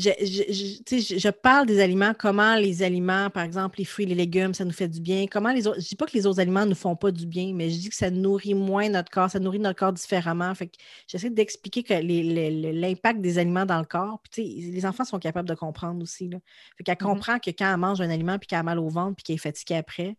je, 0.00 1.18
je, 1.18 1.30
parle 1.30 1.66
des 1.66 1.80
aliments, 1.80 2.12
comment 2.18 2.56
les 2.56 2.82
aliments, 2.82 3.30
par 3.30 3.42
exemple, 3.42 3.78
les 3.78 3.84
fruits, 3.84 4.06
les 4.06 4.14
légumes, 4.14 4.54
ça 4.54 4.64
nous 4.64 4.72
fait 4.72 4.88
du 4.88 5.00
bien. 5.00 5.26
Comment 5.30 5.52
les 5.52 5.66
autres. 5.66 5.78
Je 5.80 5.84
ne 5.84 5.88
dis 5.88 5.96
pas 5.96 6.06
que 6.06 6.12
les 6.12 6.26
autres 6.26 6.40
aliments 6.40 6.64
ne 6.64 6.70
nous 6.70 6.74
font 6.74 6.96
pas 6.96 7.10
du 7.10 7.26
bien, 7.26 7.52
mais 7.54 7.70
je 7.70 7.78
dis 7.78 7.88
que 7.88 7.94
ça 7.94 8.10
nourrit 8.10 8.54
moins 8.54 8.88
notre 8.88 9.10
corps, 9.10 9.30
ça 9.30 9.38
nourrit 9.38 9.58
notre 9.58 9.78
corps 9.78 9.92
différemment. 9.92 10.54
Fait 10.54 10.68
que 10.68 10.76
j'essaie 11.06 11.30
d'expliquer 11.30 11.82
que 11.82 11.94
l'impact 11.94 13.20
des 13.20 13.38
aliments 13.38 13.66
dans 13.66 13.78
le 13.78 13.84
corps. 13.84 14.20
Puis, 14.30 14.70
les 14.72 14.86
enfants 14.86 15.04
sont 15.04 15.18
capables 15.18 15.48
de 15.48 15.54
comprendre 15.54 16.02
aussi. 16.02 16.28
Là. 16.28 16.38
Fait 16.76 16.84
qu'elle 16.84 16.94
mm-hmm. 16.94 16.98
comprend 16.98 17.38
que 17.38 17.50
quand 17.50 17.70
elle 17.72 17.80
mange 17.80 18.00
un 18.00 18.10
aliment 18.10 18.38
puis 18.38 18.46
qu'elle 18.46 18.60
a 18.60 18.62
mal 18.62 18.78
au 18.78 18.88
ventre 18.88 19.16
puis 19.16 19.24
qu'elle 19.24 19.36
est 19.36 19.38
fatiguée 19.38 19.76
après, 19.76 20.16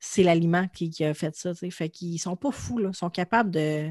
c'est 0.00 0.24
l'aliment 0.24 0.66
qui, 0.68 0.92
a 1.04 1.14
fait 1.14 1.34
ça. 1.36 1.52
Fait 1.54 1.88
qu'ils 1.88 2.18
sont 2.18 2.36
pas 2.36 2.50
fous, 2.50 2.78
là. 2.78 2.90
Ils 2.92 2.96
sont 2.96 3.10
capables 3.10 3.50
de, 3.50 3.88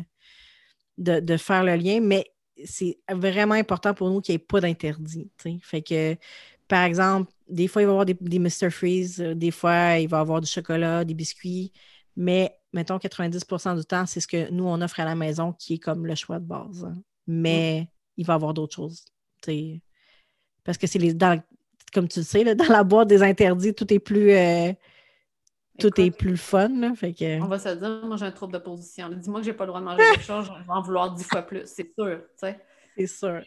de, 0.98 1.20
de 1.22 1.38
faire 1.38 1.64
le 1.64 1.76
lien, 1.76 2.02
mais 2.02 2.26
c'est 2.66 2.99
vraiment 3.09 3.55
important 3.55 3.93
pour 3.93 4.09
nous 4.09 4.22
qu'il 4.22 4.34
n'y 4.34 4.38
ait 4.38 4.45
pas 4.45 4.62
d'interdit. 4.62 5.30
Fait 5.62 5.82
que, 5.82 6.16
par 6.68 6.84
exemple, 6.84 7.32
des 7.49 7.68
fois, 7.68 7.82
il 7.82 7.86
va 7.86 7.91
y 7.91 7.93
avoir 7.93 8.05
des, 8.05 8.18
des 8.20 8.39
Mr. 8.39 8.70
Freeze, 8.70 9.22
euh, 9.22 9.36
des 9.36 9.51
fois, 9.51 9.97
il 9.97 10.07
va 10.07 10.18
y 10.18 10.22
avoir 10.22 10.41
du 10.41 10.47
chocolat, 10.47 11.03
des 11.03 11.14
biscuits, 11.14 11.72
mais 12.16 12.55
mettons 12.74 12.97
90% 12.97 13.78
du 13.78 13.86
temps, 13.86 14.05
c'est 14.05 14.20
ce 14.20 14.28
que 14.28 14.49
nous, 14.51 14.66
on 14.66 14.82
offre 14.82 14.99
à 14.99 15.05
la 15.05 15.16
maison 15.16 15.53
qui 15.53 15.76
est 15.76 15.80
comme 15.80 16.05
le 16.05 16.16
choix 16.16 16.39
de 16.39 16.45
base. 16.45 16.86
Hein. 16.86 17.01
Mais 17.28 17.88
il 18.18 18.26
va 18.26 18.34
y 18.34 18.36
avoir 18.36 18.53
d'autres 18.53 18.76
choses. 18.76 19.05
Parce 20.64 20.78
que 20.78 20.88
c'est 20.88 20.99
les. 20.99 21.18
comme 21.93 22.07
tu 22.07 22.20
le 22.20 22.26
sais, 22.26 22.55
dans 22.55 22.70
la 22.70 22.84
boîte 22.84 23.07
des 23.07 23.24
interdits, 23.24 23.74
tout 23.74 23.91
est 23.93 23.99
plus. 23.99 24.32
Euh, 24.32 24.74
tout 25.82 26.02
est 26.02 26.12
plus 26.12 26.38
fun. 26.38 26.70
Là, 26.70 26.94
fait 26.96 27.14
que... 27.14 27.42
On 27.42 27.48
va 27.48 27.60
se 27.60 27.70
dire, 27.70 28.02
moi 28.06 28.18
j'ai 28.18 28.26
un 28.26 28.32
trouble 28.32 28.54
de 28.54 28.60
position. 28.60 29.10
Dis-moi 29.10 29.40
que 29.40 29.46
j'ai 29.46 29.54
pas 29.54 29.66
le 29.66 29.70
droit 29.70 29.80
de 29.80 29.86
manger 29.86 30.04
quelque 30.12 30.24
chose, 30.24 30.46
je 30.46 30.66
vais 30.66 30.72
en 30.72 30.82
vouloir 30.82 31.14
dix 31.14 31.24
fois 31.24 31.42
plus, 31.42 31.64
c'est 31.66 31.94
sûr. 31.98 32.22
C'est 32.36 33.08
sûr. 33.08 33.42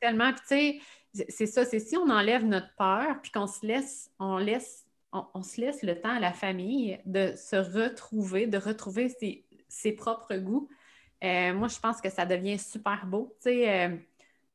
Tellement, 0.00 0.32
tu 0.32 0.40
sais, 0.46 0.80
c'est 1.28 1.46
ça, 1.46 1.64
c'est 1.64 1.78
si 1.78 1.96
on 1.96 2.08
enlève 2.08 2.44
notre 2.44 2.74
peur, 2.76 3.20
puis 3.22 3.30
qu'on 3.30 3.46
se 3.46 3.66
laisse, 3.66 4.10
on 4.18 4.38
laisse, 4.38 4.86
on, 5.12 5.42
se 5.42 5.60
laisse 5.60 5.82
le 5.82 6.00
temps 6.00 6.16
à 6.16 6.20
la 6.20 6.32
famille 6.32 6.98
de 7.04 7.34
se 7.36 7.56
retrouver, 7.56 8.46
de 8.46 8.58
retrouver 8.58 9.10
ses, 9.68 9.92
propres 9.92 10.36
goûts. 10.36 10.68
Euh, 11.22 11.52
moi, 11.54 11.68
je 11.68 11.78
pense 11.78 12.00
que 12.00 12.10
ça 12.10 12.26
devient 12.26 12.58
super 12.58 13.06
beau. 13.06 13.36
Tu 13.42 13.50
sais, 13.50 13.70
euh, 13.70 13.96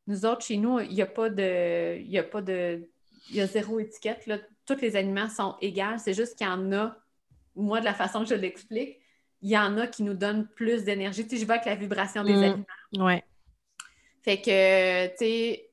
nous 0.07 0.25
autres, 0.25 0.45
chez 0.45 0.57
nous, 0.57 0.79
il 0.79 0.93
n'y 0.93 1.01
a 1.01 1.05
pas 1.05 1.29
de. 1.29 1.97
Il 1.97 2.09
y 2.09 2.17
a 2.17 2.23
pas 2.23 2.41
de. 2.41 2.89
Il 3.29 3.35
y 3.35 3.41
a 3.41 3.47
zéro 3.47 3.79
étiquette. 3.79 4.25
Là. 4.25 4.37
Tous 4.65 4.81
les 4.81 4.95
aliments 4.95 5.29
sont 5.29 5.55
égaux. 5.61 5.97
C'est 5.97 6.13
juste 6.13 6.37
qu'il 6.37 6.47
y 6.47 6.49
en 6.49 6.71
a 6.73 6.97
moi, 7.57 7.79
de 7.79 7.85
la 7.85 7.93
façon 7.93 8.21
que 8.21 8.29
je 8.29 8.35
l'explique, 8.35 8.99
il 9.41 9.49
y 9.49 9.57
en 9.57 9.77
a 9.77 9.87
qui 9.87 10.03
nous 10.03 10.13
donnent 10.13 10.47
plus 10.55 10.83
d'énergie. 10.83 11.23
Tu 11.23 11.35
sais, 11.35 11.41
je 11.41 11.47
vais 11.47 11.53
avec 11.53 11.65
la 11.65 11.75
vibration 11.75 12.23
des 12.23 12.33
mm. 12.33 12.43
aliments. 12.43 12.65
Ouais. 12.97 13.23
Fait 14.23 14.41
que, 14.41 15.07
tu 15.09 15.17
sais, 15.17 15.69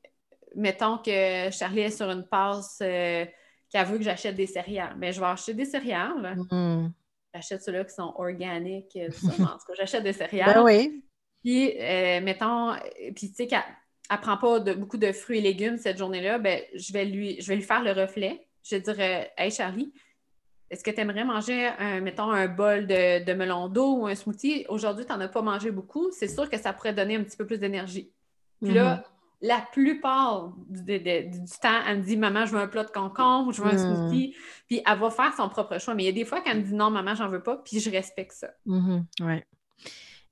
mettons 0.54 0.98
que 0.98 1.50
Charlie 1.50 1.80
est 1.80 1.96
sur 1.96 2.10
une 2.10 2.26
passe 2.26 2.78
euh, 2.82 3.24
qui 3.68 3.76
a 3.76 3.84
vu 3.84 3.98
que 3.98 4.04
j'achète 4.04 4.36
des 4.36 4.46
céréales. 4.46 4.94
Mais 4.98 5.12
je 5.12 5.20
vais 5.20 5.26
acheter 5.26 5.54
des 5.54 5.64
céréales. 5.64 6.36
Mm. 6.50 6.88
J'achète 7.34 7.62
ceux-là 7.62 7.84
qui 7.84 7.94
sont 7.94 8.14
organiques. 8.16 8.96
Euh, 8.96 9.08
en 9.24 9.58
tout 9.58 9.66
cas, 9.66 9.74
j'achète 9.76 10.04
des 10.04 10.12
céréales. 10.12 10.54
Ben 10.54 10.62
oui. 10.62 11.04
Puis, 11.42 11.72
euh, 11.78 12.20
mettons, 12.20 12.74
puis 13.14 13.28
tu 13.28 13.34
sais 13.34 13.46
qu'elle 13.46 13.62
ne 14.10 14.16
prend 14.16 14.36
pas 14.38 14.60
de, 14.60 14.72
beaucoup 14.72 14.96
de 14.96 15.12
fruits 15.12 15.38
et 15.38 15.42
légumes 15.42 15.76
cette 15.76 15.98
journée-là, 15.98 16.38
ben, 16.38 16.62
je, 16.74 16.92
vais 16.92 17.04
lui, 17.04 17.40
je 17.40 17.48
vais 17.48 17.56
lui 17.56 17.62
faire 17.62 17.82
le 17.82 17.92
reflet. 17.92 18.46
Je 18.62 18.76
vais 18.76 18.80
dire, 18.80 18.98
Hey 19.36 19.50
Charlie, 19.50 19.92
est-ce 20.74 20.82
que 20.82 20.90
tu 20.90 21.00
aimerais 21.00 21.24
manger, 21.24 21.68
un, 21.78 22.00
mettons, 22.00 22.32
un 22.32 22.48
bol 22.48 22.88
de, 22.88 23.32
melon 23.32 23.68
d'eau 23.68 23.98
ou 23.98 24.06
un 24.08 24.14
smoothie? 24.16 24.66
Aujourd'hui, 24.68 25.06
tu 25.06 25.12
n'en 25.12 25.20
as 25.20 25.28
pas 25.28 25.40
mangé 25.40 25.70
beaucoup. 25.70 26.10
C'est 26.10 26.26
sûr 26.26 26.50
que 26.50 26.58
ça 26.58 26.72
pourrait 26.72 26.92
donner 26.92 27.14
un 27.14 27.22
petit 27.22 27.36
peu 27.36 27.46
plus 27.46 27.58
d'énergie. 27.58 28.10
Puis 28.60 28.74
là, 28.74 28.96
mhm. 28.96 29.02
la 29.42 29.64
plupart 29.72 30.52
du, 30.68 31.00
temps, 31.62 31.80
elle 31.88 31.98
me 31.98 32.02
dit 32.02 32.16
Maman, 32.16 32.44
je 32.44 32.52
veux 32.56 32.60
un 32.60 32.66
plat 32.66 32.82
de 32.82 32.90
concombre, 32.90 33.52
je 33.52 33.62
veux 33.62 33.68
un 33.68 33.72
mhm. 33.72 34.08
smoothie. 34.08 34.34
Puis 34.66 34.82
elle 34.84 34.98
va 34.98 35.10
faire 35.10 35.32
son 35.36 35.48
propre 35.48 35.78
choix. 35.78 35.94
Mais 35.94 36.02
il 36.02 36.06
y 36.06 36.08
a 36.08 36.12
des 36.12 36.24
fois 36.24 36.40
qu'elle 36.40 36.58
me 36.58 36.62
dit 36.64 36.74
Non, 36.74 36.90
maman, 36.90 37.14
j'en 37.14 37.28
veux 37.28 37.42
pas. 37.42 37.58
Puis 37.58 37.78
je 37.78 37.88
respecte 37.88 38.32
ça. 38.32 38.48
Mhm. 38.66 39.06
Oui. 39.20 39.42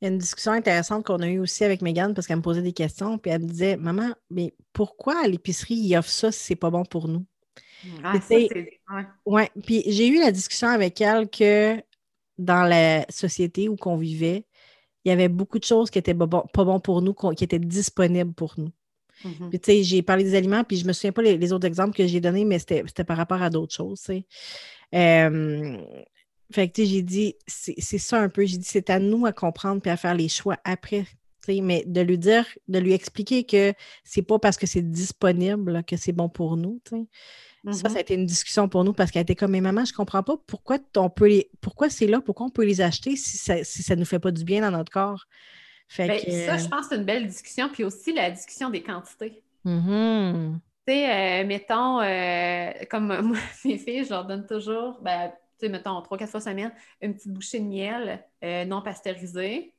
Il 0.00 0.06
y 0.06 0.08
a 0.08 0.10
une 0.10 0.18
discussion 0.18 0.50
intéressante 0.50 1.06
qu'on 1.06 1.20
a 1.20 1.28
eue 1.28 1.38
aussi 1.38 1.62
avec 1.62 1.82
Megan 1.82 2.14
parce 2.14 2.26
qu'elle 2.26 2.38
me 2.38 2.42
posait 2.42 2.62
des 2.62 2.72
questions. 2.72 3.16
Puis 3.16 3.30
elle 3.30 3.42
me 3.42 3.46
disait 3.46 3.76
Maman, 3.76 4.12
mais 4.28 4.56
pourquoi 4.72 5.22
à 5.22 5.28
l'épicerie, 5.28 5.76
ils 5.76 5.96
offrent 5.96 6.08
ça 6.08 6.32
si 6.32 6.40
c'est 6.40 6.56
pas 6.56 6.70
bon 6.70 6.84
pour 6.84 7.06
nous? 7.06 7.24
Ah, 8.04 8.18
ouais. 8.30 8.78
ouais. 9.26 9.50
Puis 9.64 9.82
j'ai 9.86 10.08
eu 10.08 10.18
la 10.18 10.32
discussion 10.32 10.68
avec 10.68 11.00
elle 11.00 11.28
que 11.28 11.82
dans 12.38 12.64
la 12.64 13.04
société 13.10 13.68
où 13.68 13.76
qu'on 13.76 13.96
vivait, 13.96 14.44
il 15.04 15.08
y 15.08 15.12
avait 15.12 15.28
beaucoup 15.28 15.58
de 15.58 15.64
choses 15.64 15.90
qui 15.90 15.98
étaient 15.98 16.14
pas 16.14 16.26
bon, 16.26 16.80
pour 16.80 17.02
nous, 17.02 17.14
qui 17.14 17.44
étaient 17.44 17.58
disponibles 17.58 18.32
pour 18.32 18.54
nous. 18.56 18.70
Mm-hmm. 19.24 19.48
Puis, 19.50 19.60
tu 19.60 19.72
sais, 19.72 19.82
j'ai 19.82 20.02
parlé 20.02 20.24
des 20.24 20.34
aliments, 20.34 20.64
puis 20.64 20.76
je 20.76 20.86
me 20.86 20.92
souviens 20.92 21.12
pas 21.12 21.22
les, 21.22 21.52
autres 21.52 21.66
exemples 21.66 21.96
que 21.96 22.06
j'ai 22.06 22.20
donnés, 22.20 22.44
mais 22.44 22.58
c'était 22.58 23.04
par 23.04 23.16
rapport 23.16 23.42
à 23.42 23.50
d'autres 23.50 23.74
choses, 23.74 24.00
tu 24.00 24.06
sais. 24.06 24.24
fait 26.52 26.68
que, 26.68 26.72
tu 26.72 26.82
sais, 26.82 26.86
j'ai 26.86 27.02
dit, 27.02 27.34
c'est 27.46 27.98
ça 27.98 28.20
un 28.20 28.28
peu. 28.28 28.44
J'ai 28.44 28.58
dit, 28.58 28.68
c'est 28.68 28.90
à 28.90 28.98
nous 28.98 29.26
à 29.26 29.32
comprendre 29.32 29.80
puis 29.80 29.90
à 29.90 29.96
faire 29.96 30.14
les 30.14 30.28
choix 30.28 30.56
après 30.64 31.06
mais 31.48 31.84
de 31.86 32.00
lui 32.00 32.18
dire, 32.18 32.46
de 32.68 32.78
lui 32.78 32.92
expliquer 32.92 33.44
que 33.44 33.74
c'est 34.04 34.22
pas 34.22 34.38
parce 34.38 34.56
que 34.56 34.66
c'est 34.66 34.82
disponible 34.82 35.82
que 35.84 35.96
c'est 35.96 36.12
bon 36.12 36.28
pour 36.28 36.56
nous. 36.56 36.80
Ça, 37.70 37.88
ça 37.88 37.88
Mhm. 37.90 37.96
a 37.98 38.00
été 38.00 38.14
une 38.14 38.26
discussion 38.26 38.68
pour 38.68 38.84
nous 38.84 38.92
parce 38.92 39.10
qu'elle 39.10 39.22
était 39.22 39.36
comme, 39.36 39.52
mais 39.52 39.60
maman, 39.60 39.84
je 39.84 39.92
comprends 39.94 40.22
pas 40.22 40.36
pourquoi 40.46 40.78
on 40.96 41.08
peut 41.10 41.28
les, 41.28 41.50
pourquoi 41.60 41.88
c'est 41.90 42.06
là, 42.06 42.20
pourquoi 42.20 42.46
on 42.46 42.50
peut 42.50 42.64
les 42.64 42.80
acheter 42.80 43.16
si 43.16 43.38
ça, 43.38 43.64
si 43.64 43.82
ça 43.82 43.96
nous 43.96 44.04
fait 44.04 44.18
pas 44.18 44.30
du 44.32 44.44
bien 44.44 44.60
dans 44.62 44.76
notre 44.76 44.92
corps? 44.92 45.26
Fait 45.88 46.08
Ben, 46.08 46.20
que, 46.24 46.30
ça, 46.30 46.56
je 46.56 46.66
pense 46.68 46.82
que 46.88 46.94
c'est 46.94 46.96
une 47.00 47.04
belle 47.04 47.26
discussion. 47.26 47.68
Puis 47.68 47.84
aussi 47.84 48.12
la 48.12 48.30
discussion 48.30 48.70
des 48.70 48.82
quantités. 48.82 49.42
Mhm. 49.64 50.60
Tu 50.86 50.92
sais, 50.94 51.42
euh, 51.42 51.46
mettons, 51.46 52.00
euh, 52.00 52.72
comme 52.90 53.06
moi, 53.22 53.38
mes 53.64 53.78
filles, 53.78 54.04
je 54.04 54.10
leur 54.10 54.26
donne 54.26 54.46
toujours, 54.46 54.98
ben, 55.00 55.30
tu 55.58 55.66
sais, 55.66 55.68
mettons, 55.68 56.00
trois, 56.02 56.18
quatre 56.18 56.30
fois 56.30 56.40
semaine, 56.40 56.72
une 57.00 57.14
petite 57.14 57.32
bouchée 57.32 57.60
de 57.60 57.64
miel 57.66 58.24
euh, 58.42 58.64
non 58.64 58.82
pasteurisé. 58.82 59.74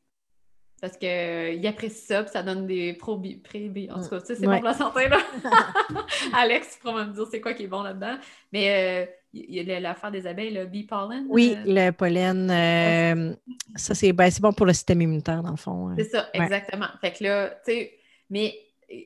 Parce 0.84 0.98
qu'ils 0.98 1.66
apprécient 1.66 2.08
ça, 2.18 2.24
puis 2.24 2.34
ça 2.34 2.44
donne 2.44 2.68
des 2.68 2.92
probi, 2.92 3.38
prébi. 3.38 3.90
En 3.90 4.04
tout 4.04 4.10
cas, 4.10 4.20
tu 4.20 4.36
c'est 4.36 4.46
Ouais. 4.46 4.48
bon 4.48 4.58
pour 4.58 4.66
la 4.66 4.74
santé, 4.74 5.08
là. 5.08 5.18
Alex 6.34 6.78
pourra 6.82 7.06
me 7.06 7.14
dire 7.14 7.24
c'est 7.32 7.40
quoi 7.40 7.54
qui 7.54 7.64
est 7.64 7.68
bon 7.68 7.84
là-dedans. 7.84 8.18
Mais 8.52 9.06
euh, 9.08 9.12
il 9.32 9.54
y 9.64 9.72
a 9.72 9.80
l'affaire 9.80 10.12
des 10.12 10.28
abeilles, 10.28 10.54
le 10.54 10.66
bee 10.66 10.84
pollen. 10.84 11.26
Oui, 11.30 11.56
euh, 11.56 11.64
le 11.66 11.92
pollen, 11.92 12.52
euh, 12.52 13.34
ça, 13.78 13.96
c'est 13.96 14.12
ben, 14.12 14.30
c'est 14.30 14.42
bon 14.42 14.52
pour 14.52 14.66
le 14.66 14.74
système 14.74 15.02
immunitaire, 15.02 15.42
dans 15.42 15.52
le 15.52 15.56
fond. 15.56 15.96
C'est 15.98 16.04
ça, 16.04 16.30
Ouais. 16.34 16.42
exactement. 16.44 16.88
Fait 17.00 17.14
que 17.14 17.24
là, 17.24 17.50
tu 17.66 17.72
sais, 17.72 17.94
mais 18.30 18.54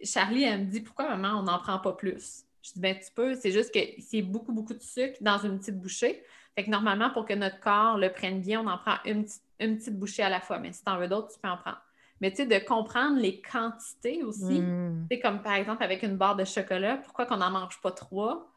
Charlie, 0.04 0.46
elle 0.46 0.62
me 0.62 0.66
dit 0.66 0.82
pourquoi 0.82 1.16
maman, 1.16 1.40
on 1.40 1.44
n'en 1.44 1.60
prend 1.60 1.78
pas 1.78 1.94
plus? 1.94 2.44
Je 2.64 2.72
dis, 2.74 2.80
ben 2.80 2.96
tu 2.96 3.12
peux, 3.14 3.36
c'est 3.36 3.52
juste 3.52 3.72
que 3.72 3.80
c'est 4.00 4.24
beaucoup, 4.24 4.52
beaucoup 4.52 4.74
de 4.74 4.82
sucre 4.82 5.18
dans 5.22 5.38
une 5.38 5.60
petite 5.60 5.80
bouchée. 5.80 6.24
Fait 6.58 6.64
que 6.66 6.72
normalement, 6.72 7.12
pour 7.12 7.26
que 7.26 7.36
notre 7.36 7.60
corps 7.60 8.00
le 8.00 8.12
prenne 8.12 8.42
bien, 8.42 8.62
on 8.62 8.68
en 8.68 8.80
prend 8.80 8.96
une 9.06 9.26
petite, 9.26 9.44
une 9.60 9.78
petite 9.78 9.96
bouchée 10.00 10.24
à 10.24 10.30
la 10.30 10.42
fois. 10.42 10.58
Mais 10.58 10.72
si 10.74 10.84
tu 10.84 10.90
en 10.92 10.98
veux 10.98 11.08
d'autres, 11.08 11.28
tu 11.32 11.40
peux 11.40 11.48
en 11.48 11.58
prendre. 11.58 11.78
Mais 12.20 12.32
tu 12.32 12.38
sais, 12.38 12.46
de 12.48 12.58
comprendre 12.66 13.20
les 13.20 13.42
quantités 13.42 14.24
aussi. 14.24 14.62
Mm. 14.62 15.06
Tu 15.08 15.16
sais, 15.16 15.22
comme 15.22 15.44
par 15.44 15.54
exemple 15.54 15.84
avec 15.84 16.02
une 16.02 16.18
barre 16.18 16.36
de 16.36 16.46
chocolat, 16.46 16.98
pourquoi 16.98 17.28
qu'on 17.28 17.38
n'en 17.38 17.52
mange 17.52 17.80
pas 17.80 17.92
trois? 17.92 18.52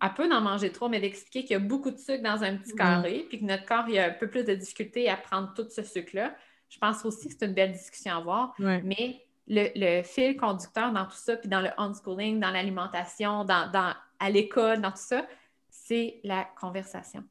Elle 0.00 0.14
peut 0.14 0.32
en 0.32 0.40
manger 0.40 0.70
trois, 0.70 0.88
mais 0.88 1.00
d'expliquer 1.00 1.40
qu'il 1.42 1.50
y 1.52 1.56
a 1.56 1.58
beaucoup 1.58 1.90
de 1.90 1.96
sucre 1.96 2.22
dans 2.22 2.44
un 2.44 2.56
petit 2.58 2.74
Mm. 2.74 2.76
carré, 2.76 3.26
puis 3.28 3.40
que 3.40 3.44
notre 3.44 3.66
corps 3.66 3.88
il 3.88 3.98
a 3.98 4.06
un 4.06 4.10
peu 4.10 4.28
plus 4.30 4.44
de 4.44 4.54
difficulté 4.54 5.08
à 5.10 5.16
prendre 5.16 5.52
tout 5.52 5.66
ce 5.68 5.82
sucre-là. 5.82 6.32
Je 6.68 6.78
pense 6.78 7.04
aussi 7.04 7.28
que 7.28 7.34
c'est 7.36 7.46
une 7.46 7.54
belle 7.54 7.72
discussion 7.72 8.12
à 8.12 8.16
avoir. 8.18 8.54
Ouais. 8.60 8.80
Mais 8.84 9.24
le, 9.48 9.66
le 9.74 10.02
fil 10.04 10.36
conducteur 10.36 10.92
dans 10.92 11.04
tout 11.06 11.10
ça, 11.16 11.36
puis 11.36 11.48
dans 11.48 11.60
le 11.60 11.70
homeschooling, 11.76 12.38
dans 12.38 12.50
l'alimentation, 12.52 13.44
dans, 13.44 13.68
dans- 13.70 13.94
à 14.20 14.30
l'école, 14.30 14.80
dans 14.80 14.92
tout 14.92 14.96
ça, 14.98 15.26
c'est 15.68 16.20
la 16.22 16.44
conversation. 16.60 17.24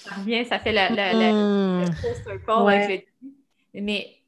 Ça 0.09 0.15
revient, 0.15 0.45
ça 0.45 0.59
fait 0.59 0.71
la, 0.71 0.89
la- 0.89 1.13
la- 1.13 1.31
le 1.31 1.91
circle 1.93 2.51
Ouais. 2.63 2.83
avec 2.83 3.07
le- 3.21 3.81
Mais 3.81 4.21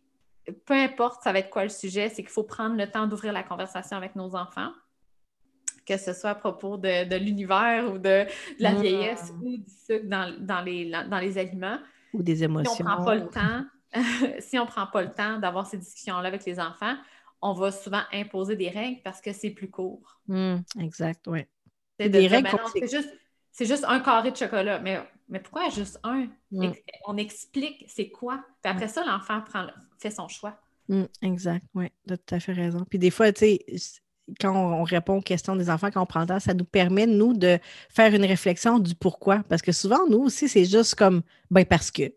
peu 0.66 0.74
importe 0.74 1.24
ça 1.24 1.32
va 1.32 1.40
être 1.40 1.50
quoi 1.50 1.64
le 1.64 1.70
sujet, 1.70 2.10
c'est 2.10 2.22
qu'il 2.24 2.32
faut 2.32 2.44
prendre 2.44 2.76
le 2.76 2.90
temps 2.90 3.08
d'ouvrir 3.08 3.34
la 3.34 3.44
conversation 3.44 3.96
avec 3.98 4.16
nos 4.16 4.36
enfants, 4.36 4.72
que 5.86 5.98
ce 5.98 6.14
soit 6.14 6.32
à 6.32 6.36
propos 6.36 6.78
de, 6.78 7.08
de 7.08 7.16
l'univers 7.16 7.92
ou 7.92 7.98
de, 7.98 8.26
de 8.26 8.28
la 8.60 8.74
vieillesse 8.76 9.32
ou 9.42 9.58
du 9.58 9.64
sucre 9.86 10.06
dans, 10.08 10.36
dans 10.40 10.62
les, 10.62 10.90
dans 10.92 11.20
les 11.20 11.38
aliments. 11.38 11.80
Ou 12.14 12.22
des 12.24 12.38
Si 12.38 12.42
on 12.44 12.46
émotions. 12.46 12.86
prend 12.86 13.04
pas 13.04 13.16
le 13.16 13.28
temps, 13.30 13.66
si 14.40 14.60
on 14.60 14.66
prend 14.66 14.88
pas 14.88 15.02
le 15.04 15.12
temps 15.14 15.40
d'avoir 15.40 15.66
ces 15.68 15.78
discussions-là 15.78 16.28
avec 16.28 16.46
les 16.46 16.60
enfants, 16.60 16.96
on 17.42 17.54
va 17.54 17.72
souvent 17.72 18.02
imposer 18.12 18.56
des 18.56 18.70
règles 18.70 19.02
parce 19.04 19.22
que 19.22 19.32
c'est 19.32 19.52
plus 19.52 19.70
court. 19.70 20.20
Mm, 20.28 20.58
exact, 20.80 21.26
oui. 21.28 21.46
C'est 22.00 22.10
de 22.10 22.18
règles 22.20 22.50
ben 22.52 22.60
c'est 22.74 22.90
juste, 22.90 23.10
juste 23.60 23.86
un 23.88 24.00
carré 24.00 24.32
de 24.32 24.38
chocolat. 24.38 24.80
Mais, 24.80 25.00
mais 25.28 25.40
pourquoi 25.40 25.70
juste 25.70 26.00
un? 26.04 26.28
Mm. 26.52 26.72
On 27.08 27.18
explique 27.18 27.86
c'est 27.88 28.10
quoi. 28.10 28.44
Puis 28.62 28.72
après 28.72 28.88
ça, 28.88 29.04
l'enfant 29.06 29.42
prend 29.42 29.68
fait 29.98 30.12
son 30.12 30.28
choix. 30.28 30.58
Mm, 30.88 31.04
exact, 31.22 31.66
oui, 31.76 31.88
tu 32.08 32.14
as 32.14 32.18
tout 32.18 32.36
à 32.36 32.40
fait 32.40 32.54
raison. 32.54 32.86
Puis 32.90 33.00
des 33.00 33.12
fois, 33.12 33.32
tu 33.32 33.40
sais, 33.40 33.66
quand 34.40 34.56
on 34.56 34.82
on 34.82 34.84
répond 34.84 35.18
aux 35.18 35.22
questions 35.22 35.56
des 35.56 35.70
enfants, 35.70 35.90
quand 35.92 36.02
on 36.02 36.06
prend 36.06 36.22
le 36.22 36.28
temps, 36.28 36.40
ça 36.40 36.54
nous 36.54 36.66
permet, 36.66 37.06
nous, 37.06 37.34
de 37.34 37.60
faire 37.90 38.14
une 38.14 38.26
réflexion 38.26 38.80
du 38.80 38.96
pourquoi. 38.96 39.44
Parce 39.50 39.62
que 39.62 39.72
souvent, 39.72 40.08
nous 40.08 40.20
aussi, 40.20 40.48
c'est 40.48 40.66
juste 40.66 40.96
comme, 40.96 41.22
ben 41.52 41.66
parce 41.66 41.92
que. 41.92 42.14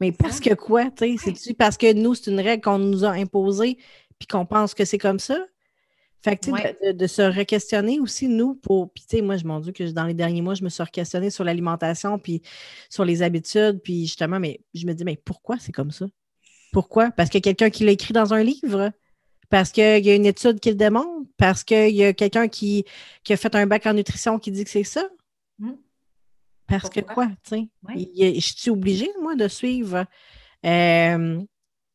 Mais 0.00 0.10
parce 0.10 0.40
que 0.40 0.54
quoi, 0.54 0.90
tu 0.90 1.16
sais? 1.16 1.16
C'est-tu 1.18 1.54
parce 1.54 1.76
que 1.76 1.92
nous, 1.92 2.14
c'est 2.14 2.30
une 2.30 2.40
règle 2.40 2.62
qu'on 2.62 2.78
nous 2.78 3.04
a 3.04 3.10
imposée 3.10 3.78
puis 4.18 4.26
qu'on 4.26 4.44
pense 4.44 4.74
que 4.74 4.84
c'est 4.84 4.98
comme 4.98 5.20
ça? 5.20 5.38
Fait 6.24 6.36
que, 6.36 6.46
tu 6.46 6.50
sais, 6.50 6.52
Ouais. 6.54 6.78
de, 6.82 6.92
de- 6.92 6.96
de 6.96 7.06
se 7.06 7.20
re-questionner 7.20 8.00
aussi, 8.00 8.28
nous, 8.28 8.54
pour. 8.54 8.90
Puis, 8.92 9.04
tu 9.06 9.16
sais, 9.18 9.22
moi, 9.22 9.36
je 9.36 9.44
m'en 9.44 9.60
dis 9.60 9.74
que 9.74 9.84
dans 9.90 10.04
les 10.06 10.14
derniers 10.14 10.40
mois, 10.40 10.54
je 10.54 10.64
me 10.64 10.70
suis 10.70 10.82
re-questionnée 10.82 11.28
sur 11.28 11.44
l'alimentation 11.44 12.18
puis 12.18 12.40
sur 12.88 13.04
les 13.04 13.20
habitudes. 13.22 13.80
Puis, 13.84 14.06
justement, 14.06 14.40
mais 14.40 14.60
je 14.72 14.86
me 14.86 14.94
dis, 14.94 15.04
mais 15.04 15.16
pourquoi 15.22 15.58
c'est 15.58 15.72
comme 15.72 15.90
ça? 15.90 16.06
Pourquoi? 16.72 17.10
Parce 17.10 17.28
qu'il 17.28 17.38
y 17.38 17.42
a 17.42 17.52
quelqu'un 17.52 17.68
qui 17.68 17.84
l'a 17.84 17.92
écrit 17.92 18.14
dans 18.14 18.32
un 18.32 18.42
livre? 18.42 18.90
Parce 19.50 19.70
qu'il 19.70 19.84
y 20.04 20.10
a 20.10 20.14
une 20.14 20.24
étude 20.24 20.58
qui 20.60 20.70
le 20.70 20.76
démontre? 20.76 21.28
Parce 21.36 21.62
qu'il 21.62 21.94
y 21.94 22.02
a 22.04 22.14
quelqu'un 22.14 22.48
qui, 22.48 22.86
qui 23.22 23.34
a 23.34 23.36
fait 23.36 23.54
un 23.54 23.66
bac 23.66 23.84
en 23.84 23.92
nutrition 23.92 24.38
qui 24.38 24.50
dit 24.50 24.64
que 24.64 24.70
c'est 24.70 24.82
ça? 24.82 25.06
Mm. 25.58 25.72
Parce 26.66 26.88
que 26.88 27.00
quoi, 27.00 27.26
tu 27.26 27.50
sais? 27.50 27.68
Ouais. 27.82 28.08
Je 28.16 28.40
suis 28.40 28.70
obligée, 28.70 29.10
moi, 29.20 29.34
de 29.36 29.46
suivre. 29.46 30.06
Euh, 30.64 31.42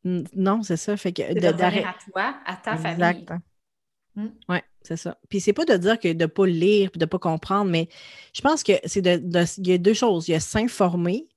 non, 0.04 0.62
c'est 0.62 0.78
ça. 0.78 0.96
Fait 0.96 1.12
que 1.12 1.34
de- 1.34 1.40
de, 1.40 1.48
à 1.64 1.96
toi, 2.12 2.36
à 2.46 2.56
ta 2.56 2.78
famille. 2.78 2.92
Exact. 3.22 3.34
Oui, 4.50 4.58
c'est 4.82 4.98
ça. 4.98 5.18
Puis 5.30 5.40
c'est 5.40 5.54
pas 5.54 5.66
de 5.66 5.76
dire 5.78 6.00
que 6.00 6.12
de 6.12 6.22
ne 6.22 6.26
pas 6.26 6.46
lire 6.46 6.92
puis 6.92 7.00
de 7.00 7.06
ne 7.06 7.10
pas 7.10 7.20
comprendre, 7.20 7.70
mais 7.70 7.88
je 8.34 8.42
pense 8.42 8.64
que 8.64 8.74
c'est 8.86 9.02
de, 9.02 9.18
de- 9.18 9.46
Il 9.60 9.68
y 9.68 9.74
a 9.74 9.78
deux 9.78 9.94
choses. 9.94 10.28
Il 10.28 10.32
y 10.32 10.36
a 10.36 10.40
s'informer, 10.40 11.28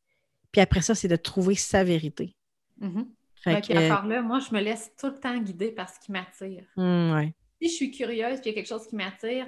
puis 0.50 0.60
après 0.60 0.80
ça, 0.82 0.94
c'est 0.94 1.08
de 1.08 1.16
trouver 1.16 1.54
sa 1.54 1.84
vérité. 1.84 2.34
Que, 3.60 3.72
encore 3.92 4.06
là, 4.06 4.22
moi, 4.22 4.38
je 4.38 4.54
me 4.54 4.60
laisse 4.60 4.92
tout 4.98 5.08
le 5.08 5.18
temps 5.18 5.36
guider 5.38 5.72
par 5.72 5.88
ce 5.90 5.98
qui 6.00 6.12
m'attire. 6.12 6.64
ouais. 6.76 7.34
Si 7.60 7.68
je 7.68 7.74
suis 7.74 7.90
curieuse 7.92 8.40
puis 8.40 8.50
il 8.50 8.56
y 8.56 8.58
a 8.58 8.60
quelque 8.60 8.68
chose 8.68 8.86
qui 8.88 8.96
m'attire, 8.96 9.46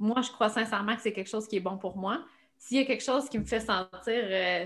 moi, 0.00 0.20
je 0.22 0.30
crois 0.32 0.48
sincèrement 0.48 0.96
que 0.96 1.02
c'est 1.02 1.12
quelque 1.12 1.30
chose 1.30 1.46
qui 1.46 1.56
est 1.56 1.60
bon 1.60 1.78
pour 1.78 1.96
moi. 1.96 2.24
S'il 2.58 2.76
y 2.78 2.80
a 2.80 2.84
quelque 2.84 3.04
chose 3.04 3.28
qui 3.28 3.38
me 3.38 3.44
fait 3.44 3.60
sentir 3.60 3.90
euh, 4.08 4.64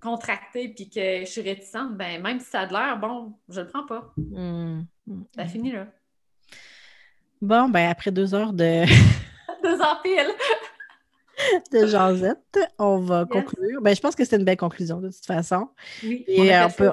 contractée 0.00 0.68
puis 0.68 0.88
que 0.90 1.20
je 1.20 1.24
suis 1.30 1.40
réticente, 1.42 1.96
ben 1.96 2.20
même 2.22 2.40
si 2.40 2.46
ça 2.46 2.60
a 2.60 2.66
de 2.66 2.72
l'air, 2.72 2.98
bon, 2.98 3.34
je 3.48 3.60
le 3.60 3.68
prends 3.68 3.86
pas. 3.86 4.12
Hum. 4.32 4.84
Ça 5.36 5.46
finit 5.46 5.72
là. 5.72 5.86
Bon, 7.44 7.68
ben 7.68 7.90
après 7.90 8.10
deux 8.10 8.34
heures 8.34 8.52
de, 8.54 8.84
Deux 9.62 9.80
ans 9.80 9.96
pile. 10.02 10.26
de 11.72 11.86
jasette, 11.86 12.58
on 12.78 12.98
va 12.98 13.20
Yes. 13.20 13.28
conclure. 13.44 13.82
Ben, 13.82 13.94
je 13.94 14.00
pense 14.00 14.14
que 14.14 14.24
c'est 14.24 14.36
une 14.36 14.44
belle 14.44 14.56
conclusion 14.56 15.00
de 15.00 15.10
toute 15.10 15.26
façon. 15.26 15.68
Oui, 16.02 16.24
Et, 16.26 16.40
on 16.40 16.48
a 16.48 16.68
euh, 16.80 16.92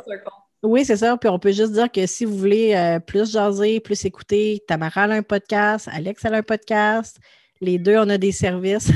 on. 0.63 0.67
Oui, 0.69 0.85
c'est 0.85 0.97
ça. 0.97 1.15
Puis 1.17 1.29
on 1.29 1.39
peut 1.39 1.51
juste 1.53 1.71
dire 1.71 1.91
que 1.91 2.05
si 2.05 2.25
vous 2.25 2.35
voulez 2.37 2.73
euh, 2.75 2.99
plus 2.99 3.31
jaser, 3.31 3.79
plus 3.79 4.03
écouter, 4.05 4.61
Tamara 4.67 5.03
a 5.03 5.11
un 5.13 5.23
podcast, 5.23 5.87
Alex 5.91 6.25
a 6.25 6.33
un 6.33 6.43
podcast. 6.43 7.17
Les 7.61 7.77
deux, 7.77 7.97
on 7.97 8.09
a 8.09 8.17
des 8.17 8.31
services. 8.31 8.89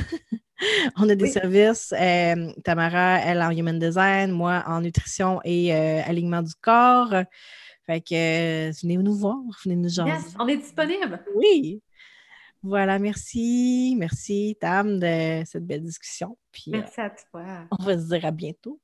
on 0.98 1.08
a 1.10 1.16
des 1.16 1.26
Oui. 1.26 1.32
services. 1.32 1.94
Euh, 2.00 2.52
Tamara, 2.64 3.20
elle 3.24 3.42
en 3.42 3.52
human 3.52 3.80
design, 3.80 4.32
moi 4.32 4.64
en 4.68 4.82
nutrition 4.82 5.40
et 5.46 5.74
euh, 5.74 6.02
alignement 6.06 6.42
du 6.42 6.54
corps. 6.62 7.14
Fait 7.86 8.02
que 8.02 8.70
euh, 8.70 8.72
venez 8.82 8.98
nous 8.98 9.14
voir, 9.16 9.38
venez 9.64 9.76
nous 9.76 9.90
jaser. 9.90 10.10
Yes, 10.10 10.36
on 10.40 10.48
est 10.48 10.58
disponible. 10.58 11.24
Oui. 11.36 11.82
Voilà, 12.64 12.98
merci. 12.98 13.96
Merci, 13.98 14.58
Tam, 14.60 15.00
de 15.00 15.44
cette 15.46 15.68
belle 15.68 15.84
discussion. 15.84 16.36
Puis 16.52 16.72
euh, 16.74 16.80
Merci 16.80 17.00
à 17.02 17.10
toi. 17.12 17.44
on 17.72 17.84
va 17.84 17.98
se 18.00 18.08
dire 18.08 18.26
à 18.26 18.32
bientôt. 18.32 18.80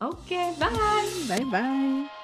OK, 0.00 0.30
bye! 0.58 1.28
Bye 1.28 1.44
bye. 1.50 2.19